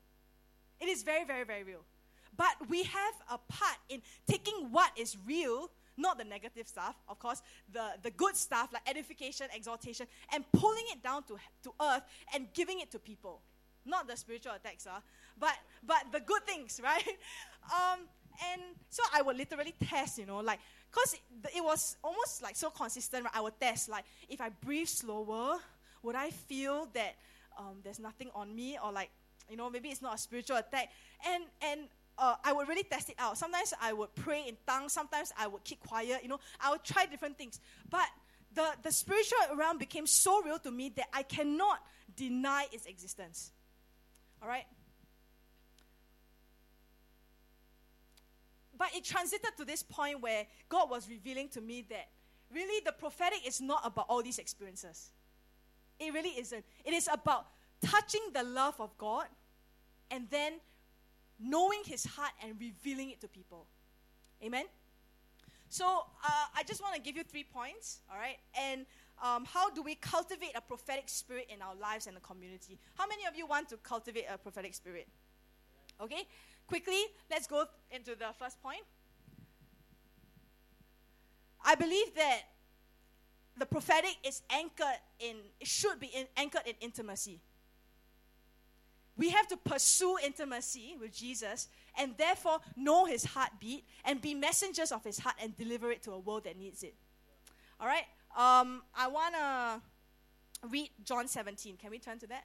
It 0.80 0.88
is 0.88 1.02
very, 1.02 1.24
very, 1.24 1.44
very 1.44 1.62
real. 1.62 1.84
But 2.37 2.68
we 2.68 2.82
have 2.82 3.14
a 3.30 3.38
part 3.38 3.76
in 3.88 4.02
taking 4.26 4.70
what 4.70 4.90
is 4.96 5.16
real 5.26 5.70
not 5.96 6.18
the 6.18 6.24
negative 6.24 6.66
stuff, 6.66 6.96
of 7.09 7.18
course, 7.18 7.42
the, 7.72 7.92
the 8.02 8.11
good 8.11 8.37
stuff 8.37 8.70
like 8.72 8.88
edification, 8.88 9.46
exhortation, 9.54 10.07
and 10.33 10.44
pulling 10.52 10.85
it 10.90 11.02
down 11.02 11.22
to, 11.24 11.37
to 11.62 11.72
earth 11.80 12.02
and 12.35 12.48
giving 12.52 12.80
it 12.80 12.90
to 12.92 12.98
people. 12.98 13.40
Not 13.87 14.09
the 14.09 14.16
spiritual 14.16 14.52
attacks, 14.52 14.87
uh, 14.87 15.00
but, 15.38 15.54
but 15.87 16.04
the 16.12 16.20
good 16.20 16.44
things, 16.46 16.80
right? 16.85 17.07
Um, 17.64 18.00
and 18.52 18.62
so 18.90 19.02
I 19.14 19.22
would 19.22 19.37
literally 19.37 19.74
test, 19.88 20.18
you 20.18 20.26
know, 20.26 20.38
like, 20.38 20.59
because 20.90 21.14
it, 21.14 21.57
it, 21.57 21.64
was 21.64 21.96
almost 22.02 22.42
like 22.42 22.57
so 22.57 22.70
consistent, 22.70 23.24
right? 23.24 23.33
I 23.35 23.40
would 23.40 23.59
test, 23.61 23.88
like, 23.88 24.04
if 24.28 24.40
I 24.40 24.48
breathe 24.48 24.88
slower, 24.88 25.59
would 26.02 26.16
I 26.16 26.30
feel 26.30 26.88
that 26.94 27.14
um, 27.59 27.78
there's 27.85 28.00
nothing 28.00 28.30
on 28.35 28.54
me, 28.54 28.78
or 28.83 28.90
like, 28.90 29.11
you 29.48 29.57
know, 29.57 29.70
maybe 29.70 29.90
it's 29.90 30.02
not 30.02 30.14
a 30.14 30.18
spiritual 30.18 30.57
attack. 30.57 30.90
And, 31.26 31.44
and 31.62 31.80
uh, 32.18 32.37
I 32.44 32.53
would 32.53 32.68
really 32.68 32.85
test 32.85 33.11
it 33.11 33.16
out. 33.18 33.37
Sometimes 33.37 33.74
I 33.81 33.92
would 33.92 34.14
pray 34.14 34.44
in 34.46 34.57
tongues. 34.66 34.92
Sometimes 34.92 35.33
I 35.38 35.46
would 35.46 35.64
keep 35.64 35.81
quiet. 35.81 36.22
You 36.22 36.29
know, 36.29 36.40
I 36.61 36.70
would 36.70 36.85
try 36.85 37.07
different 37.07 37.37
things. 37.37 37.61
But 37.90 38.07
the, 38.55 38.68
the 38.83 38.92
spiritual 38.92 39.38
realm 39.57 39.79
became 39.79 40.07
so 40.07 40.42
real 40.42 40.59
to 40.61 40.70
me 40.70 40.90
that 40.96 41.07
I 41.12 41.22
cannot 41.22 41.81
deny 42.16 42.66
its 42.72 42.87
existence. 42.87 43.50
All 44.42 44.48
right? 44.48 44.66
But 48.77 48.88
it 48.94 49.05
transited 49.05 49.50
to 49.57 49.64
this 49.64 49.83
point 49.83 50.20
where 50.20 50.46
God 50.68 50.90
was 50.90 51.09
revealing 51.09 51.48
to 51.50 51.61
me 51.61 51.85
that 51.90 52.09
really 52.53 52.83
the 52.85 52.92
prophetic 52.92 53.46
is 53.46 53.61
not 53.61 53.81
about 53.85 54.07
all 54.09 54.22
these 54.22 54.38
experiences. 54.38 55.11
It 55.98 56.12
really 56.12 56.31
isn't. 56.31 56.64
It 56.85 56.92
is 56.92 57.09
about 57.12 57.46
touching 57.85 58.22
the 58.33 58.42
love 58.42 58.74
of 58.81 58.96
God 58.98 59.27
and 60.11 60.27
then 60.31 60.55
knowing 61.38 61.81
his 61.85 62.05
heart 62.05 62.33
and 62.42 62.55
revealing 62.61 63.11
it 63.11 63.20
to 63.20 63.29
people. 63.29 63.66
Amen? 64.42 64.64
So 65.68 65.85
uh, 65.87 66.47
I 66.57 66.62
just 66.62 66.81
want 66.81 66.94
to 66.94 67.01
give 67.01 67.16
you 67.16 67.25
three 67.25 67.44
points, 67.44 68.01
all 68.11 68.18
right? 68.18 68.37
And 68.61 68.87
um, 69.23 69.44
how 69.44 69.70
do 69.70 69.83
we 69.83 69.94
cultivate 69.97 70.53
a 70.55 70.61
prophetic 70.61 71.09
spirit 71.09 71.51
in 71.53 71.62
our 71.62 71.75
lives 71.75 72.07
and 72.07 72.16
the 72.16 72.20
community? 72.20 72.79
How 72.94 73.07
many 73.07 73.27
of 73.27 73.37
you 73.37 73.47
want 73.47 73.68
to 73.70 73.77
cultivate 73.79 74.27
a 74.33 74.38
prophetic 74.38 74.75
spirit? 74.75 75.09
Okay, 76.01 76.27
quickly, 76.66 77.03
let's 77.31 77.47
go 77.47 77.64
into 77.90 78.14
the 78.16 78.27
first 78.38 78.62
point. 78.62 78.83
I 81.64 81.75
believe 81.75 82.14
that 82.16 82.42
the 83.57 83.66
prophetic 83.66 84.16
is 84.25 84.42
anchored 84.51 85.01
in, 85.20 85.37
it 85.61 85.68
should 85.68 86.01
be 86.01 86.09
in, 86.09 86.27
anchored 86.37 86.62
in 86.66 86.75
intimacy. 86.81 87.40
We 89.16 89.31
have 89.31 89.46
to 89.48 89.57
pursue 89.57 90.16
intimacy 90.24 90.96
with 91.00 91.14
Jesus 91.14 91.68
and 91.98 92.16
therefore 92.16 92.59
know 92.77 93.05
his 93.05 93.24
heartbeat 93.24 93.85
and 94.05 94.20
be 94.20 94.35
messengers 94.35 94.90
of 94.90 95.05
his 95.05 95.18
heart 95.18 95.37
and 95.40 95.57
deliver 95.57 95.92
it 95.92 96.03
to 96.05 96.12
a 96.12 96.18
world 96.18 96.44
that 96.44 96.59
needs 96.59 96.83
it. 96.83 96.94
All 97.81 97.87
right? 97.87 98.05
Um, 98.37 98.83
I 98.96 99.07
want 99.09 99.35
to 99.35 100.68
read 100.68 100.90
John 101.05 101.29
17. 101.29 101.77
Can 101.77 101.90
we 101.90 101.98
turn 101.98 102.18
to 102.18 102.27
that? 102.27 102.44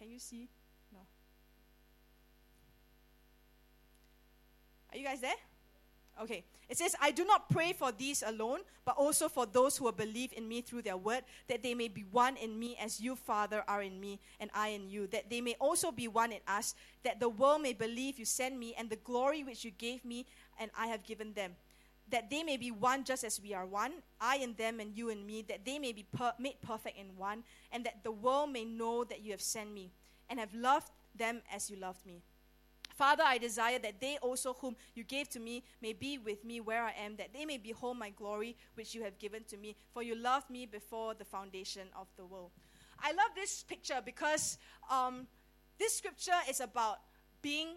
Can 0.00 0.10
you 0.10 0.18
see? 0.18 0.48
No. 0.92 1.00
Are 4.92 4.98
you 4.98 5.04
guys 5.04 5.20
there? 5.20 5.34
Okay. 6.20 6.44
It 6.68 6.76
says, 6.76 6.94
I 7.00 7.12
do 7.12 7.24
not 7.24 7.48
pray 7.48 7.72
for 7.72 7.92
these 7.92 8.22
alone, 8.22 8.60
but 8.84 8.96
also 8.96 9.28
for 9.28 9.46
those 9.46 9.78
who 9.78 9.84
will 9.84 9.92
believe 9.92 10.34
in 10.36 10.46
me 10.46 10.60
through 10.60 10.82
their 10.82 10.98
word, 10.98 11.22
that 11.48 11.62
they 11.62 11.72
may 11.72 11.88
be 11.88 12.02
one 12.10 12.36
in 12.36 12.58
me 12.58 12.76
as 12.78 13.00
you, 13.00 13.16
Father, 13.16 13.64
are 13.66 13.82
in 13.82 13.98
me, 13.98 14.20
and 14.38 14.50
I 14.52 14.68
in 14.68 14.88
you, 14.90 15.06
that 15.06 15.30
they 15.30 15.40
may 15.40 15.56
also 15.60 15.90
be 15.90 16.08
one 16.08 16.30
in 16.30 16.40
us, 16.46 16.74
that 17.04 17.20
the 17.20 17.28
world 17.28 17.62
may 17.62 17.72
believe 17.72 18.18
you 18.18 18.26
sent 18.26 18.58
me, 18.58 18.74
and 18.76 18.90
the 18.90 18.96
glory 18.96 19.44
which 19.44 19.64
you 19.64 19.70
gave 19.70 20.04
me, 20.04 20.26
and 20.60 20.70
I 20.76 20.88
have 20.88 21.04
given 21.04 21.32
them. 21.32 21.52
That 22.10 22.28
they 22.28 22.42
may 22.42 22.58
be 22.58 22.70
one 22.70 23.04
just 23.04 23.24
as 23.24 23.40
we 23.40 23.54
are 23.54 23.64
one, 23.64 23.92
I 24.20 24.36
in 24.36 24.54
them 24.54 24.80
and 24.80 24.94
you 24.94 25.08
in 25.08 25.24
me, 25.24 25.42
that 25.48 25.64
they 25.64 25.78
may 25.78 25.92
be 25.92 26.04
per- 26.16 26.34
made 26.38 26.60
perfect 26.60 26.98
in 26.98 27.16
one, 27.16 27.44
and 27.72 27.84
that 27.84 28.02
the 28.02 28.12
world 28.12 28.50
may 28.50 28.64
know 28.66 29.04
that 29.04 29.22
you 29.22 29.30
have 29.30 29.40
sent 29.40 29.72
me, 29.72 29.90
and 30.28 30.38
have 30.38 30.52
loved 30.52 30.90
them 31.14 31.40
as 31.50 31.70
you 31.70 31.76
loved 31.76 32.04
me. 32.04 32.20
Father, 32.98 33.22
I 33.24 33.38
desire 33.38 33.78
that 33.78 34.00
they 34.00 34.18
also, 34.20 34.54
whom 34.54 34.74
you 34.96 35.04
gave 35.04 35.28
to 35.28 35.38
me, 35.38 35.62
may 35.80 35.92
be 35.92 36.18
with 36.18 36.44
me 36.44 36.60
where 36.60 36.82
I 36.82 36.92
am, 37.00 37.14
that 37.18 37.32
they 37.32 37.44
may 37.44 37.56
behold 37.56 37.96
my 37.96 38.10
glory 38.10 38.56
which 38.74 38.92
you 38.92 39.04
have 39.04 39.16
given 39.20 39.44
to 39.50 39.56
me, 39.56 39.76
for 39.94 40.02
you 40.02 40.16
loved 40.16 40.50
me 40.50 40.66
before 40.66 41.14
the 41.14 41.24
foundation 41.24 41.86
of 41.96 42.08
the 42.16 42.26
world. 42.26 42.50
I 43.00 43.12
love 43.12 43.30
this 43.36 43.62
picture 43.62 44.00
because 44.04 44.58
um, 44.90 45.28
this 45.78 45.96
scripture 45.96 46.40
is 46.50 46.58
about 46.58 46.98
being 47.40 47.68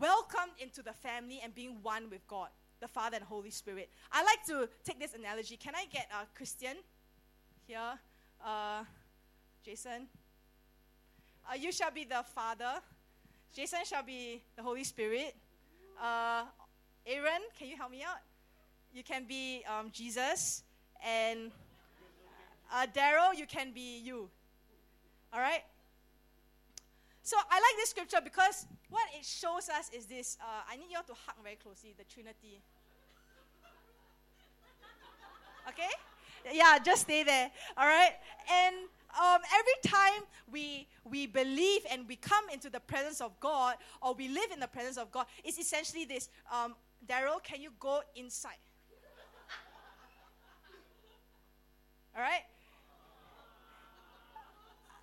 welcomed 0.00 0.52
into 0.58 0.82
the 0.82 0.94
family 0.94 1.42
and 1.44 1.54
being 1.54 1.76
one 1.82 2.08
with 2.08 2.26
God, 2.26 2.48
the 2.80 2.88
Father 2.88 3.16
and 3.16 3.24
Holy 3.26 3.50
Spirit. 3.50 3.90
I 4.10 4.22
like 4.22 4.42
to 4.46 4.70
take 4.84 4.98
this 4.98 5.12
analogy. 5.12 5.58
Can 5.58 5.74
I 5.74 5.84
get 5.92 6.08
a 6.10 6.24
Christian 6.34 6.76
here? 7.66 7.98
Uh, 8.42 8.84
Jason? 9.62 10.08
Uh, 11.46 11.56
you 11.56 11.72
shall 11.72 11.90
be 11.90 12.04
the 12.04 12.24
father 12.34 12.80
Jason 13.54 13.80
shall 13.84 14.02
be 14.02 14.42
the 14.56 14.62
Holy 14.62 14.84
Spirit. 14.84 15.34
Uh, 16.00 16.44
Aaron, 17.06 17.42
can 17.58 17.68
you 17.68 17.76
help 17.76 17.90
me 17.90 18.02
out? 18.02 18.18
You 18.94 19.02
can 19.02 19.24
be 19.24 19.62
um, 19.66 19.90
Jesus. 19.92 20.62
And 21.04 21.50
uh, 22.72 22.86
Daryl, 22.94 23.36
you 23.36 23.46
can 23.46 23.72
be 23.72 23.98
you. 23.98 24.28
All 25.32 25.40
right? 25.40 25.62
So 27.22 27.36
I 27.50 27.56
like 27.56 27.76
this 27.76 27.90
scripture 27.90 28.20
because 28.22 28.66
what 28.88 29.02
it 29.18 29.24
shows 29.24 29.68
us 29.68 29.90
is 29.92 30.06
this. 30.06 30.38
Uh, 30.40 30.62
I 30.70 30.76
need 30.76 30.86
you 30.90 30.96
all 30.96 31.04
to 31.04 31.14
hug 31.26 31.36
very 31.42 31.56
closely 31.56 31.94
the 31.96 32.04
Trinity. 32.04 32.60
Okay? 35.68 35.90
Yeah, 36.52 36.78
just 36.78 37.02
stay 37.02 37.22
there. 37.22 37.50
All 37.76 37.86
right? 37.86 38.12
And 38.50 38.76
um, 39.18 39.40
every 39.58 39.90
time 39.90 40.22
we, 40.50 40.86
we 41.04 41.26
believe 41.26 41.82
and 41.90 42.06
we 42.06 42.16
come 42.16 42.44
into 42.52 42.70
the 42.70 42.80
presence 42.80 43.20
of 43.20 43.38
God 43.40 43.76
or 44.02 44.14
we 44.14 44.28
live 44.28 44.50
in 44.52 44.60
the 44.60 44.68
presence 44.68 44.96
of 44.96 45.10
God, 45.10 45.26
it's 45.44 45.58
essentially 45.58 46.04
this 46.04 46.28
um, 46.52 46.74
Daryl, 47.08 47.42
can 47.42 47.60
you 47.60 47.70
go 47.78 48.02
inside? 48.14 48.58
All 52.14 52.22
right? 52.22 52.42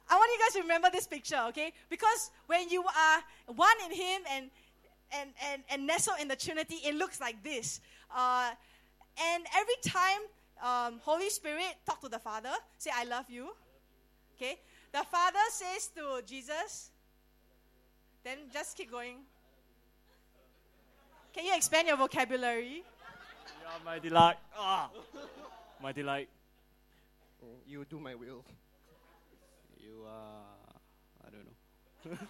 I 0.09 0.15
want 0.15 0.31
you 0.31 0.39
guys 0.45 0.53
to 0.53 0.61
remember 0.61 0.89
this 0.91 1.07
picture, 1.07 1.39
okay? 1.49 1.73
Because 1.89 2.31
when 2.47 2.69
you 2.69 2.83
are 2.83 3.53
one 3.53 3.75
in 3.85 3.91
Him 3.95 4.21
and 4.31 4.49
and 5.11 5.29
and, 5.51 5.63
and 5.69 5.87
nestle 5.87 6.13
in 6.19 6.27
the 6.27 6.35
Trinity, 6.35 6.75
it 6.85 6.95
looks 6.95 7.19
like 7.19 7.43
this. 7.43 7.81
Uh, 8.15 8.51
and 9.19 9.45
every 9.55 9.75
time 9.85 10.21
um, 10.61 10.99
Holy 11.03 11.29
Spirit 11.29 11.75
talk 11.85 12.01
to 12.01 12.09
the 12.09 12.19
Father, 12.19 12.53
say, 12.77 12.91
"I 12.93 13.03
love 13.03 13.25
you," 13.29 13.49
Okay? 14.37 14.59
the 14.91 15.03
Father 15.09 15.39
says 15.49 15.89
to 15.95 16.21
Jesus, 16.25 16.91
then 18.23 18.37
just 18.53 18.77
keep 18.77 18.91
going. 18.91 19.17
Can 21.33 21.45
you 21.45 21.55
expand 21.55 21.87
your 21.87 21.97
vocabulary? 21.97 22.83
You 22.83 23.65
are 23.67 23.81
my 23.83 23.99
delight. 23.99 24.37
Ah, 24.55 24.89
my 25.81 25.91
delight. 25.91 26.29
You 27.67 27.85
do 27.85 27.99
my 27.99 28.15
will. 28.15 28.45
You 29.79 30.05
are, 30.07 30.45
I 31.25 31.29
don't 31.29 31.45
know. 31.45 32.17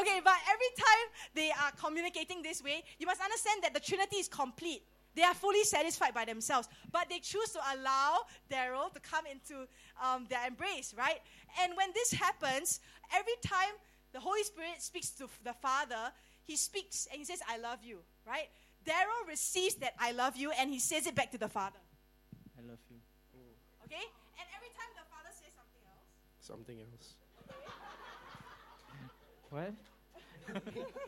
Okay, 0.00 0.20
but 0.24 0.34
every 0.48 0.72
time 0.78 1.06
they 1.34 1.50
are 1.50 1.72
communicating 1.76 2.40
this 2.40 2.62
way, 2.62 2.82
you 2.98 3.06
must 3.06 3.20
understand 3.20 3.62
that 3.62 3.74
the 3.74 3.80
Trinity 3.80 4.16
is 4.16 4.28
complete. 4.28 4.82
They 5.14 5.22
are 5.22 5.34
fully 5.34 5.62
satisfied 5.64 6.14
by 6.14 6.24
themselves, 6.24 6.68
but 6.90 7.08
they 7.10 7.18
choose 7.18 7.50
to 7.50 7.60
allow 7.74 8.20
Daryl 8.50 8.92
to 8.94 9.00
come 9.00 9.26
into 9.26 9.66
um, 10.02 10.26
their 10.30 10.46
embrace, 10.46 10.94
right? 10.96 11.20
And 11.60 11.76
when 11.76 11.90
this 11.94 12.12
happens, 12.12 12.80
every 13.14 13.34
time 13.44 13.74
the 14.12 14.20
Holy 14.20 14.42
Spirit 14.42 14.80
speaks 14.80 15.10
to 15.10 15.28
the 15.44 15.52
Father, 15.52 16.12
he 16.44 16.56
speaks 16.56 17.06
and 17.10 17.18
he 17.18 17.24
says, 17.24 17.40
I 17.48 17.58
love 17.58 17.80
you, 17.84 17.98
right? 18.26 18.48
Daryl 18.86 19.28
receives 19.28 19.74
that 19.76 19.94
I 19.98 20.12
love 20.12 20.36
you 20.36 20.50
and 20.52 20.70
he 20.70 20.78
says 20.78 21.06
it 21.06 21.14
back 21.14 21.30
to 21.32 21.38
the 21.38 21.48
Father, 21.48 21.78
I 22.58 22.62
love 22.68 22.80
you. 22.90 22.96
okay? 23.84 24.04
And 24.38 24.48
every 24.56 24.70
time 24.74 24.90
the 24.96 25.04
Father 25.10 25.30
says 25.30 25.52
something 25.54 25.82
else, 25.86 26.06
Something 26.40 26.80
else. 26.80 27.14
What? 29.50 29.74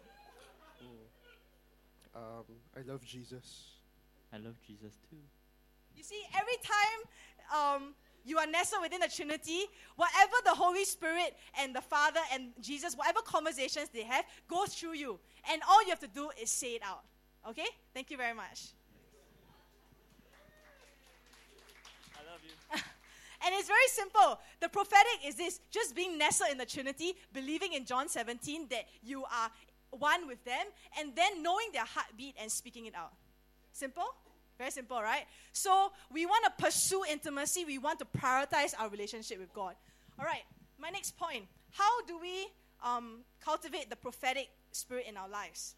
Um, 2.15 2.45
I 2.77 2.83
love 2.83 3.05
Jesus. 3.05 3.74
I 4.35 4.39
love 4.39 4.57
Jesus 4.66 4.95
too. 5.09 5.16
You 5.97 6.03
see, 6.03 6.20
every 6.37 6.57
time 6.64 7.76
um, 7.76 7.95
you 8.24 8.39
are 8.39 8.47
nestled 8.47 8.82
within 8.82 9.01
the 9.01 9.09
Trinity, 9.09 9.66
whatever 9.95 10.32
the 10.45 10.51
Holy 10.51 10.85
Spirit 10.85 11.37
and 11.61 11.72
the 11.74 11.80
Father 11.80 12.18
and 12.32 12.51
Jesus, 12.61 12.97
whatever 12.97 13.20
conversations 13.20 13.91
they 13.91 14.03
have, 14.03 14.24
goes 14.49 14.74
through 14.74 14.95
you. 14.95 15.20
And 15.53 15.62
all 15.68 15.82
you 15.85 15.91
have 15.91 16.01
to 16.01 16.09
do 16.09 16.30
is 16.41 16.51
say 16.51 16.72
it 16.72 16.82
out. 16.85 17.05
Okay? 17.49 17.66
Thank 17.93 18.11
you 18.11 18.16
very 18.16 18.35
much. 18.35 18.72
I 22.14 22.30
love 22.30 22.41
you. 22.43 22.80
And 23.47 23.55
it's 23.55 23.68
very 23.68 23.89
simple. 23.89 24.41
The 24.61 24.70
prophetic 24.70 25.20
is 25.26 25.35
this 25.35 25.61
just 25.70 25.95
being 25.95 26.16
nestled 26.16 26.49
in 26.51 26.57
the 26.57 26.64
Trinity, 26.64 27.12
believing 27.35 27.74
in 27.74 27.85
John 27.85 28.09
17 28.09 28.68
that 28.70 28.87
you 29.03 29.24
are 29.24 29.51
one 29.91 30.26
with 30.26 30.43
them, 30.47 30.64
and 30.99 31.14
then 31.14 31.43
knowing 31.43 31.66
their 31.74 31.85
heartbeat 31.85 32.37
and 32.41 32.51
speaking 32.51 32.87
it 32.87 32.95
out. 32.95 33.12
Simple? 33.74 34.07
Very 34.59 34.71
simple, 34.71 35.01
right? 35.01 35.25
So 35.53 35.93
we 36.13 36.27
want 36.27 36.45
to 36.45 36.65
pursue 36.65 37.03
intimacy, 37.11 37.65
we 37.65 37.79
want 37.79 37.99
to 37.99 38.05
prioritize 38.05 38.75
our 38.79 38.89
relationship 38.89 39.39
with 39.41 39.53
God. 39.53 39.75
All 40.19 40.25
right, 40.25 40.43
my 40.79 40.91
next 40.91 41.17
point 41.17 41.45
how 41.75 42.03
do 42.07 42.19
we 42.21 42.47
um, 42.85 43.25
cultivate 43.45 43.91
the 43.91 43.97
prophetic 43.97 44.49
spirit 44.71 45.07
in 45.09 45.17
our 45.17 45.29
lives? 45.29 45.75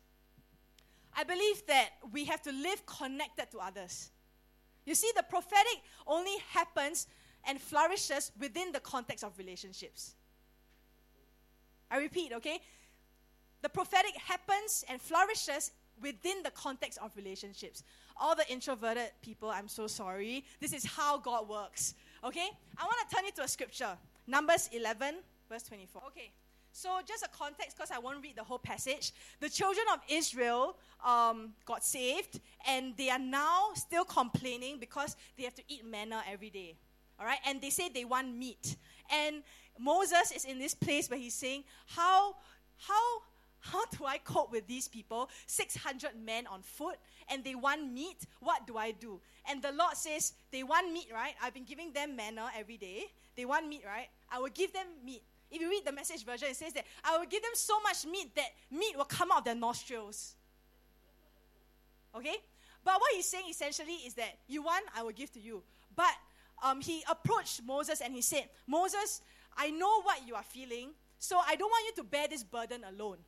I 1.16 1.24
believe 1.24 1.66
that 1.68 1.90
we 2.12 2.26
have 2.26 2.42
to 2.42 2.52
live 2.52 2.84
connected 2.84 3.50
to 3.52 3.58
others. 3.58 4.10
You 4.84 4.94
see, 4.94 5.10
the 5.16 5.22
prophetic 5.22 5.80
only 6.06 6.36
happens 6.50 7.06
and 7.44 7.58
flourishes 7.58 8.30
within 8.38 8.72
the 8.72 8.80
context 8.80 9.24
of 9.24 9.38
relationships. 9.38 10.14
I 11.90 11.96
repeat, 11.98 12.32
okay? 12.34 12.60
The 13.62 13.70
prophetic 13.70 14.14
happens 14.18 14.84
and 14.88 15.00
flourishes 15.00 15.72
within 16.02 16.42
the 16.42 16.50
context 16.50 16.98
of 17.02 17.16
relationships. 17.16 17.82
All 18.18 18.34
the 18.34 18.50
introverted 18.50 19.10
people, 19.22 19.50
I'm 19.50 19.68
so 19.68 19.86
sorry. 19.86 20.44
This 20.60 20.72
is 20.72 20.84
how 20.84 21.18
God 21.18 21.48
works. 21.48 21.94
Okay? 22.24 22.48
I 22.78 22.84
want 22.84 22.96
to 23.08 23.14
turn 23.14 23.24
you 23.24 23.32
to 23.32 23.42
a 23.42 23.48
scripture. 23.48 23.96
Numbers 24.26 24.70
11, 24.72 25.16
verse 25.48 25.62
24. 25.64 26.02
Okay. 26.08 26.32
So, 26.72 26.90
just 27.06 27.24
a 27.24 27.28
context 27.28 27.74
because 27.74 27.90
I 27.90 27.98
won't 27.98 28.22
read 28.22 28.36
the 28.36 28.44
whole 28.44 28.58
passage. 28.58 29.12
The 29.40 29.48
children 29.48 29.86
of 29.94 30.00
Israel 30.10 30.76
um, 31.02 31.54
got 31.64 31.82
saved, 31.82 32.38
and 32.68 32.94
they 32.98 33.08
are 33.08 33.18
now 33.18 33.68
still 33.74 34.04
complaining 34.04 34.78
because 34.78 35.16
they 35.38 35.44
have 35.44 35.54
to 35.54 35.62
eat 35.68 35.86
manna 35.86 36.22
every 36.30 36.50
day. 36.50 36.76
All 37.18 37.24
right? 37.24 37.38
And 37.46 37.62
they 37.62 37.70
say 37.70 37.88
they 37.88 38.04
want 38.04 38.28
meat. 38.28 38.76
And 39.10 39.42
Moses 39.78 40.32
is 40.34 40.44
in 40.44 40.58
this 40.58 40.74
place 40.74 41.08
where 41.08 41.18
he's 41.18 41.32
saying, 41.32 41.64
How, 41.86 42.36
how, 42.76 43.22
how 43.72 43.84
do 43.86 44.04
I 44.04 44.18
cope 44.18 44.52
with 44.52 44.66
these 44.66 44.88
people? 44.88 45.28
600 45.46 46.10
men 46.24 46.46
on 46.46 46.62
foot, 46.62 46.96
and 47.30 47.44
they 47.44 47.54
want 47.54 47.92
meat. 47.92 48.26
What 48.40 48.66
do 48.66 48.76
I 48.76 48.92
do? 48.92 49.20
And 49.48 49.62
the 49.62 49.72
Lord 49.72 49.96
says, 49.96 50.32
They 50.50 50.62
want 50.62 50.92
meat, 50.92 51.08
right? 51.12 51.34
I've 51.42 51.54
been 51.54 51.64
giving 51.64 51.92
them 51.92 52.16
manna 52.16 52.50
every 52.56 52.76
day. 52.76 53.04
They 53.36 53.44
want 53.44 53.68
meat, 53.68 53.82
right? 53.86 54.08
I 54.30 54.38
will 54.38 54.50
give 54.54 54.72
them 54.72 54.86
meat. 55.04 55.22
If 55.50 55.60
you 55.60 55.70
read 55.70 55.84
the 55.84 55.92
message 55.92 56.24
version, 56.24 56.48
it 56.48 56.56
says 56.56 56.72
that 56.72 56.84
I 57.04 57.18
will 57.18 57.26
give 57.26 57.42
them 57.42 57.52
so 57.54 57.80
much 57.80 58.04
meat 58.06 58.34
that 58.34 58.48
meat 58.70 58.96
will 58.96 59.04
come 59.04 59.30
out 59.30 59.38
of 59.38 59.44
their 59.44 59.54
nostrils. 59.54 60.34
Okay? 62.16 62.36
But 62.84 63.00
what 63.00 63.12
he's 63.14 63.26
saying 63.26 63.46
essentially 63.50 63.94
is 64.06 64.14
that 64.14 64.38
you 64.48 64.62
want, 64.62 64.84
I 64.96 65.02
will 65.02 65.12
give 65.12 65.32
to 65.32 65.40
you. 65.40 65.62
But 65.94 66.12
um, 66.62 66.80
he 66.80 67.02
approached 67.10 67.62
Moses 67.64 68.00
and 68.00 68.12
he 68.14 68.22
said, 68.22 68.48
Moses, 68.66 69.22
I 69.56 69.70
know 69.70 70.02
what 70.02 70.26
you 70.26 70.34
are 70.34 70.42
feeling, 70.42 70.90
so 71.18 71.38
I 71.38 71.56
don't 71.56 71.70
want 71.70 71.84
you 71.86 72.02
to 72.02 72.08
bear 72.08 72.28
this 72.28 72.42
burden 72.42 72.82
alone. 72.84 73.18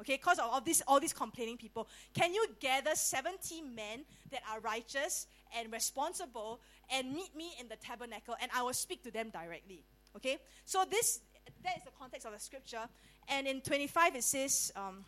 Okay, 0.00 0.14
because 0.14 0.38
of 0.38 0.44
all 0.44 0.60
these, 0.60 0.80
all 0.86 1.00
these 1.00 1.12
complaining 1.12 1.56
people. 1.56 1.88
Can 2.14 2.32
you 2.32 2.46
gather 2.60 2.94
70 2.94 3.62
men 3.62 4.04
that 4.30 4.42
are 4.50 4.60
righteous 4.60 5.26
and 5.56 5.72
responsible 5.72 6.60
and 6.90 7.12
meet 7.12 7.34
me 7.34 7.50
in 7.60 7.68
the 7.68 7.76
tabernacle 7.76 8.36
and 8.40 8.50
I 8.54 8.62
will 8.62 8.74
speak 8.74 9.02
to 9.04 9.10
them 9.10 9.30
directly? 9.30 9.84
Okay, 10.16 10.38
so 10.64 10.84
this 10.88 11.20
that 11.64 11.76
is 11.76 11.82
the 11.84 11.90
context 11.98 12.26
of 12.26 12.32
the 12.32 12.38
scripture. 12.38 12.88
And 13.28 13.46
in 13.46 13.60
25 13.60 14.16
it 14.16 14.24
says, 14.24 14.72
um, 14.76 15.04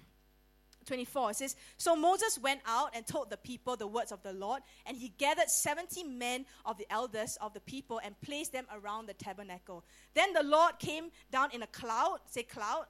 24, 0.87 1.31
it 1.31 1.37
says, 1.37 1.57
So 1.77 1.95
Moses 1.95 2.39
went 2.43 2.61
out 2.67 2.91
and 2.95 3.07
told 3.07 3.31
the 3.31 3.37
people 3.37 3.77
the 3.77 3.87
words 3.87 4.13
of 4.13 4.23
the 4.23 4.33
Lord, 4.33 4.63
and 4.87 4.97
he 4.97 5.13
gathered 5.19 5.51
70 5.51 6.05
men 6.05 6.47
of 6.65 6.79
the 6.79 6.87
elders 6.91 7.39
of 7.41 7.53
the 7.53 7.61
people 7.61 8.01
and 8.03 8.19
placed 8.23 8.53
them 8.53 8.67
around 8.73 9.07
the 9.07 9.15
tabernacle. 9.15 9.85
Then 10.15 10.33
the 10.33 10.43
Lord 10.43 10.79
came 10.79 11.11
down 11.31 11.51
in 11.53 11.63
a 11.63 11.67
cloud, 11.67 12.21
say 12.27 12.43
cloud, 12.43 12.87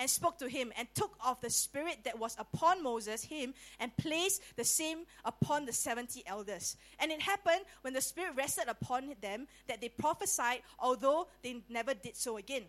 and 0.00 0.08
spoke 0.08 0.38
to 0.38 0.48
him, 0.48 0.72
and 0.78 0.88
took 0.94 1.14
of 1.24 1.38
the 1.42 1.50
spirit 1.50 1.98
that 2.04 2.18
was 2.18 2.34
upon 2.38 2.82
Moses, 2.82 3.22
him, 3.22 3.52
and 3.78 3.94
placed 3.98 4.42
the 4.56 4.64
same 4.64 5.00
upon 5.26 5.66
the 5.66 5.72
70 5.74 6.22
elders. 6.26 6.78
And 6.98 7.12
it 7.12 7.20
happened 7.20 7.60
when 7.82 7.92
the 7.92 8.00
spirit 8.00 8.32
rested 8.34 8.66
upon 8.66 9.14
them 9.20 9.46
that 9.68 9.82
they 9.82 9.90
prophesied, 9.90 10.62
although 10.78 11.28
they 11.42 11.60
never 11.68 11.92
did 11.92 12.16
so 12.16 12.38
again. 12.38 12.62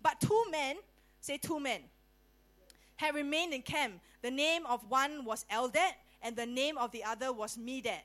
But 0.00 0.18
two 0.18 0.44
men, 0.50 0.76
say 1.20 1.36
two 1.36 1.60
men, 1.60 1.82
had 2.96 3.14
remained 3.14 3.52
in 3.52 3.60
camp. 3.60 4.00
The 4.22 4.30
name 4.30 4.64
of 4.64 4.80
one 4.88 5.26
was 5.26 5.44
Eldad, 5.52 5.92
and 6.22 6.36
the 6.36 6.46
name 6.46 6.78
of 6.78 6.90
the 6.90 7.04
other 7.04 7.34
was 7.34 7.58
Medad. 7.58 8.00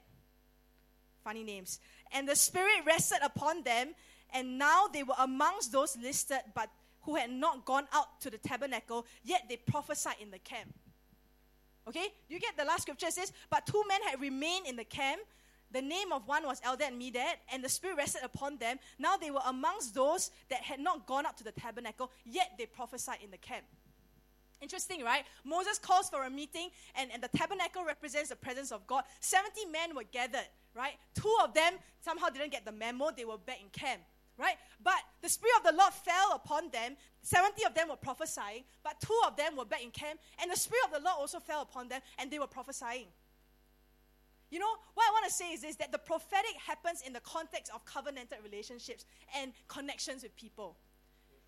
Funny 1.24 1.46
names. 1.46 1.80
And 2.12 2.28
the 2.28 2.36
Spirit 2.36 2.84
rested 2.86 3.20
upon 3.24 3.64
them, 3.64 3.96
and 4.34 4.58
now 4.58 4.88
they 4.92 5.04
were 5.04 5.16
amongst 5.20 5.72
those 5.72 5.98
listed, 5.98 6.40
but 6.54 6.70
who 7.04 7.16
had 7.16 7.30
not 7.30 7.66
gone 7.66 7.86
out 7.94 8.20
to 8.22 8.30
the 8.30 8.38
tabernacle, 8.38 9.06
yet 9.24 9.44
they 9.50 9.58
prophesied 9.58 10.16
in 10.22 10.32
the 10.32 10.40
camp. 10.40 10.74
Okay? 11.88 12.08
You 12.30 12.40
get 12.40 12.58
the 12.58 12.66
last 12.66 12.84
scripture? 12.84 13.08
It 13.08 13.14
says, 13.14 13.32
But 13.50 13.66
two 13.66 13.84
men 13.88 14.02
had 14.10 14.20
remained 14.22 14.68
in 14.68 14.76
the 14.76 14.86
camp. 14.86 15.22
The 15.72 15.82
name 15.82 16.12
of 16.12 16.28
one 16.28 16.44
was 16.44 16.62
Eldad 16.62 16.90
and 16.90 17.02
Medad, 17.02 17.34
and 17.52 17.64
the 17.64 17.70
Spirit 17.70 17.98
rested 17.98 18.24
upon 18.24 18.58
them. 18.58 18.78
Now 19.00 19.18
they 19.18 19.32
were 19.32 19.42
amongst 19.48 19.96
those 19.96 20.30
that 20.50 20.62
had 20.62 20.80
not 20.80 21.08
gone 21.08 21.26
up 21.26 21.36
to 21.38 21.44
the 21.44 21.52
tabernacle, 21.52 22.12
yet 22.26 22.52
they 22.58 22.68
prophesied 22.68 23.18
in 23.24 23.32
the 23.32 23.38
camp. 23.38 23.66
Interesting, 24.62 25.04
right? 25.04 25.26
Moses 25.44 25.80
calls 25.80 26.10
for 26.10 26.24
a 26.24 26.30
meeting, 26.30 26.70
and, 26.96 27.10
and 27.12 27.22
the 27.22 27.28
tabernacle 27.36 27.84
represents 27.84 28.30
the 28.30 28.36
presence 28.36 28.72
of 28.72 28.86
God. 28.88 29.04
70 29.20 29.66
men 29.66 29.96
were 29.96 30.06
gathered, 30.10 30.48
right? 30.76 30.94
Two 31.16 31.36
of 31.44 31.54
them 31.54 31.74
somehow 32.02 32.30
didn't 32.30 32.52
get 32.52 32.64
the 32.64 32.72
memo, 32.72 33.10
they 33.12 33.26
were 33.26 33.38
back 33.38 33.60
in 33.60 33.68
camp, 33.70 34.02
right? 34.38 34.56
But 34.84 35.00
the 35.22 35.30
Spirit 35.30 35.56
of 35.58 35.72
the 35.72 35.78
Lord 35.78 35.94
fell 35.94 36.34
upon 36.36 36.70
them. 36.72 36.96
70 37.22 37.64
of 37.66 37.74
them 37.74 37.90
were 37.90 37.96
prophesying, 37.96 38.64
but 38.84 39.00
two 39.00 39.18
of 39.26 39.38
them 39.38 39.56
were 39.56 39.66
back 39.66 39.84
in 39.84 39.92
camp, 39.92 40.20
and 40.42 40.52
the 40.52 40.58
Spirit 40.58 40.86
of 40.86 40.92
the 40.92 41.00
Lord 41.00 41.18
also 41.20 41.40
fell 41.40 41.62
upon 41.62 41.88
them, 41.88 42.02
and 42.20 42.30
they 42.30 42.40
were 42.40 42.48
prophesying. 42.48 43.08
You 44.50 44.60
know, 44.60 44.70
what 44.94 45.06
I 45.10 45.12
want 45.14 45.26
to 45.26 45.34
say 45.34 45.52
is 45.52 45.62
this 45.62 45.76
that 45.78 45.92
the 45.92 45.98
prophetic 45.98 46.54
happens 46.64 47.02
in 47.06 47.14
the 47.14 47.22
context 47.22 47.72
of 47.74 47.84
covenanted 47.86 48.38
relationships 48.44 49.06
and 49.36 49.52
connections 49.68 50.22
with 50.22 50.36
people. 50.36 50.76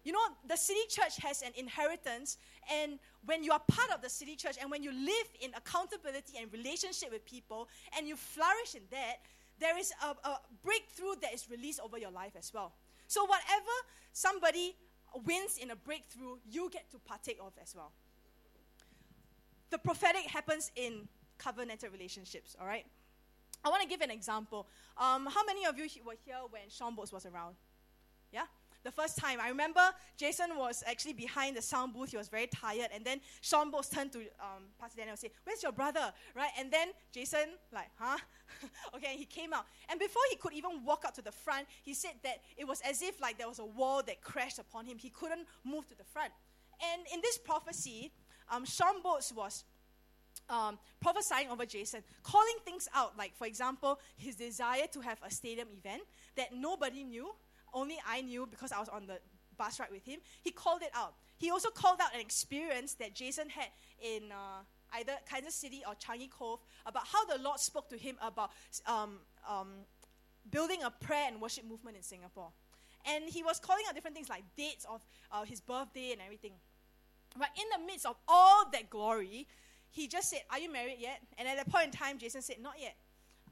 You 0.04 0.12
know, 0.12 0.20
the 0.48 0.56
city 0.56 0.82
church 0.88 1.18
has 1.18 1.42
an 1.42 1.52
inheritance, 1.56 2.38
and 2.72 3.00
when 3.26 3.44
you 3.44 3.52
are 3.52 3.62
part 3.68 3.92
of 3.92 4.02
the 4.02 4.10
city 4.10 4.36
church 4.36 4.56
and 4.62 4.72
when 4.72 4.84
you 4.84 4.92
live 4.92 5.28
in 5.42 5.52
accountability 5.56 6.38
and 6.40 6.52
relationship 6.54 7.12
with 7.12 7.26
people 7.26 7.68
and 7.98 8.08
you 8.08 8.16
flourish 8.16 8.76
in 8.76 8.82
that, 8.92 9.18
there 9.60 9.78
is 9.78 9.94
a, 10.04 10.28
a 10.28 10.40
breakthrough 10.64 11.16
that 11.22 11.34
is 11.34 11.50
released 11.50 11.80
over 11.80 11.98
your 11.98 12.12
life 12.12 12.34
as 12.38 12.52
well. 12.54 12.74
So, 13.08 13.24
whatever 13.26 13.72
somebody 14.14 14.76
wins 15.26 15.58
in 15.58 15.72
a 15.72 15.76
breakthrough, 15.76 16.38
you 16.50 16.70
get 16.70 16.90
to 16.92 17.00
partake 17.00 17.38
of 17.42 17.54
as 17.62 17.76
well. 17.76 17.92
The 19.70 19.78
prophetic 19.78 20.24
happens 20.24 20.72
in 20.76 21.08
covenanted 21.38 21.92
relationships, 21.92 22.56
all 22.60 22.68
right? 22.68 22.86
I 23.64 23.70
want 23.70 23.82
to 23.82 23.88
give 23.88 24.02
an 24.02 24.12
example. 24.12 24.68
Um, 24.98 25.28
how 25.28 25.44
many 25.46 25.66
of 25.66 25.78
you 25.78 25.88
were 26.06 26.16
here 26.26 26.38
when 26.50 26.62
Shawn 26.70 26.96
Bolz 26.96 27.12
was 27.12 27.26
around? 27.26 27.56
Yeah? 28.32 28.46
The 28.86 28.92
first 28.92 29.18
time. 29.18 29.40
I 29.42 29.50
remember 29.50 29.82
Jason 30.16 30.56
was 30.56 30.84
actually 30.86 31.14
behind 31.14 31.58
the 31.58 31.62
sound 31.62 31.94
booth. 31.94 32.12
He 32.12 32.18
was 32.18 32.28
very 32.28 32.46
tired. 32.46 32.90
And 32.94 33.04
then 33.04 33.20
Shawn 33.42 33.72
Bolz 33.72 33.92
turned 33.92 34.12
to 34.12 34.20
um, 34.40 34.70
Pastor 34.80 34.98
Daniel 34.98 35.14
and 35.14 35.20
said, 35.20 35.32
Where's 35.44 35.64
your 35.64 35.72
brother? 35.72 36.14
Right? 36.36 36.52
And 36.60 36.72
then 36.72 36.90
Jason, 37.12 37.58
like, 37.74 37.90
huh? 37.98 38.18
okay, 38.96 39.08
and 39.10 39.20
he 39.20 39.26
came 39.26 39.54
out. 39.54 39.66
And 39.90 40.00
before 40.00 40.22
he 40.30 40.36
could 40.36 40.54
even 40.54 40.86
walk 40.86 41.04
up 41.04 41.16
to 41.16 41.24
the 41.24 41.32
front, 41.32 41.66
he 41.82 41.96
said 41.96 42.12
that 42.24 42.42
it 42.58 42.68
was 42.68 42.80
as 42.82 43.02
if 43.02 43.20
like 43.20 43.40
there 43.40 43.48
was 43.48 43.58
a 43.58 43.66
wall 43.66 44.04
that 44.06 44.22
crashed 44.22 44.60
upon 44.60 44.86
him. 44.86 45.00
He 45.00 45.10
couldn't 45.10 45.48
move 45.64 45.88
to 45.88 45.98
the 45.98 46.04
front. 46.04 46.32
And 46.94 47.02
in 47.12 47.22
this 47.22 47.40
prophecy, 47.40 48.12
um, 48.52 48.66
Shawn 48.66 49.02
Bolz 49.04 49.36
was 49.36 49.64
um, 50.50 50.78
prophesying 51.02 51.50
over 51.50 51.66
Jason, 51.66 52.04
calling 52.24 52.56
things 52.64 52.88
out, 52.94 53.18
like, 53.18 53.36
for 53.36 53.48
example, 53.48 54.00
his 54.18 54.36
desire 54.36 54.86
to 54.94 55.02
have 55.02 55.18
a 55.26 55.32
stadium 55.32 55.68
event 55.76 56.04
that 56.36 56.54
nobody 56.54 57.04
knew, 57.04 57.34
only 57.76 57.98
I 58.08 58.22
knew 58.22 58.48
because 58.50 58.72
I 58.72 58.80
was 58.80 58.90
on 58.90 59.06
the 59.06 59.20
bus 59.58 59.80
ride 59.80 59.92
with 59.92 60.06
him. 60.06 60.20
He 60.42 60.52
called 60.52 60.82
it 60.82 60.92
out. 60.96 61.14
He 61.38 61.52
also 61.52 61.70
called 61.70 62.00
out 62.02 62.14
an 62.14 62.22
experience 62.22 62.96
that 62.96 63.14
Jason 63.14 63.50
had 63.50 63.68
in 64.02 64.32
uh, 64.32 64.64
either 64.94 65.14
Kansas 65.30 65.56
City 65.56 65.84
or 65.88 65.94
Changi 65.96 66.30
Cove 66.30 66.60
about 66.86 67.06
how 67.08 67.26
the 67.26 67.42
Lord 67.42 67.60
spoke 67.60 67.90
to 67.90 67.98
him 67.98 68.16
about 68.22 68.52
um, 68.88 69.20
um, 69.48 69.70
building 70.50 70.84
a 70.84 70.90
prayer 70.90 71.28
and 71.28 71.42
worship 71.42 71.66
movement 71.66 71.98
in 71.98 72.04
Singapore. 72.04 72.50
And 73.06 73.26
he 73.26 73.44
was 73.44 73.60
calling 73.60 73.84
out 73.88 73.94
different 73.94 74.16
things 74.16 74.30
like 74.30 74.44
dates 74.58 74.86
of 74.90 75.06
uh, 75.32 75.44
his 75.44 75.62
birthday 75.62 76.12
and 76.12 76.22
everything. 76.22 76.54
But 77.38 77.50
in 77.56 77.66
the 77.80 77.86
midst 77.86 78.06
of 78.06 78.16
all 78.28 78.70
that 78.72 78.90
glory, 78.90 79.48
he 79.92 80.08
just 80.08 80.30
said, 80.30 80.40
Are 80.50 80.60
you 80.60 80.72
married 80.72 80.98
yet? 81.00 81.22
And 81.38 81.48
at 81.48 81.58
that 81.58 81.70
point 81.70 81.86
in 81.86 81.92
time, 81.92 82.18
Jason 82.18 82.42
said, 82.42 82.58
Not 82.62 82.76
yet. 82.80 82.96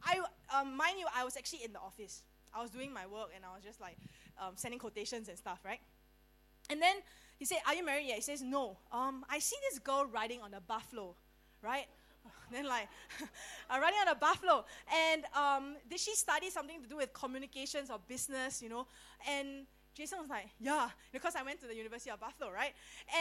I, 0.03 0.19
um, 0.59 0.75
mind 0.75 0.95
you, 0.99 1.05
I 1.15 1.23
was 1.23 1.37
actually 1.37 1.63
in 1.63 1.73
the 1.73 1.79
office. 1.79 2.23
I 2.55 2.61
was 2.61 2.69
doing 2.69 2.93
my 2.93 3.05
work 3.05 3.29
and 3.35 3.43
I 3.45 3.53
was 3.53 3.63
just 3.63 3.81
like 3.81 3.97
um, 4.39 4.53
sending 4.55 4.79
quotations 4.79 5.29
and 5.29 5.37
stuff, 5.37 5.59
right? 5.63 5.79
And 6.69 6.81
then 6.81 6.95
he 7.37 7.45
said, 7.45 7.57
Are 7.67 7.73
you 7.73 7.85
married 7.85 8.07
yet? 8.07 8.15
He 8.15 8.21
says, 8.21 8.41
No. 8.41 8.77
Um, 8.91 9.25
I 9.29 9.39
see 9.39 9.55
this 9.69 9.79
girl 9.79 10.05
riding 10.11 10.41
on 10.41 10.53
a 10.53 10.61
buffalo, 10.61 11.15
right? 11.61 11.85
then 12.51 12.65
like 12.65 12.87
uh, 13.69 13.79
riding 13.79 13.99
on 14.01 14.07
a 14.09 14.15
buffalo 14.15 14.63
and 15.11 15.23
um, 15.35 15.75
did 15.89 15.99
she 15.99 16.15
study 16.15 16.49
something 16.49 16.81
to 16.81 16.87
do 16.87 16.95
with 16.95 17.11
communications 17.11 17.89
or 17.89 17.99
business 18.07 18.61
you 18.61 18.69
know 18.69 18.87
and 19.29 19.65
jason 19.93 20.19
was 20.21 20.29
like 20.29 20.47
yeah 20.61 20.87
because 21.11 21.35
i 21.35 21.43
went 21.43 21.59
to 21.59 21.67
the 21.67 21.75
university 21.75 22.09
of 22.09 22.19
buffalo 22.21 22.49
right 22.49 22.71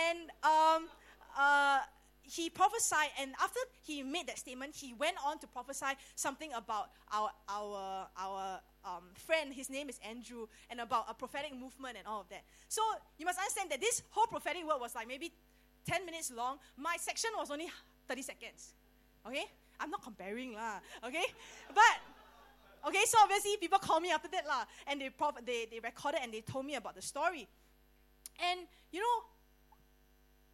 and 0.08 0.30
um, 0.44 0.88
uh, 1.36 1.80
he 2.22 2.48
prophesied, 2.50 3.08
and 3.20 3.32
after 3.42 3.60
he 3.84 4.02
made 4.02 4.26
that 4.28 4.38
statement, 4.38 4.74
he 4.74 4.94
went 4.94 5.16
on 5.24 5.38
to 5.40 5.46
prophesy 5.46 5.98
something 6.14 6.52
about 6.54 6.90
our 7.12 7.30
our 7.48 8.08
our 8.16 8.60
um, 8.84 9.04
friend. 9.14 9.52
His 9.52 9.70
name 9.70 9.88
is 9.88 9.98
Andrew, 10.08 10.46
and 10.70 10.80
about 10.80 11.06
a 11.08 11.14
prophetic 11.14 11.52
movement 11.54 11.96
and 11.98 12.06
all 12.06 12.20
of 12.20 12.28
that. 12.30 12.42
So 12.68 12.82
you 13.18 13.26
must 13.26 13.38
understand 13.38 13.70
that 13.70 13.80
this 13.80 14.02
whole 14.10 14.26
prophetic 14.26 14.66
word 14.66 14.80
was 14.80 14.94
like 14.94 15.08
maybe 15.08 15.32
ten 15.86 16.04
minutes 16.04 16.30
long. 16.30 16.58
My 16.76 16.96
section 16.98 17.30
was 17.36 17.50
only 17.50 17.68
thirty 18.08 18.22
seconds. 18.22 18.74
Okay, 19.26 19.44
I'm 19.80 19.90
not 19.90 20.02
comparing 20.02 20.54
lah. 20.54 20.80
Okay, 21.04 21.24
but 21.74 21.94
okay. 22.88 23.04
So 23.06 23.18
obviously 23.22 23.56
people 23.56 23.78
call 23.78 24.00
me 24.00 24.10
after 24.10 24.28
that 24.28 24.46
lah, 24.46 24.64
and 24.86 25.00
they 25.00 25.10
prof- 25.10 25.44
they 25.44 25.66
they 25.70 25.80
recorded 25.80 26.20
and 26.22 26.32
they 26.32 26.40
told 26.40 26.66
me 26.66 26.74
about 26.74 26.94
the 26.94 27.02
story. 27.02 27.46
And 28.50 28.60
you 28.90 29.00
know, 29.00 29.16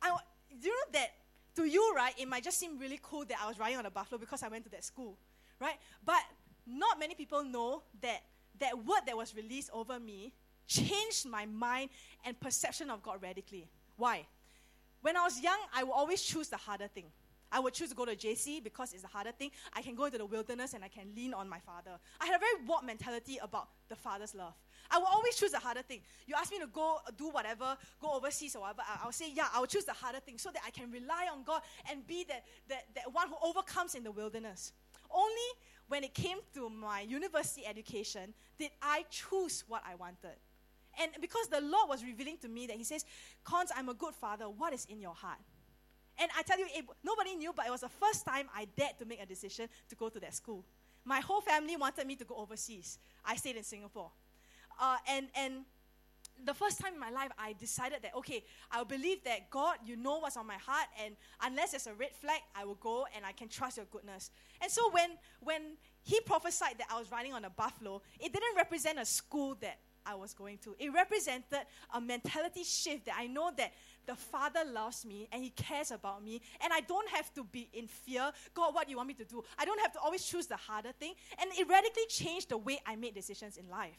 I 0.02 0.16
you 0.50 0.70
know 0.70 0.86
that 0.92 1.10
to 1.56 1.64
you, 1.64 1.92
right, 1.96 2.14
it 2.18 2.28
might 2.28 2.44
just 2.44 2.58
seem 2.58 2.78
really 2.78 3.00
cool 3.02 3.24
that 3.24 3.38
I 3.42 3.48
was 3.48 3.58
riding 3.58 3.78
on 3.78 3.86
a 3.86 3.90
buffalo 3.90 4.18
because 4.18 4.42
I 4.42 4.48
went 4.48 4.64
to 4.64 4.70
that 4.70 4.84
school, 4.84 5.16
right? 5.60 5.76
But 6.04 6.22
not 6.68 6.98
many 6.98 7.14
people 7.14 7.44
know 7.44 7.82
that 8.02 8.22
that 8.58 8.76
word 8.76 9.00
that 9.06 9.16
was 9.16 9.34
released 9.34 9.70
over 9.72 9.98
me 9.98 10.32
changed 10.66 11.26
my 11.26 11.46
mind 11.46 11.90
and 12.24 12.38
perception 12.38 12.90
of 12.90 13.02
God 13.02 13.22
radically. 13.22 13.68
Why? 13.96 14.26
When 15.00 15.16
I 15.16 15.22
was 15.22 15.40
young, 15.40 15.58
I 15.74 15.84
would 15.84 15.92
always 15.92 16.22
choose 16.22 16.48
the 16.48 16.56
harder 16.56 16.88
thing. 16.88 17.06
I 17.50 17.60
would 17.60 17.72
choose 17.72 17.88
to 17.88 17.94
go 17.94 18.04
to 18.04 18.14
JC 18.14 18.62
because 18.62 18.92
it's 18.92 19.04
a 19.04 19.08
harder 19.08 19.32
thing. 19.32 19.50
I 19.72 19.80
can 19.80 19.94
go 19.94 20.04
into 20.04 20.18
the 20.18 20.26
wilderness 20.26 20.74
and 20.74 20.84
I 20.84 20.88
can 20.88 21.06
lean 21.16 21.32
on 21.32 21.48
my 21.48 21.60
father. 21.60 21.92
I 22.20 22.26
had 22.26 22.36
a 22.36 22.38
very 22.38 22.66
warped 22.66 22.84
mentality 22.84 23.38
about 23.42 23.68
the 23.88 23.96
father's 23.96 24.34
love. 24.34 24.52
I 24.90 24.98
will 24.98 25.06
always 25.06 25.36
choose 25.36 25.52
the 25.52 25.58
harder 25.58 25.82
thing. 25.82 26.00
You 26.26 26.34
ask 26.38 26.50
me 26.50 26.58
to 26.58 26.66
go 26.66 26.98
do 27.16 27.30
whatever, 27.30 27.76
go 28.00 28.12
overseas 28.14 28.54
or 28.54 28.62
whatever, 28.62 28.82
I, 28.86 29.04
will 29.04 29.12
say, 29.12 29.32
yeah, 29.32 29.46
I 29.54 29.60
will 29.60 29.66
choose 29.66 29.84
the 29.84 29.92
harder 29.92 30.20
thing 30.20 30.38
so 30.38 30.50
that 30.50 30.62
I 30.66 30.70
can 30.70 30.90
rely 30.90 31.28
on 31.32 31.42
God 31.42 31.62
and 31.90 32.06
be 32.06 32.24
that, 32.28 32.44
that, 32.68 32.84
that 32.94 33.12
one 33.12 33.28
who 33.28 33.36
overcomes 33.42 33.94
in 33.94 34.04
the 34.04 34.12
wilderness. 34.12 34.72
Only 35.10 35.48
when 35.88 36.04
it 36.04 36.14
came 36.14 36.38
to 36.54 36.70
my 36.70 37.00
university 37.00 37.66
education 37.66 38.34
did 38.58 38.70
I 38.80 39.04
choose 39.10 39.64
what 39.66 39.82
I 39.86 39.94
wanted. 39.94 40.36
And 41.00 41.12
because 41.20 41.48
the 41.48 41.60
Lord 41.60 41.88
was 41.88 42.04
revealing 42.04 42.38
to 42.42 42.48
me 42.48 42.66
that 42.66 42.76
He 42.76 42.84
says, 42.84 43.04
Cons, 43.44 43.70
I'm 43.76 43.88
a 43.88 43.94
good 43.94 44.14
father. 44.14 44.48
What 44.48 44.72
is 44.72 44.86
in 44.86 45.00
your 45.00 45.14
heart? 45.14 45.38
And 46.20 46.30
I 46.36 46.42
tell 46.42 46.58
you, 46.58 46.66
it, 46.74 46.84
nobody 47.04 47.36
knew, 47.36 47.52
but 47.54 47.66
it 47.66 47.70
was 47.70 47.82
the 47.82 47.88
first 47.88 48.26
time 48.26 48.48
I 48.54 48.66
dared 48.76 48.98
to 48.98 49.04
make 49.04 49.22
a 49.22 49.26
decision 49.26 49.68
to 49.88 49.94
go 49.94 50.08
to 50.08 50.18
that 50.20 50.34
school. 50.34 50.64
My 51.04 51.20
whole 51.20 51.40
family 51.40 51.76
wanted 51.76 52.06
me 52.06 52.16
to 52.16 52.24
go 52.24 52.34
overseas. 52.36 52.98
I 53.24 53.36
stayed 53.36 53.56
in 53.56 53.62
Singapore. 53.62 54.10
Uh, 54.80 54.96
and, 55.08 55.28
and 55.34 55.64
the 56.44 56.54
first 56.54 56.80
time 56.80 56.94
in 56.94 57.00
my 57.00 57.10
life, 57.10 57.30
I 57.38 57.54
decided 57.54 57.98
that, 58.02 58.14
okay, 58.16 58.44
I'll 58.70 58.84
believe 58.84 59.24
that 59.24 59.50
God, 59.50 59.76
you 59.84 59.96
know 59.96 60.18
what's 60.18 60.36
on 60.36 60.46
my 60.46 60.56
heart, 60.56 60.86
and 61.04 61.16
unless 61.42 61.72
there's 61.72 61.86
a 61.86 61.94
red 61.94 62.14
flag, 62.20 62.40
I 62.54 62.64
will 62.64 62.76
go 62.76 63.06
and 63.14 63.24
I 63.24 63.32
can 63.32 63.48
trust 63.48 63.76
your 63.76 63.86
goodness. 63.86 64.30
And 64.60 64.70
so 64.70 64.90
when, 64.90 65.10
when 65.40 65.62
he 66.02 66.20
prophesied 66.20 66.78
that 66.78 66.88
I 66.90 66.98
was 66.98 67.10
riding 67.10 67.34
on 67.34 67.44
a 67.44 67.50
buffalo, 67.50 68.02
it 68.20 68.32
didn't 68.32 68.56
represent 68.56 68.98
a 68.98 69.04
school 69.04 69.56
that 69.60 69.78
I 70.06 70.14
was 70.14 70.32
going 70.32 70.58
to. 70.58 70.74
It 70.78 70.92
represented 70.92 71.58
a 71.92 72.00
mentality 72.00 72.64
shift 72.64 73.06
that 73.06 73.16
I 73.18 73.26
know 73.26 73.50
that 73.56 73.72
the 74.06 74.14
Father 74.14 74.60
loves 74.72 75.04
me 75.04 75.28
and 75.30 75.42
He 75.42 75.50
cares 75.50 75.90
about 75.90 76.24
me, 76.24 76.40
and 76.62 76.72
I 76.72 76.80
don't 76.80 77.08
have 77.10 77.32
to 77.34 77.44
be 77.44 77.68
in 77.74 77.86
fear. 77.88 78.30
God, 78.54 78.74
what 78.74 78.86
do 78.86 78.92
you 78.92 78.96
want 78.96 79.08
me 79.08 79.14
to 79.14 79.24
do? 79.24 79.44
I 79.58 79.66
don't 79.66 79.80
have 79.80 79.92
to 79.92 80.00
always 80.00 80.24
choose 80.24 80.46
the 80.46 80.56
harder 80.56 80.92
thing. 80.92 81.12
And 81.38 81.50
it 81.58 81.68
radically 81.68 82.06
changed 82.08 82.48
the 82.48 82.58
way 82.58 82.80
I 82.86 82.96
made 82.96 83.14
decisions 83.14 83.58
in 83.58 83.68
life. 83.68 83.98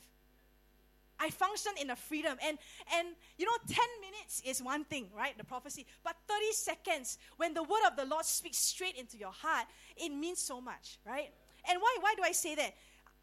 I 1.19 1.29
function 1.29 1.73
in 1.79 1.89
a 1.89 1.95
freedom. 1.95 2.37
And, 2.45 2.57
and 2.97 3.09
you 3.37 3.45
know, 3.45 3.51
10 3.67 3.77
minutes 4.01 4.41
is 4.45 4.61
one 4.61 4.85
thing, 4.85 5.07
right? 5.15 5.37
The 5.37 5.43
prophecy. 5.43 5.85
But 6.03 6.15
30 6.27 6.51
seconds, 6.53 7.17
when 7.37 7.53
the 7.53 7.63
word 7.63 7.81
of 7.87 7.95
the 7.95 8.05
Lord 8.05 8.25
speaks 8.25 8.57
straight 8.57 8.95
into 8.95 9.17
your 9.17 9.31
heart, 9.31 9.67
it 9.97 10.09
means 10.09 10.39
so 10.39 10.61
much, 10.61 10.97
right? 11.05 11.29
And 11.69 11.79
why, 11.81 11.97
why 11.99 12.13
do 12.15 12.23
I 12.23 12.31
say 12.31 12.55
that? 12.55 12.73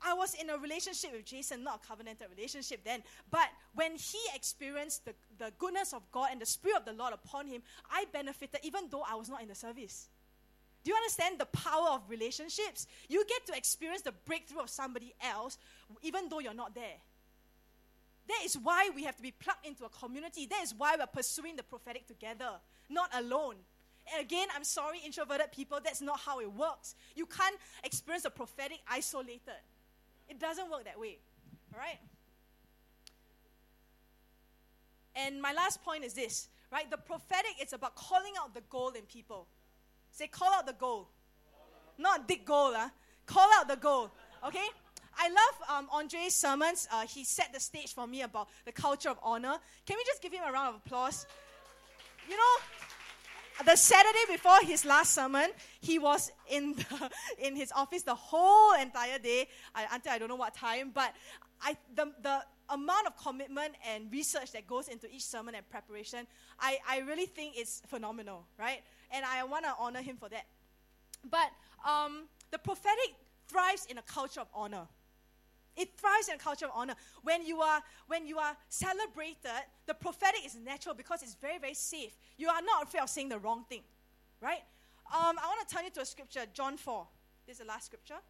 I 0.04 0.12
was 0.12 0.34
in 0.34 0.50
a 0.50 0.58
relationship 0.58 1.12
with 1.12 1.24
Jason, 1.24 1.64
not 1.64 1.80
a 1.82 1.88
covenanted 1.88 2.28
relationship 2.34 2.84
then. 2.84 3.02
But 3.30 3.48
when 3.74 3.92
he 3.92 4.18
experienced 4.34 5.06
the, 5.06 5.14
the 5.38 5.52
goodness 5.58 5.92
of 5.92 6.02
God 6.12 6.28
and 6.32 6.40
the 6.40 6.46
Spirit 6.46 6.78
of 6.78 6.84
the 6.84 6.92
Lord 6.92 7.14
upon 7.14 7.46
him, 7.46 7.62
I 7.90 8.04
benefited 8.12 8.60
even 8.62 8.88
though 8.90 9.04
I 9.08 9.14
was 9.14 9.28
not 9.28 9.42
in 9.42 9.48
the 9.48 9.54
service. 9.54 10.08
Do 10.84 10.90
you 10.90 10.96
understand 10.96 11.40
the 11.40 11.46
power 11.46 11.88
of 11.90 12.02
relationships? 12.08 12.86
You 13.08 13.24
get 13.26 13.46
to 13.46 13.56
experience 13.56 14.02
the 14.02 14.12
breakthrough 14.12 14.60
of 14.60 14.70
somebody 14.70 15.14
else 15.20 15.58
even 16.02 16.28
though 16.28 16.38
you're 16.38 16.54
not 16.54 16.74
there. 16.74 16.98
That 18.28 18.40
is 18.44 18.56
why 18.56 18.90
we 18.94 19.04
have 19.04 19.16
to 19.16 19.22
be 19.22 19.30
plugged 19.30 19.66
into 19.66 19.84
a 19.84 19.88
community. 19.88 20.46
That 20.46 20.62
is 20.62 20.74
why 20.76 20.96
we're 20.98 21.06
pursuing 21.06 21.56
the 21.56 21.62
prophetic 21.62 22.06
together, 22.06 22.50
not 22.88 23.10
alone. 23.14 23.56
And 24.12 24.24
again, 24.24 24.48
I'm 24.54 24.64
sorry, 24.64 25.00
introverted 25.04 25.52
people, 25.52 25.78
that's 25.82 26.00
not 26.00 26.20
how 26.20 26.40
it 26.40 26.52
works. 26.52 26.94
You 27.14 27.26
can't 27.26 27.56
experience 27.84 28.24
the 28.24 28.30
prophetic 28.30 28.78
isolated. 28.88 29.62
It 30.28 30.40
doesn't 30.40 30.70
work 30.70 30.84
that 30.84 30.98
way. 30.98 31.18
All 31.72 31.80
right? 31.80 31.98
And 35.14 35.40
my 35.40 35.52
last 35.52 35.82
point 35.82 36.04
is 36.04 36.14
this, 36.14 36.48
right? 36.70 36.90
The 36.90 36.98
prophetic 36.98 37.52
is 37.62 37.72
about 37.72 37.94
calling 37.94 38.32
out 38.40 38.54
the 38.54 38.60
goal 38.68 38.90
in 38.90 39.02
people. 39.02 39.46
Say, 40.10 40.26
call 40.26 40.52
out 40.52 40.66
the 40.66 40.74
goal. 40.74 41.08
Not 41.98 42.28
dig 42.28 42.44
goal, 42.44 42.72
huh? 42.74 42.90
Call 43.24 43.48
out 43.58 43.68
the 43.68 43.76
goal, 43.76 44.10
Okay? 44.46 44.66
I 45.18 45.28
love 45.28 45.78
um, 45.78 45.88
Andre's 45.92 46.34
sermons. 46.34 46.88
Uh, 46.92 47.06
he 47.06 47.24
set 47.24 47.52
the 47.52 47.60
stage 47.60 47.94
for 47.94 48.06
me 48.06 48.22
about 48.22 48.48
the 48.64 48.72
culture 48.72 49.08
of 49.08 49.18
honor. 49.22 49.56
Can 49.86 49.96
we 49.96 50.04
just 50.04 50.22
give 50.22 50.32
him 50.32 50.42
a 50.46 50.52
round 50.52 50.74
of 50.76 50.82
applause? 50.84 51.26
You 52.28 52.36
know, 52.36 53.64
the 53.64 53.76
Saturday 53.76 54.18
before 54.28 54.58
his 54.62 54.84
last 54.84 55.14
sermon, 55.14 55.50
he 55.80 55.98
was 55.98 56.30
in 56.50 56.74
the, 56.74 57.10
in 57.38 57.56
his 57.56 57.72
office 57.72 58.02
the 58.02 58.14
whole 58.14 58.74
entire 58.74 59.18
day 59.18 59.48
I, 59.74 59.86
until 59.92 60.12
I 60.12 60.18
don't 60.18 60.28
know 60.28 60.36
what 60.36 60.54
time. 60.54 60.90
But 60.92 61.14
I, 61.62 61.76
the, 61.94 62.12
the 62.22 62.42
amount 62.68 63.06
of 63.06 63.16
commitment 63.16 63.74
and 63.88 64.12
research 64.12 64.52
that 64.52 64.66
goes 64.66 64.88
into 64.88 65.08
each 65.10 65.24
sermon 65.24 65.54
and 65.54 65.68
preparation, 65.70 66.26
I, 66.60 66.78
I 66.88 66.98
really 67.00 67.26
think 67.26 67.54
it's 67.56 67.82
phenomenal, 67.86 68.46
right? 68.58 68.80
And 69.10 69.24
I 69.24 69.44
want 69.44 69.64
to 69.64 69.74
honor 69.78 70.02
him 70.02 70.16
for 70.16 70.28
that. 70.28 70.46
But 71.30 71.50
um, 71.88 72.24
the 72.50 72.58
prophetic 72.58 73.14
thrives 73.48 73.86
in 73.88 73.98
a 73.98 74.02
culture 74.02 74.40
of 74.40 74.48
honor. 74.54 74.86
It 75.76 75.96
thrives 75.96 76.28
in 76.28 76.34
a 76.34 76.38
culture 76.38 76.66
of 76.66 76.72
honor. 76.74 76.94
When 77.22 77.44
you 77.44 77.60
are 77.60 77.82
when 78.06 78.26
you 78.26 78.38
are 78.38 78.56
celebrated, 78.68 79.64
the 79.86 79.94
prophetic 79.94 80.44
is 80.46 80.56
natural 80.56 80.94
because 80.94 81.22
it's 81.22 81.34
very 81.34 81.58
very 81.58 81.74
safe. 81.74 82.16
You 82.38 82.48
are 82.48 82.62
not 82.62 82.84
afraid 82.84 83.02
of 83.02 83.10
saying 83.10 83.28
the 83.28 83.38
wrong 83.38 83.64
thing, 83.68 83.82
right? 84.40 84.62
Um, 85.12 85.36
I 85.38 85.46
want 85.46 85.68
to 85.68 85.74
turn 85.74 85.84
you 85.84 85.90
to 85.90 86.00
a 86.00 86.06
scripture, 86.06 86.46
John 86.52 86.76
four. 86.76 87.06
This 87.46 87.56
is 87.56 87.60
the 87.60 87.66
last 87.66 87.86
scripture. 87.86 88.20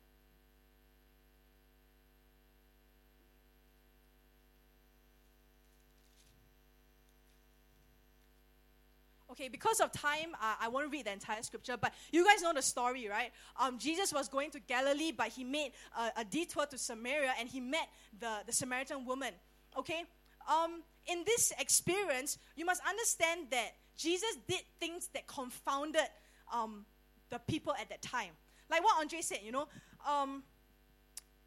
Okay, 9.39 9.49
because 9.49 9.81
of 9.81 9.93
time, 9.93 10.35
uh, 10.41 10.55
I 10.59 10.69
won't 10.69 10.91
read 10.91 11.05
the 11.05 11.13
entire 11.13 11.43
scripture, 11.43 11.77
but 11.77 11.93
you 12.11 12.25
guys 12.25 12.41
know 12.41 12.55
the 12.55 12.63
story, 12.63 13.07
right? 13.07 13.31
Um, 13.61 13.79
Jesus 13.79 14.11
was 14.11 14.29
going 14.29 14.51
to 14.53 14.61
Galilee, 14.61 15.13
but 15.13 15.29
he 15.29 15.45
made 15.45 15.73
a, 15.95 16.21
a 16.21 16.25
detour 16.25 16.65
to 16.65 16.79
Samaria 16.79 17.35
and 17.39 17.47
he 17.47 17.61
met 17.61 17.87
the, 18.19 18.39
the 18.47 18.53
Samaritan 18.53 19.05
woman. 19.05 19.35
Okay? 19.79 20.05
Um, 20.51 20.83
in 21.07 21.23
this 21.27 21.53
experience, 21.59 22.39
you 22.57 22.65
must 22.65 22.81
understand 22.89 23.49
that 23.51 23.73
Jesus 23.99 24.39
did 24.49 24.63
things 24.81 25.09
that 25.13 25.27
confounded 25.27 26.09
um, 26.51 26.87
the 27.29 27.39
people 27.41 27.75
at 27.79 27.91
that 27.91 28.01
time. 28.01 28.31
Like 28.71 28.83
what 28.83 28.99
Andre 28.99 29.21
said, 29.21 29.41
you 29.45 29.53
know, 29.53 29.69
um, 30.09 30.45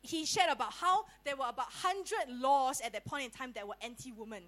he 0.03 0.25
shared 0.25 0.51
about 0.51 0.73
how 0.73 1.05
there 1.25 1.35
were 1.35 1.49
about 1.49 1.73
100 1.83 2.39
laws 2.39 2.81
at 2.81 2.93
that 2.93 3.05
point 3.05 3.25
in 3.25 3.31
time 3.31 3.51
that 3.55 3.67
were 3.67 3.75
anti 3.81 4.11
woman 4.11 4.43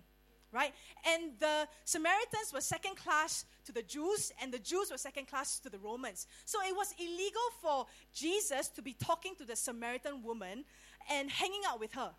right? 0.51 0.73
And 1.05 1.33
the 1.39 1.67
Samaritans 1.85 2.51
were 2.53 2.61
second 2.61 2.97
class 2.97 3.45
to 3.65 3.71
the 3.71 3.83
Jews, 3.83 4.31
and 4.41 4.53
the 4.53 4.59
Jews 4.59 4.91
were 4.91 4.97
second 4.97 5.27
class 5.27 5.59
to 5.59 5.69
the 5.69 5.79
Romans. 5.79 6.27
So 6.45 6.59
it 6.67 6.75
was 6.75 6.93
illegal 6.99 7.41
for 7.61 7.85
Jesus 8.13 8.67
to 8.69 8.81
be 8.81 8.93
talking 8.93 9.35
to 9.37 9.45
the 9.45 9.55
Samaritan 9.55 10.23
woman 10.23 10.65
and 11.09 11.29
hanging 11.29 11.61
out 11.67 11.79
with 11.79 11.93
her. 11.93 12.11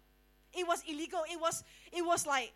It 0.54 0.66
was 0.66 0.82
illegal. 0.88 1.22
It 1.30 1.40
was, 1.40 1.64
it 1.92 2.04
was 2.04 2.26
like, 2.26 2.52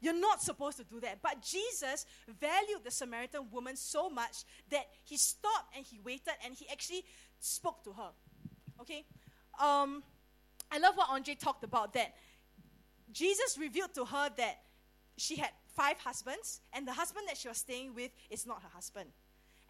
you're 0.00 0.18
not 0.18 0.40
supposed 0.42 0.78
to 0.78 0.84
do 0.84 1.00
that. 1.00 1.18
But 1.22 1.42
Jesus 1.42 2.06
valued 2.40 2.84
the 2.84 2.90
Samaritan 2.90 3.48
woman 3.50 3.76
so 3.76 4.08
much 4.08 4.44
that 4.70 4.86
he 5.04 5.16
stopped 5.16 5.76
and 5.76 5.84
he 5.84 5.98
waited 6.02 6.32
and 6.44 6.54
he 6.54 6.66
actually 6.70 7.04
spoke 7.38 7.84
to 7.84 7.92
her. 7.92 8.10
Okay? 8.80 9.04
Um, 9.60 10.02
I 10.72 10.78
love 10.78 10.96
what 10.96 11.08
Andre 11.10 11.34
talked 11.34 11.64
about 11.64 11.92
that. 11.94 12.14
Jesus 13.12 13.58
revealed 13.58 13.92
to 13.94 14.04
her 14.04 14.30
that 14.36 14.60
she 15.20 15.36
had 15.36 15.50
five 15.76 15.98
husbands, 15.98 16.60
and 16.72 16.88
the 16.88 16.92
husband 16.92 17.26
that 17.28 17.36
she 17.36 17.48
was 17.48 17.58
staying 17.58 17.94
with 17.94 18.10
is 18.30 18.46
not 18.46 18.62
her 18.62 18.70
husband. 18.72 19.10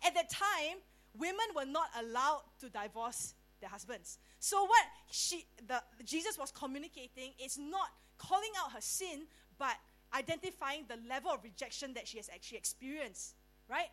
At 0.06 0.14
that 0.14 0.30
time, 0.30 0.78
women 1.18 1.46
were 1.54 1.66
not 1.66 1.88
allowed 1.98 2.42
to 2.60 2.68
divorce 2.68 3.34
their 3.60 3.68
husbands. 3.68 4.18
So 4.38 4.62
what 4.62 4.84
she 5.10 5.44
the 5.66 5.82
Jesus 6.04 6.38
was 6.38 6.50
communicating 6.50 7.32
is 7.44 7.58
not 7.58 7.88
calling 8.16 8.50
out 8.62 8.72
her 8.72 8.80
sin, 8.80 9.26
but 9.58 9.76
identifying 10.14 10.84
the 10.88 10.96
level 11.08 11.30
of 11.30 11.42
rejection 11.44 11.94
that 11.94 12.06
she 12.08 12.16
has 12.16 12.28
actually 12.32 12.58
experienced, 12.58 13.34
right? 13.68 13.88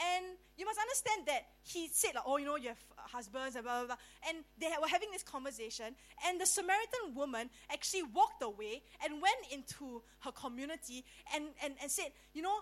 And 0.00 0.24
you 0.56 0.64
must 0.64 0.78
understand 0.78 1.26
that 1.26 1.46
he 1.62 1.88
said, 1.88 2.14
like, 2.14 2.24
oh, 2.26 2.38
you 2.38 2.46
know, 2.46 2.56
you 2.56 2.68
have 2.68 2.82
husbands 2.96 3.56
and 3.56 3.64
blah, 3.64 3.80
blah, 3.80 3.86
blah. 3.86 3.96
And 4.28 4.44
they 4.58 4.68
were 4.80 4.88
having 4.88 5.08
this 5.12 5.22
conversation. 5.22 5.94
And 6.26 6.40
the 6.40 6.46
Samaritan 6.46 7.14
woman 7.14 7.50
actually 7.70 8.04
walked 8.04 8.42
away 8.42 8.82
and 9.04 9.20
went 9.20 9.52
into 9.52 10.02
her 10.20 10.32
community 10.32 11.04
and, 11.34 11.44
and, 11.62 11.74
and 11.82 11.90
said, 11.90 12.12
you 12.32 12.42
know, 12.42 12.60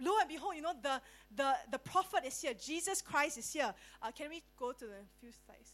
lo 0.00 0.12
and 0.20 0.28
behold, 0.28 0.54
you 0.54 0.62
know, 0.62 0.74
the, 0.80 1.00
the, 1.34 1.52
the 1.72 1.78
prophet 1.78 2.20
is 2.26 2.40
here. 2.40 2.54
Jesus 2.54 3.02
Christ 3.02 3.38
is 3.38 3.52
here. 3.52 3.74
Uh, 4.02 4.10
can 4.12 4.28
we 4.30 4.42
go 4.58 4.72
to 4.72 4.84
the 4.84 5.02
few 5.20 5.30
slides? 5.30 5.72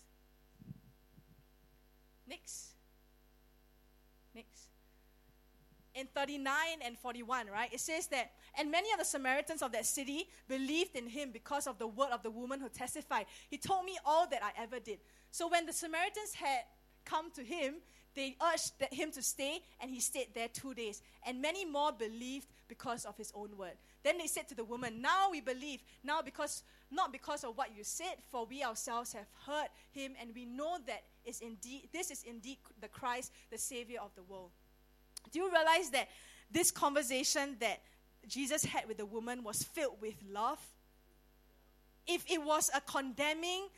Next. 2.29 2.69
Next 2.69 2.82
in 5.95 6.07
39 6.07 6.55
and 6.85 6.99
41, 6.99 7.47
right? 7.49 7.73
It 7.73 7.81
says 7.81 8.07
that, 8.09 8.33
and 8.59 8.71
many 8.71 8.91
of 8.93 8.99
the 8.99 9.05
Samaritans 9.05 9.63
of 9.63 9.73
that 9.73 9.87
city 9.87 10.29
believed 10.49 10.97
in 10.97 11.09
him 11.09 11.31
because 11.33 11.67
of 11.67 11.79
the 11.79 11.87
word 11.87 12.11
of 12.13 12.23
the 12.23 12.31
woman 12.31 12.61
who 12.61 12.69
testified. 12.69 13.27
He 13.49 13.59
told 13.59 13.85
me 13.85 13.99
all 14.05 14.27
that 14.29 14.43
I 14.43 14.51
ever 14.63 14.79
did. 14.79 14.99
So 15.31 15.49
when 15.49 15.67
the 15.67 15.73
Samaritans 15.73 16.35
had 16.35 16.61
come 17.05 17.31
to 17.33 17.43
him, 17.43 17.77
they 18.15 18.37
urged 18.53 18.73
him 18.93 19.11
to 19.13 19.23
stay, 19.23 19.61
and 19.81 19.91
he 19.91 20.01
stayed 20.01 20.29
there 20.35 20.49
two 20.49 20.75
days. 20.75 21.01
And 21.27 21.41
many 21.41 21.65
more 21.65 21.93
believed 21.93 22.47
because 22.69 23.05
of 23.05 23.17
his 23.17 23.33
own 23.35 23.57
word. 23.57 23.73
Then 24.03 24.19
they 24.19 24.27
said 24.27 24.49
to 24.49 24.55
the 24.55 24.65
woman, 24.65 25.01
Now 25.01 25.31
we 25.31 25.41
believe, 25.41 25.81
now 26.05 26.21
because 26.23 26.63
not 26.91 27.11
because 27.11 27.43
of 27.43 27.57
what 27.57 27.75
you 27.75 27.85
said, 27.85 28.17
for 28.31 28.45
we 28.45 28.63
ourselves 28.63 29.15
have 29.15 29.27
heard 29.47 29.69
him, 29.93 30.13
and 30.21 30.35
we 30.35 30.45
know 30.45 30.77
that 30.87 31.05
is 31.25 31.41
indeed 31.41 31.89
this 31.93 32.11
is 32.11 32.23
indeed 32.25 32.59
the 32.81 32.89
Christ, 32.89 33.33
the 33.51 33.59
Savior 33.59 34.01
of 34.03 34.15
the 34.15 34.23
world. 34.23 34.51
Do 35.31 35.39
you 35.39 35.51
realize 35.51 35.91
that 35.91 36.09
this 36.51 36.71
conversation 36.71 37.57
that 37.61 37.81
Jesus 38.27 38.65
had 38.65 38.87
with 38.87 38.99
the 38.99 39.07
woman 39.07 39.43
was 39.43 39.63
filled 39.63 40.01
with 40.01 40.15
love? 40.31 40.59
If 42.07 42.29
it 42.31 42.43
was 42.43 42.71
a 42.75 42.81
condemning, 42.81 43.69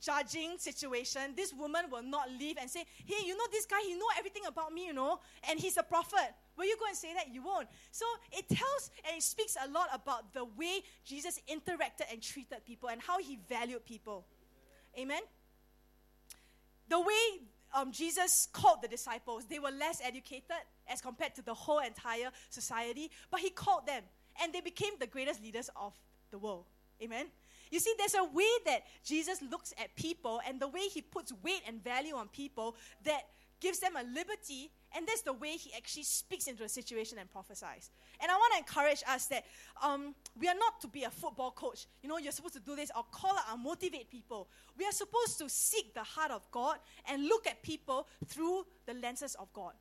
judging 0.00 0.58
situation, 0.58 1.34
this 1.36 1.52
woman 1.52 1.84
will 1.90 2.02
not 2.02 2.30
leave 2.30 2.56
and 2.60 2.68
say, 2.68 2.84
Hey, 3.04 3.26
you 3.26 3.36
know 3.36 3.44
this 3.50 3.66
guy, 3.66 3.80
he 3.86 3.94
know 3.94 4.06
everything 4.18 4.42
about 4.46 4.72
me, 4.72 4.86
you 4.86 4.92
know, 4.92 5.20
and 5.48 5.58
he's 5.58 5.76
a 5.76 5.82
prophet. 5.82 6.34
Will 6.56 6.66
you 6.66 6.76
go 6.78 6.86
and 6.86 6.96
say 6.96 7.14
that? 7.14 7.32
You 7.32 7.42
won't. 7.42 7.68
So 7.90 8.04
it 8.32 8.48
tells 8.48 8.90
and 9.06 9.16
it 9.16 9.22
speaks 9.22 9.56
a 9.62 9.68
lot 9.70 9.88
about 9.92 10.32
the 10.32 10.44
way 10.44 10.82
Jesus 11.04 11.40
interacted 11.50 12.12
and 12.12 12.22
treated 12.22 12.64
people 12.66 12.90
and 12.90 13.00
how 13.00 13.18
he 13.18 13.38
valued 13.48 13.84
people. 13.84 14.24
Amen? 14.98 15.22
The 16.88 17.00
way 17.00 17.40
um, 17.74 17.90
Jesus 17.90 18.48
called 18.52 18.82
the 18.82 18.88
disciples. 18.88 19.44
They 19.46 19.58
were 19.58 19.70
less 19.70 20.00
educated 20.04 20.62
as 20.88 21.00
compared 21.00 21.34
to 21.34 21.42
the 21.42 21.54
whole 21.54 21.80
entire 21.80 22.30
society, 22.50 23.10
but 23.30 23.40
he 23.40 23.50
called 23.50 23.86
them, 23.86 24.02
and 24.42 24.52
they 24.52 24.60
became 24.60 24.92
the 24.98 25.06
greatest 25.06 25.42
leaders 25.42 25.70
of 25.76 25.94
the 26.30 26.38
world. 26.38 26.64
Amen. 27.02 27.26
You 27.70 27.80
see, 27.80 27.94
there's 27.98 28.14
a 28.14 28.24
way 28.24 28.50
that 28.66 28.84
Jesus 29.04 29.42
looks 29.42 29.72
at 29.82 29.94
people, 29.96 30.40
and 30.46 30.60
the 30.60 30.68
way 30.68 30.82
he 30.82 31.02
puts 31.02 31.32
weight 31.42 31.62
and 31.66 31.82
value 31.82 32.14
on 32.14 32.28
people 32.28 32.76
that 33.04 33.22
gives 33.60 33.78
them 33.78 33.96
a 33.96 34.02
liberty, 34.02 34.70
and 34.94 35.06
that's 35.08 35.22
the 35.22 35.32
way 35.32 35.52
he 35.56 35.72
actually 35.74 36.02
speaks 36.02 36.46
into 36.46 36.64
a 36.64 36.68
situation 36.68 37.18
and 37.18 37.30
prophesies. 37.30 37.90
And 38.20 38.30
I 38.30 38.34
want 38.34 38.52
to 38.52 38.58
encourage 38.58 39.02
us 39.08 39.26
that 39.26 39.44
um, 39.82 40.14
we 40.38 40.48
are 40.48 40.54
not 40.54 40.80
to 40.82 40.88
be 40.88 41.04
a 41.04 41.10
football 41.10 41.50
coach. 41.50 41.86
You 42.02 42.08
know, 42.10 42.18
you're 42.18 42.32
supposed 42.32 42.54
to 42.54 42.60
do 42.60 42.76
this 42.76 42.90
or 42.94 43.04
call 43.10 43.30
out 43.30 43.44
and 43.52 43.62
motivate 43.62 44.10
people. 44.10 44.48
We 44.78 44.84
are 44.84 44.92
supposed 44.92 45.38
to 45.38 45.48
seek 45.48 45.94
the 45.94 46.02
heart 46.02 46.30
of 46.30 46.48
God 46.50 46.76
and 47.08 47.24
look 47.24 47.46
at 47.46 47.62
people 47.62 48.06
through 48.26 48.66
the 48.86 48.94
lenses 48.94 49.34
of 49.36 49.52
God. 49.52 49.72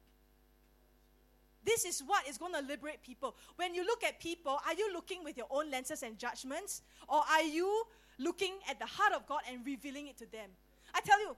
This 1.66 1.86
is 1.86 2.03
what 2.05 2.28
is 2.28 2.38
going 2.38 2.53
to 2.53 2.61
liberate 2.61 3.01
people. 3.01 3.36
When 3.55 3.74
you 3.74 3.86
look 3.86 4.03
at 4.03 4.20
people, 4.20 4.59
are 4.66 4.74
you 4.74 4.91
looking 4.93 5.24
with 5.24 5.38
your 5.38 5.47
own 5.49 5.72
lenses 5.72 6.03
and 6.03 6.18
judgments? 6.18 6.82
Or 7.07 7.20
are 7.20 7.43
you 7.43 7.86
looking 8.20 8.53
at 8.70 8.80
the 8.80 8.86
heart 8.86 9.14
of 9.14 9.26
God 9.28 9.41
and 9.49 9.66
revealing 9.66 10.07
it 10.07 10.18
to 10.18 10.26
them? 10.26 10.49
I 10.93 11.01
tell 11.01 11.20
you, 11.20 11.36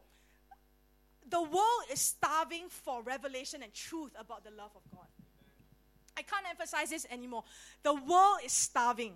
the 1.30 1.42
world 1.42 1.84
is 1.92 2.00
starving 2.00 2.66
for 2.70 3.02
revelation 3.04 3.64
and 3.64 3.74
truth 3.74 4.12
about 4.20 4.44
the 4.44 4.52
love 4.52 4.72
of 4.76 4.82
God. 4.92 5.08
I 6.18 6.22
can't 6.22 6.46
emphasize 6.50 6.90
this 6.90 7.06
anymore. 7.12 7.44
The 7.84 7.94
world 7.94 8.40
is 8.44 8.52
starving. 8.52 9.14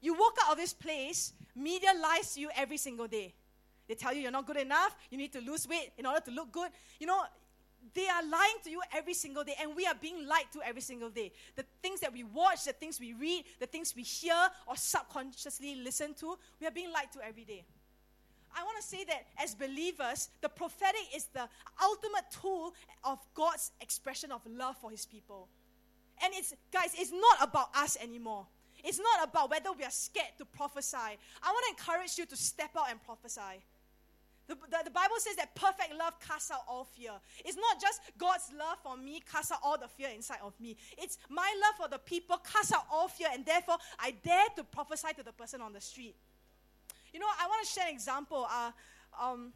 You 0.00 0.14
walk 0.14 0.36
out 0.44 0.52
of 0.52 0.58
this 0.58 0.72
place, 0.72 1.32
media 1.56 1.90
lies 2.00 2.34
to 2.34 2.40
you 2.40 2.50
every 2.56 2.76
single 2.76 3.08
day. 3.08 3.34
They 3.88 3.94
tell 3.94 4.12
you 4.12 4.20
you're 4.20 4.30
not 4.30 4.46
good 4.46 4.58
enough, 4.58 4.94
you 5.10 5.18
need 5.18 5.32
to 5.32 5.40
lose 5.40 5.66
weight 5.66 5.90
in 5.96 6.06
order 6.06 6.20
to 6.20 6.30
look 6.30 6.52
good. 6.52 6.70
You 7.00 7.06
know, 7.06 7.22
they 7.94 8.06
are 8.08 8.22
lying 8.22 8.56
to 8.64 8.70
you 8.70 8.80
every 8.92 9.14
single 9.14 9.44
day, 9.44 9.54
and 9.60 9.74
we 9.74 9.86
are 9.86 9.94
being 9.94 10.26
lied 10.26 10.46
to 10.52 10.60
every 10.64 10.82
single 10.82 11.10
day. 11.10 11.32
The 11.56 11.64
things 11.82 12.00
that 12.00 12.12
we 12.12 12.22
watch, 12.24 12.64
the 12.64 12.72
things 12.72 13.00
we 13.00 13.12
read, 13.12 13.44
the 13.60 13.66
things 13.66 13.94
we 13.96 14.02
hear 14.02 14.36
or 14.66 14.76
subconsciously 14.76 15.76
listen 15.76 16.14
to, 16.14 16.36
we 16.60 16.66
are 16.66 16.70
being 16.70 16.92
lied 16.92 17.12
to 17.12 17.26
every 17.26 17.44
day. 17.44 17.64
I 18.56 18.62
want 18.64 18.76
to 18.78 18.82
say 18.82 19.04
that 19.04 19.26
as 19.42 19.54
believers, 19.54 20.30
the 20.40 20.48
prophetic 20.48 21.02
is 21.14 21.26
the 21.26 21.48
ultimate 21.82 22.24
tool 22.40 22.74
of 23.04 23.18
God's 23.34 23.72
expression 23.80 24.32
of 24.32 24.40
love 24.46 24.76
for 24.80 24.90
his 24.90 25.06
people. 25.06 25.48
And 26.22 26.32
it's, 26.34 26.54
guys, 26.72 26.94
it's 26.96 27.12
not 27.12 27.48
about 27.48 27.68
us 27.76 27.96
anymore. 28.00 28.46
It's 28.84 28.98
not 28.98 29.28
about 29.28 29.50
whether 29.50 29.72
we 29.72 29.84
are 29.84 29.90
scared 29.90 30.38
to 30.38 30.44
prophesy. 30.44 30.96
I 30.96 31.46
want 31.46 31.64
to 31.66 31.70
encourage 31.70 32.16
you 32.16 32.26
to 32.26 32.36
step 32.36 32.70
out 32.78 32.90
and 32.90 33.02
prophesy. 33.02 33.62
The, 34.48 34.54
the, 34.54 34.78
the, 34.86 34.90
Bible 34.90 35.16
says 35.18 35.36
that 35.36 35.54
perfect 35.54 35.92
love 35.98 36.14
casts 36.26 36.50
out 36.50 36.62
all 36.66 36.84
fear. 36.84 37.12
It's 37.44 37.56
not 37.56 37.78
just 37.80 38.00
God's 38.16 38.50
love 38.58 38.78
for 38.82 38.96
me 38.96 39.20
casts 39.30 39.52
out 39.52 39.58
all 39.62 39.76
the 39.76 39.88
fear 39.88 40.08
inside 40.14 40.38
of 40.42 40.58
me. 40.58 40.74
It's 40.96 41.18
my 41.28 41.52
love 41.62 41.76
for 41.76 41.88
the 41.88 41.98
people 41.98 42.38
casts 42.38 42.72
out 42.72 42.86
all 42.90 43.08
fear, 43.08 43.28
and 43.32 43.44
therefore 43.44 43.76
I 43.98 44.14
dare 44.24 44.46
to 44.56 44.64
prophesy 44.64 45.08
to 45.18 45.22
the 45.22 45.32
person 45.32 45.60
on 45.60 45.74
the 45.74 45.82
street. 45.82 46.16
You 47.12 47.20
know, 47.20 47.26
I 47.26 47.46
want 47.46 47.66
to 47.66 47.70
share 47.70 47.88
an 47.88 47.94
example. 47.94 48.46
Uh, 48.50 48.70
um, 49.20 49.52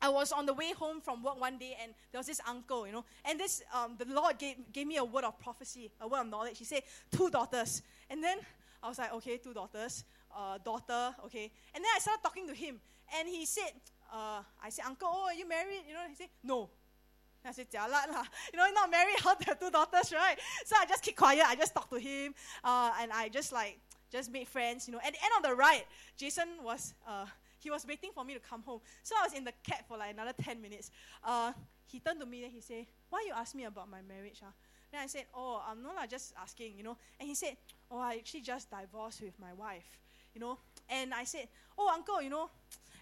I 0.00 0.08
was 0.08 0.32
on 0.32 0.46
the 0.46 0.54
way 0.54 0.72
home 0.72 1.00
from 1.00 1.22
work 1.22 1.38
one 1.38 1.58
day, 1.58 1.76
and 1.80 1.92
there 2.10 2.18
was 2.18 2.26
this 2.26 2.40
uncle, 2.48 2.86
you 2.86 2.92
know, 2.92 3.04
and 3.24 3.38
this 3.38 3.62
um, 3.72 3.96
the 3.98 4.06
Lord 4.12 4.38
gave, 4.38 4.56
gave 4.72 4.86
me 4.86 4.96
a 4.96 5.04
word 5.04 5.24
of 5.24 5.38
prophecy, 5.38 5.92
a 6.00 6.08
word 6.08 6.22
of 6.22 6.26
knowledge. 6.28 6.58
He 6.58 6.64
said 6.64 6.82
two 7.10 7.30
daughters, 7.30 7.82
and 8.10 8.22
then 8.22 8.38
I 8.82 8.88
was 8.88 8.98
like, 8.98 9.12
okay, 9.12 9.36
two 9.36 9.52
daughters, 9.52 10.04
uh, 10.34 10.58
daughter, 10.58 11.14
okay, 11.26 11.52
and 11.74 11.84
then 11.84 11.90
I 11.94 11.98
started 12.00 12.22
talking 12.22 12.48
to 12.48 12.54
him, 12.54 12.80
and 13.16 13.28
he 13.28 13.46
said, 13.46 13.72
uh, 14.12 14.42
I 14.62 14.68
said, 14.68 14.84
uncle, 14.84 15.08
oh, 15.10 15.24
are 15.24 15.34
you 15.34 15.48
married? 15.48 15.82
You 15.88 15.94
know, 15.94 16.04
he 16.08 16.14
said, 16.14 16.28
no. 16.44 16.68
I 17.44 17.52
said, 17.52 17.70
jialat 17.70 18.12
lah. 18.12 18.24
You 18.52 18.58
know, 18.58 18.66
not 18.74 18.90
married, 18.90 19.16
how 19.24 19.34
to 19.34 19.44
have 19.46 19.58
two 19.58 19.70
daughters, 19.70 20.12
right? 20.12 20.36
So 20.64 20.76
I 20.78 20.86
just 20.86 21.02
keep 21.02 21.16
quiet. 21.16 21.44
I 21.46 21.56
just 21.56 21.74
talk 21.74 21.88
to 21.90 21.98
him, 21.98 22.34
uh, 22.62 22.92
and 23.00 23.10
I 23.10 23.28
just 23.28 23.52
like 23.52 23.78
just 24.12 24.30
made 24.30 24.46
friends, 24.46 24.86
you 24.86 24.92
know. 24.92 25.00
At 25.00 25.14
the 25.14 25.22
end 25.24 25.32
of 25.38 25.42
the 25.42 25.54
ride, 25.56 25.84
Jason 26.16 26.60
was, 26.62 26.92
uh, 27.08 27.24
he 27.58 27.70
was 27.70 27.86
waiting 27.86 28.10
for 28.14 28.24
me 28.24 28.34
to 28.34 28.40
come 28.40 28.62
home. 28.62 28.80
So 29.02 29.16
I 29.18 29.24
was 29.24 29.32
in 29.32 29.44
the 29.44 29.52
cab 29.64 29.88
for 29.88 29.96
like 29.96 30.12
another 30.12 30.34
10 30.36 30.60
minutes. 30.60 30.90
Uh, 31.24 31.52
he 31.86 31.98
turned 31.98 32.20
to 32.20 32.26
me 32.26 32.44
and 32.44 32.52
he 32.52 32.60
said, 32.60 32.84
why 33.08 33.24
you 33.26 33.32
ask 33.36 33.54
me 33.54 33.64
about 33.64 33.90
my 33.90 34.00
marriage? 34.08 34.40
Huh? 34.42 34.52
Then 34.92 35.00
I 35.00 35.06
said, 35.06 35.24
Oh, 35.34 35.62
I'm 35.68 35.82
not 35.82 35.96
like 35.96 36.10
just 36.10 36.34
asking, 36.40 36.74
you 36.76 36.82
know. 36.82 36.96
And 37.18 37.28
he 37.28 37.34
said, 37.34 37.56
Oh, 37.90 37.98
I 37.98 38.14
actually 38.14 38.42
just 38.42 38.70
divorced 38.70 39.22
with 39.22 39.38
my 39.40 39.52
wife, 39.54 39.98
you 40.34 40.40
know. 40.40 40.58
And 40.88 41.12
I 41.14 41.24
said, 41.24 41.48
Oh, 41.78 41.90
uncle, 41.92 42.22
you 42.22 42.30
know, 42.30 42.50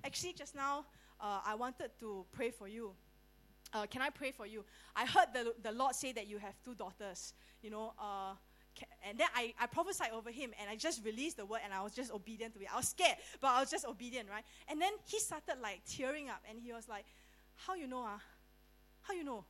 actually 0.04 0.32
just 0.32 0.54
now 0.54 0.84
uh, 1.20 1.40
I 1.44 1.54
wanted 1.54 1.90
to 2.00 2.24
pray 2.32 2.50
for 2.50 2.68
you. 2.68 2.92
Uh, 3.72 3.86
can 3.86 4.02
I 4.02 4.10
pray 4.10 4.32
for 4.32 4.46
you? 4.46 4.64
I 4.96 5.06
heard 5.06 5.26
the, 5.32 5.54
the 5.62 5.72
Lord 5.72 5.94
say 5.94 6.12
that 6.12 6.26
you 6.26 6.38
have 6.38 6.54
two 6.64 6.74
daughters, 6.74 7.34
you 7.62 7.70
know. 7.70 7.92
Uh, 7.98 8.34
and 9.06 9.18
then 9.18 9.28
I, 9.34 9.54
I 9.60 9.66
prophesied 9.66 10.10
over 10.12 10.30
him 10.30 10.52
and 10.60 10.70
I 10.70 10.76
just 10.76 11.04
released 11.04 11.36
the 11.36 11.46
word 11.46 11.60
and 11.64 11.72
I 11.72 11.82
was 11.82 11.92
just 11.92 12.10
obedient 12.10 12.54
to 12.54 12.60
it. 12.60 12.68
I 12.72 12.76
was 12.76 12.88
scared, 12.88 13.16
but 13.40 13.48
I 13.48 13.60
was 13.60 13.70
just 13.70 13.84
obedient, 13.84 14.28
right? 14.30 14.44
And 14.68 14.80
then 14.80 14.92
he 15.04 15.18
started 15.18 15.56
like 15.62 15.82
tearing 15.86 16.28
up 16.28 16.42
and 16.48 16.58
he 16.60 16.72
was 16.72 16.88
like, 16.88 17.04
How 17.54 17.74
you 17.74 17.86
know, 17.86 18.04
ah? 18.06 18.20
How 19.02 19.14
you 19.14 19.24
know? 19.24 19.44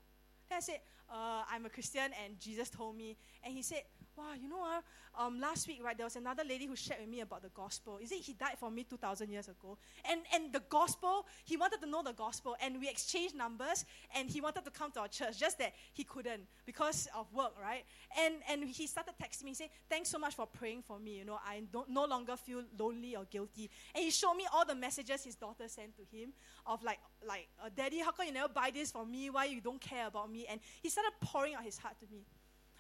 Then 0.48 0.56
I 0.56 0.60
said, 0.60 0.80
uh, 1.10 1.42
I'm 1.50 1.66
a 1.66 1.70
Christian 1.70 2.10
and 2.24 2.38
Jesus 2.38 2.70
told 2.70 2.96
me. 2.96 3.16
And 3.42 3.54
he 3.54 3.62
said, 3.62 3.82
wow, 4.20 4.34
you 4.40 4.48
know, 4.48 4.62
uh, 4.62 4.80
um, 5.22 5.40
last 5.40 5.66
week, 5.66 5.80
right, 5.82 5.96
there 5.96 6.06
was 6.06 6.16
another 6.16 6.42
lady 6.46 6.66
who 6.66 6.76
shared 6.76 7.00
with 7.00 7.08
me 7.08 7.20
about 7.20 7.42
the 7.42 7.48
gospel. 7.48 7.98
Is 8.02 8.12
it 8.12 8.18
he 8.18 8.34
died 8.34 8.58
for 8.58 8.70
me 8.70 8.84
2,000 8.84 9.30
years 9.30 9.48
ago? 9.48 9.78
And, 10.08 10.20
and 10.34 10.52
the 10.52 10.62
gospel, 10.68 11.26
he 11.44 11.56
wanted 11.56 11.80
to 11.80 11.86
know 11.86 12.02
the 12.02 12.12
gospel, 12.12 12.56
and 12.62 12.78
we 12.80 12.88
exchanged 12.88 13.34
numbers, 13.34 13.84
and 14.14 14.28
he 14.28 14.40
wanted 14.40 14.64
to 14.64 14.70
come 14.70 14.90
to 14.92 15.00
our 15.00 15.08
church, 15.08 15.38
just 15.38 15.58
that 15.58 15.72
he 15.92 16.04
couldn't 16.04 16.42
because 16.66 17.08
of 17.16 17.32
work, 17.32 17.54
right? 17.60 17.84
And, 18.18 18.34
and 18.48 18.64
he 18.64 18.86
started 18.86 19.14
texting 19.22 19.44
me, 19.44 19.54
saying, 19.54 19.70
thanks 19.88 20.10
so 20.10 20.18
much 20.18 20.34
for 20.34 20.46
praying 20.46 20.82
for 20.82 20.98
me. 20.98 21.18
You 21.18 21.24
know, 21.24 21.38
I 21.44 21.62
don't, 21.72 21.88
no 21.88 22.04
longer 22.04 22.36
feel 22.36 22.62
lonely 22.78 23.16
or 23.16 23.24
guilty. 23.24 23.70
And 23.94 24.04
he 24.04 24.10
showed 24.10 24.34
me 24.34 24.46
all 24.52 24.64
the 24.64 24.74
messages 24.74 25.24
his 25.24 25.34
daughter 25.34 25.66
sent 25.66 25.96
to 25.96 26.16
him 26.16 26.32
of 26.66 26.82
like, 26.82 26.98
like, 27.26 27.48
uh, 27.64 27.70
Daddy, 27.74 28.00
how 28.00 28.12
come 28.12 28.26
you 28.26 28.32
never 28.32 28.52
buy 28.52 28.70
this 28.72 28.90
for 28.90 29.06
me? 29.06 29.30
Why 29.30 29.46
you 29.46 29.60
don't 29.60 29.80
care 29.80 30.06
about 30.06 30.30
me? 30.30 30.46
And 30.48 30.60
he 30.82 30.88
started 30.88 31.12
pouring 31.20 31.54
out 31.54 31.64
his 31.64 31.78
heart 31.78 31.96
to 32.00 32.06
me. 32.12 32.24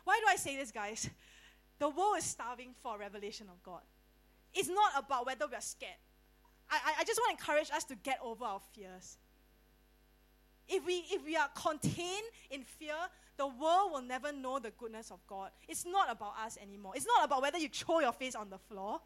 Why 0.04 0.20
do 0.20 0.26
I 0.28 0.36
say 0.36 0.56
this, 0.56 0.70
guys? 0.70 1.08
The 1.78 1.88
world 1.88 2.18
is 2.18 2.24
starving 2.24 2.74
for 2.82 2.98
revelation 2.98 3.46
of 3.50 3.62
God. 3.62 3.82
It's 4.52 4.68
not 4.68 4.92
about 4.96 5.26
whether 5.26 5.46
we're 5.50 5.60
scared. 5.60 5.92
I, 6.70 6.94
I 7.00 7.04
just 7.04 7.20
want 7.20 7.36
to 7.36 7.42
encourage 7.42 7.70
us 7.70 7.84
to 7.84 7.96
get 7.96 8.18
over 8.22 8.44
our 8.44 8.60
fears. 8.72 9.18
If 10.68 10.86
we, 10.86 11.04
if 11.10 11.24
we 11.24 11.36
are 11.36 11.48
contained 11.54 12.26
in 12.50 12.62
fear, 12.62 12.94
the 13.36 13.46
world 13.46 13.92
will 13.92 14.02
never 14.02 14.32
know 14.32 14.58
the 14.58 14.70
goodness 14.70 15.10
of 15.10 15.18
God. 15.26 15.50
It's 15.68 15.84
not 15.84 16.10
about 16.10 16.34
us 16.44 16.58
anymore. 16.62 16.92
It's 16.94 17.06
not 17.06 17.24
about 17.24 17.42
whether 17.42 17.58
you 17.58 17.68
throw 17.68 18.00
your 18.00 18.12
face 18.12 18.36
on 18.36 18.50
the 18.50 18.58
floor. 18.58 19.00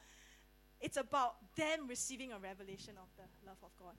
It's 0.80 0.98
about 0.98 1.36
them 1.56 1.86
receiving 1.88 2.32
a 2.32 2.38
revelation 2.38 2.94
of 3.00 3.08
the 3.16 3.22
love 3.46 3.56
of 3.62 3.70
God. 3.78 3.94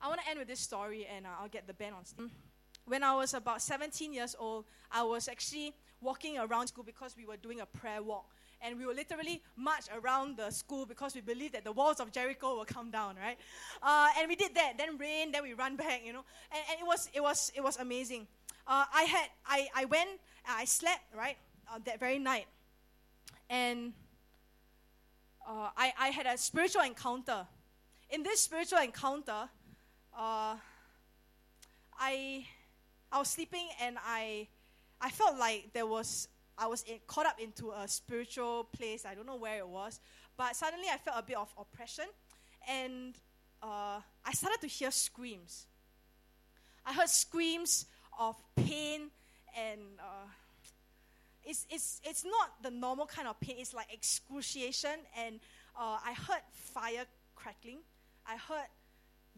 I 0.00 0.08
want 0.08 0.20
to 0.22 0.28
end 0.28 0.38
with 0.38 0.48
this 0.48 0.60
story, 0.60 1.06
and 1.06 1.26
uh, 1.26 1.30
I'll 1.40 1.48
get 1.48 1.66
the 1.66 1.74
band 1.74 1.94
on 1.94 2.04
stage 2.04 2.30
when 2.88 3.02
I 3.02 3.14
was 3.14 3.34
about 3.34 3.62
17 3.62 4.12
years 4.12 4.34
old, 4.38 4.64
I 4.90 5.02
was 5.02 5.28
actually 5.28 5.74
walking 6.00 6.38
around 6.38 6.68
school 6.68 6.84
because 6.84 7.14
we 7.16 7.26
were 7.26 7.36
doing 7.36 7.60
a 7.60 7.66
prayer 7.66 8.02
walk. 8.02 8.26
And 8.60 8.76
we 8.76 8.86
would 8.86 8.96
literally 8.96 9.40
march 9.56 9.84
around 9.94 10.36
the 10.36 10.50
school 10.50 10.84
because 10.84 11.14
we 11.14 11.20
believed 11.20 11.54
that 11.54 11.62
the 11.62 11.70
walls 11.70 12.00
of 12.00 12.10
Jericho 12.10 12.56
will 12.56 12.64
come 12.64 12.90
down, 12.90 13.14
right? 13.16 13.38
Uh, 13.80 14.08
and 14.18 14.28
we 14.28 14.34
did 14.34 14.52
that. 14.56 14.72
Then 14.76 14.98
rain, 14.98 15.30
then 15.30 15.44
we 15.44 15.52
run 15.52 15.76
back, 15.84 16.00
you 16.04 16.12
know. 16.12 16.24
And, 16.50 16.62
and 16.70 16.80
it 16.80 16.86
was 16.86 17.08
it 17.14 17.22
was 17.22 17.52
it 17.54 17.62
was 17.62 17.76
amazing. 17.76 18.26
Uh, 18.66 18.84
I 18.92 19.02
had 19.02 19.26
I, 19.46 19.68
I 19.76 19.84
went 19.84 20.10
I 20.48 20.64
slept 20.64 21.02
right 21.16 21.36
uh, 21.72 21.78
that 21.84 22.00
very 22.00 22.18
night, 22.18 22.46
and 23.48 23.92
uh, 25.46 25.70
I 25.76 25.92
I 25.96 26.08
had 26.08 26.26
a 26.26 26.36
spiritual 26.36 26.82
encounter. 26.82 27.46
In 28.10 28.24
this 28.24 28.42
spiritual 28.42 28.78
encounter, 28.78 29.48
uh, 30.16 30.56
I 31.96 32.44
I 33.10 33.18
was 33.18 33.28
sleeping 33.28 33.68
and 33.80 33.96
I, 34.04 34.48
I 35.00 35.10
felt 35.10 35.38
like 35.38 35.70
there 35.72 35.86
was, 35.86 36.28
I 36.56 36.66
was 36.66 36.82
in, 36.82 36.98
caught 37.06 37.26
up 37.26 37.40
into 37.40 37.70
a 37.70 37.88
spiritual 37.88 38.64
place. 38.64 39.04
I 39.06 39.14
don't 39.14 39.26
know 39.26 39.36
where 39.36 39.58
it 39.58 39.68
was, 39.68 40.00
but 40.36 40.54
suddenly 40.56 40.86
I 40.92 40.98
felt 40.98 41.16
a 41.18 41.22
bit 41.22 41.36
of 41.36 41.52
oppression, 41.58 42.04
and 42.68 43.14
uh, 43.62 44.00
I 44.24 44.32
started 44.32 44.60
to 44.60 44.66
hear 44.66 44.90
screams. 44.90 45.66
I 46.84 46.92
heard 46.92 47.08
screams 47.08 47.86
of 48.18 48.36
pain 48.56 49.10
and. 49.56 49.80
Uh, 49.98 50.28
it's, 51.48 51.66
it's, 51.70 52.00
it's 52.04 52.24
not 52.24 52.62
the 52.62 52.70
normal 52.70 53.06
kind 53.06 53.26
of 53.26 53.40
pain, 53.40 53.56
it's 53.58 53.72
like 53.72 53.86
excruciation. 53.90 54.90
And 55.18 55.40
uh, 55.74 55.98
I 56.04 56.12
heard 56.12 56.42
fire 56.52 57.06
crackling. 57.34 57.78
I 58.26 58.36
heard 58.36 58.66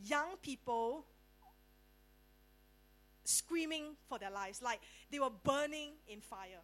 young 0.04 0.36
people 0.42 1.04
screaming 3.30 3.96
for 4.08 4.18
their 4.18 4.30
lives, 4.30 4.62
like 4.62 4.80
they 5.10 5.18
were 5.18 5.30
burning 5.44 5.92
in 6.08 6.20
fire. 6.20 6.62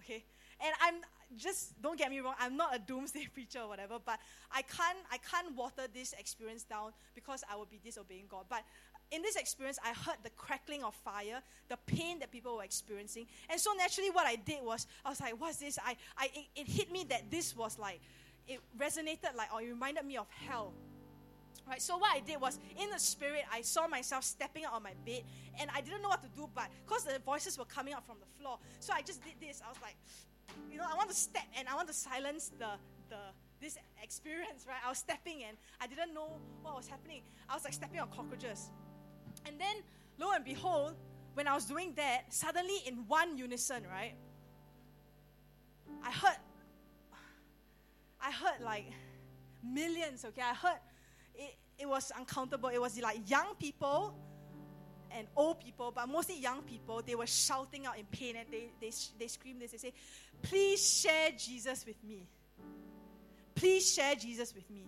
Okay? 0.00 0.24
And 0.60 0.74
I'm 0.80 0.94
just 1.36 1.80
don't 1.80 1.98
get 1.98 2.10
me 2.10 2.20
wrong, 2.20 2.34
I'm 2.38 2.56
not 2.56 2.74
a 2.74 2.78
doomsday 2.78 3.28
preacher 3.34 3.60
or 3.60 3.68
whatever, 3.68 3.98
but 4.04 4.18
I 4.50 4.62
can't 4.62 4.98
I 5.10 5.18
can't 5.18 5.54
water 5.56 5.82
this 5.92 6.12
experience 6.14 6.64
down 6.64 6.92
because 7.14 7.42
I 7.50 7.56
will 7.56 7.66
be 7.66 7.80
disobeying 7.82 8.26
God. 8.28 8.46
But 8.48 8.62
in 9.10 9.20
this 9.20 9.36
experience, 9.36 9.78
I 9.84 9.92
heard 9.92 10.16
the 10.22 10.30
crackling 10.30 10.82
of 10.82 10.94
fire, 10.94 11.42
the 11.68 11.76
pain 11.86 12.18
that 12.20 12.32
people 12.32 12.56
were 12.56 12.64
experiencing. 12.64 13.26
And 13.50 13.60
so 13.60 13.72
naturally 13.76 14.10
what 14.10 14.26
I 14.26 14.36
did 14.36 14.62
was 14.62 14.86
I 15.04 15.10
was 15.10 15.20
like, 15.20 15.38
what's 15.38 15.58
this? 15.58 15.78
I, 15.84 15.96
I 16.16 16.30
it, 16.34 16.60
it 16.62 16.68
hit 16.68 16.90
me 16.90 17.04
that 17.10 17.30
this 17.30 17.56
was 17.56 17.78
like 17.78 18.00
it 18.48 18.60
resonated 18.78 19.36
like 19.36 19.52
or 19.52 19.62
it 19.62 19.68
reminded 19.68 20.04
me 20.04 20.16
of 20.16 20.26
hell 20.30 20.72
Right, 21.72 21.80
so 21.80 21.96
what 21.96 22.14
I 22.14 22.20
did 22.20 22.38
was 22.38 22.58
in 22.78 22.90
the 22.90 22.98
spirit, 22.98 23.44
I 23.50 23.62
saw 23.62 23.88
myself 23.88 24.24
stepping 24.24 24.66
out 24.66 24.74
on 24.74 24.82
my 24.82 24.92
bed, 25.06 25.22
and 25.58 25.70
I 25.74 25.80
didn't 25.80 26.02
know 26.02 26.10
what 26.10 26.20
to 26.20 26.28
do, 26.36 26.46
but 26.54 26.68
because 26.84 27.04
the 27.04 27.18
voices 27.24 27.56
were 27.56 27.64
coming 27.64 27.94
out 27.94 28.04
from 28.04 28.16
the 28.20 28.26
floor, 28.38 28.58
so 28.78 28.92
I 28.92 29.00
just 29.00 29.24
did 29.24 29.32
this. 29.40 29.62
I 29.64 29.70
was 29.70 29.78
like, 29.80 29.96
you 30.70 30.76
know, 30.76 30.84
I 30.84 30.94
want 30.94 31.08
to 31.08 31.14
step 31.14 31.46
and 31.58 31.66
I 31.66 31.74
want 31.74 31.88
to 31.88 31.94
silence 31.94 32.52
the 32.58 32.72
the 33.08 33.16
this 33.58 33.78
experience, 34.02 34.66
right? 34.68 34.76
I 34.84 34.90
was 34.90 34.98
stepping 34.98 35.44
and 35.48 35.56
I 35.80 35.86
didn't 35.86 36.12
know 36.12 36.36
what 36.60 36.76
was 36.76 36.88
happening. 36.88 37.22
I 37.48 37.54
was 37.54 37.64
like 37.64 37.72
stepping 37.72 38.00
on 38.00 38.10
cockroaches. 38.10 38.68
And 39.46 39.58
then, 39.58 39.76
lo 40.18 40.32
and 40.34 40.44
behold, 40.44 40.92
when 41.32 41.48
I 41.48 41.54
was 41.54 41.64
doing 41.64 41.94
that, 41.96 42.34
suddenly 42.34 42.82
in 42.84 42.96
one 43.08 43.38
unison, 43.38 43.84
right? 43.90 44.12
I 46.04 46.10
heard 46.10 46.36
I 48.20 48.30
heard 48.30 48.60
like 48.60 48.92
millions, 49.64 50.26
okay? 50.26 50.42
I 50.42 50.54
heard 50.54 50.78
it, 51.34 51.56
it 51.82 51.88
was 51.88 52.12
uncountable. 52.16 52.68
It 52.68 52.80
was 52.80 52.98
like 53.00 53.28
young 53.28 53.56
people 53.58 54.14
and 55.10 55.26
old 55.36 55.60
people, 55.60 55.90
but 55.90 56.08
mostly 56.08 56.38
young 56.38 56.62
people, 56.62 57.02
they 57.04 57.16
were 57.16 57.26
shouting 57.26 57.86
out 57.86 57.98
in 57.98 58.06
pain 58.06 58.36
and 58.36 58.46
they, 58.50 58.70
they, 58.80 58.92
they 59.18 59.26
screamed 59.26 59.60
this. 59.60 59.72
They 59.72 59.78
say, 59.78 59.92
Please 60.42 61.00
share 61.00 61.30
Jesus 61.36 61.84
with 61.84 62.02
me. 62.04 62.28
Please 63.56 63.92
share 63.92 64.14
Jesus 64.14 64.54
with 64.54 64.70
me. 64.70 64.84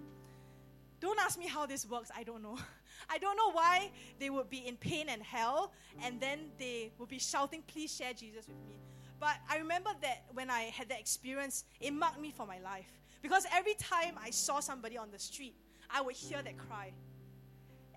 Don't 1.00 1.18
ask 1.20 1.36
me 1.36 1.48
how 1.48 1.66
this 1.66 1.84
works. 1.84 2.10
I 2.16 2.22
don't 2.22 2.42
know. 2.42 2.56
I 3.10 3.18
don't 3.18 3.36
know 3.36 3.50
why 3.50 3.90
they 4.20 4.30
would 4.30 4.48
be 4.48 4.66
in 4.66 4.76
pain 4.76 5.08
and 5.08 5.20
hell 5.20 5.72
and 6.02 6.20
then 6.20 6.38
they 6.58 6.92
would 6.98 7.08
be 7.08 7.18
shouting, 7.18 7.62
Please 7.66 7.94
share 7.94 8.12
Jesus 8.12 8.46
with 8.46 8.56
me. 8.68 8.78
But 9.18 9.34
I 9.50 9.58
remember 9.58 9.90
that 10.00 10.26
when 10.32 10.48
I 10.48 10.62
had 10.62 10.88
that 10.90 11.00
experience, 11.00 11.64
it 11.80 11.92
marked 11.92 12.20
me 12.20 12.30
for 12.30 12.46
my 12.46 12.60
life. 12.60 13.00
Because 13.20 13.46
every 13.52 13.74
time 13.74 14.14
I 14.22 14.30
saw 14.30 14.60
somebody 14.60 14.96
on 14.96 15.10
the 15.10 15.18
street, 15.18 15.56
I 15.94 16.02
would 16.02 16.16
hear 16.16 16.42
that 16.42 16.58
cry. 16.58 16.92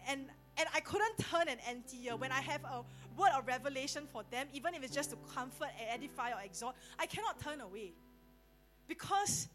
And 0.08 0.28
and 0.58 0.68
I 0.74 0.80
couldn't 0.80 1.18
turn 1.20 1.48
an 1.50 1.58
empty 1.68 2.06
ear 2.06 2.16
when 2.16 2.32
I 2.32 2.42
have 2.42 2.64
a 2.64 2.84
word 3.16 3.30
of 3.38 3.46
revelation 3.46 4.08
for 4.12 4.24
them, 4.32 4.48
even 4.54 4.74
if 4.74 4.84
it's 4.84 4.94
just 4.94 5.12
to 5.12 5.18
comfort, 5.36 5.70
and 5.80 6.04
edify, 6.04 6.32
or 6.32 6.42
exhort. 6.44 6.76
I 6.98 7.06
cannot 7.06 7.40
turn 7.40 7.62
away 7.62 7.94
because 8.88 9.48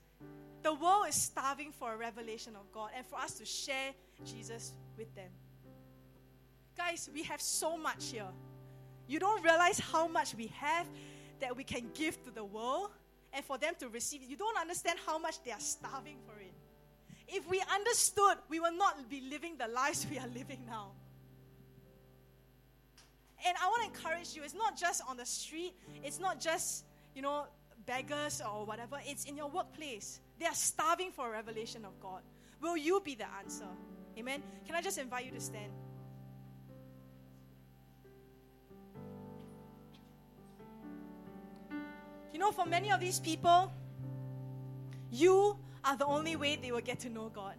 the 0.62 0.72
world 0.72 1.06
is 1.08 1.16
starving 1.16 1.72
for 1.72 1.92
a 1.92 1.96
revelation 1.96 2.54
of 2.54 2.70
God 2.70 2.90
and 2.96 3.04
for 3.04 3.18
us 3.18 3.32
to 3.34 3.44
share 3.44 3.92
Jesus 4.24 4.74
with 4.96 5.12
them. 5.16 5.30
Guys, 6.76 7.10
we 7.12 7.24
have 7.24 7.40
so 7.40 7.76
much 7.76 8.10
here. 8.12 8.28
You 9.08 9.18
don't 9.18 9.42
realize 9.42 9.80
how 9.80 10.06
much 10.06 10.36
we 10.36 10.46
have 10.58 10.86
that 11.40 11.56
we 11.56 11.64
can 11.64 11.90
give 11.94 12.22
to 12.22 12.30
the 12.30 12.44
world 12.44 12.90
and 13.32 13.44
for 13.44 13.58
them 13.58 13.74
to 13.80 13.88
receive. 13.88 14.22
You 14.22 14.36
don't 14.36 14.56
understand 14.56 15.00
how 15.04 15.18
much 15.18 15.42
they 15.42 15.50
are 15.50 15.60
starving 15.60 16.18
for 16.24 16.40
it 16.40 16.52
if 17.32 17.48
we 17.48 17.62
understood, 17.72 18.36
we 18.48 18.60
will 18.60 18.76
not 18.76 19.08
be 19.08 19.22
living 19.30 19.56
the 19.58 19.66
lives 19.66 20.06
we 20.10 20.18
are 20.18 20.28
living 20.28 20.60
now. 20.66 20.92
And 23.44 23.56
I 23.60 23.66
want 23.66 23.82
to 23.82 23.88
encourage 23.88 24.36
you, 24.36 24.42
it's 24.44 24.54
not 24.54 24.76
just 24.76 25.02
on 25.08 25.16
the 25.16 25.26
street, 25.26 25.74
it's 26.04 26.20
not 26.20 26.38
just, 26.38 26.84
you 27.14 27.22
know, 27.22 27.46
beggars 27.86 28.40
or 28.40 28.64
whatever, 28.64 28.98
it's 29.04 29.24
in 29.24 29.36
your 29.36 29.48
workplace. 29.48 30.20
They 30.38 30.46
are 30.46 30.54
starving 30.54 31.10
for 31.10 31.28
a 31.28 31.30
revelation 31.32 31.84
of 31.84 31.98
God. 32.00 32.22
Will 32.60 32.76
you 32.76 33.00
be 33.04 33.14
the 33.14 33.26
answer? 33.40 33.66
Amen. 34.16 34.42
Can 34.66 34.76
I 34.76 34.82
just 34.82 34.98
invite 34.98 35.24
you 35.24 35.32
to 35.32 35.40
stand? 35.40 35.72
You 42.32 42.38
know, 42.38 42.52
for 42.52 42.64
many 42.64 42.92
of 42.92 43.00
these 43.00 43.18
people, 43.18 43.72
you 45.10 45.56
are 45.84 45.96
the 45.96 46.06
only 46.06 46.36
way 46.36 46.56
they 46.56 46.72
will 46.72 46.80
get 46.80 47.00
to 47.00 47.08
know 47.08 47.28
God. 47.28 47.56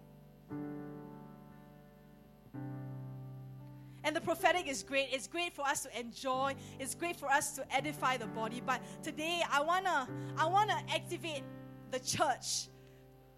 And 4.05 4.15
the 4.15 4.21
prophetic 4.21 4.67
is 4.67 4.83
great. 4.83 5.07
It's 5.11 5.27
great 5.27 5.53
for 5.53 5.61
us 5.61 5.83
to 5.83 5.99
enjoy. 5.99 6.55
It's 6.79 6.93
great 6.93 7.15
for 7.15 7.31
us 7.31 7.55
to 7.55 7.75
edify 7.75 8.17
the 8.17 8.27
body. 8.27 8.61
But 8.65 8.81
today 9.01 9.41
I 9.49 9.61
wanna 9.61 10.07
I 10.37 10.45
wanna 10.45 10.77
activate 10.93 11.43
the 11.91 11.99
church 11.99 12.67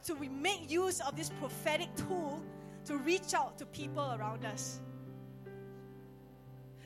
to 0.05 0.15
make 0.15 0.71
use 0.71 1.01
of 1.01 1.15
this 1.15 1.29
prophetic 1.39 1.93
tool 1.95 2.41
to 2.85 2.97
reach 2.97 3.33
out 3.33 3.57
to 3.59 3.65
people 3.65 4.15
around 4.17 4.45
us. 4.45 4.79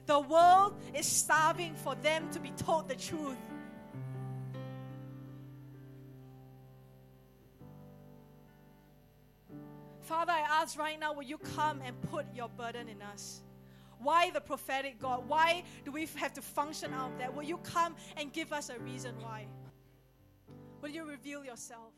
The 0.05 0.19
world 0.19 0.75
is 0.93 1.05
starving 1.05 1.75
for 1.75 1.95
them 1.95 2.29
to 2.31 2.39
be 2.39 2.51
told 2.51 2.89
the 2.89 2.95
truth. 2.95 3.37
Father, 10.09 10.31
I 10.31 10.39
ask 10.39 10.75
right 10.79 10.99
now, 10.99 11.13
will 11.13 11.21
you 11.21 11.37
come 11.37 11.81
and 11.85 11.95
put 12.09 12.25
your 12.33 12.49
burden 12.49 12.89
in 12.89 12.99
us? 12.99 13.41
Why 13.99 14.31
the 14.31 14.41
prophetic 14.41 14.97
God? 14.99 15.27
Why 15.27 15.61
do 15.85 15.91
we 15.91 16.07
have 16.15 16.33
to 16.33 16.41
function 16.41 16.95
out 16.95 17.11
of 17.11 17.19
that? 17.19 17.35
Will 17.35 17.43
you 17.43 17.57
come 17.57 17.95
and 18.17 18.33
give 18.33 18.51
us 18.51 18.71
a 18.71 18.79
reason 18.79 19.13
why? 19.19 19.45
Will 20.81 20.89
you 20.89 21.07
reveal 21.07 21.45
yourself? 21.45 21.93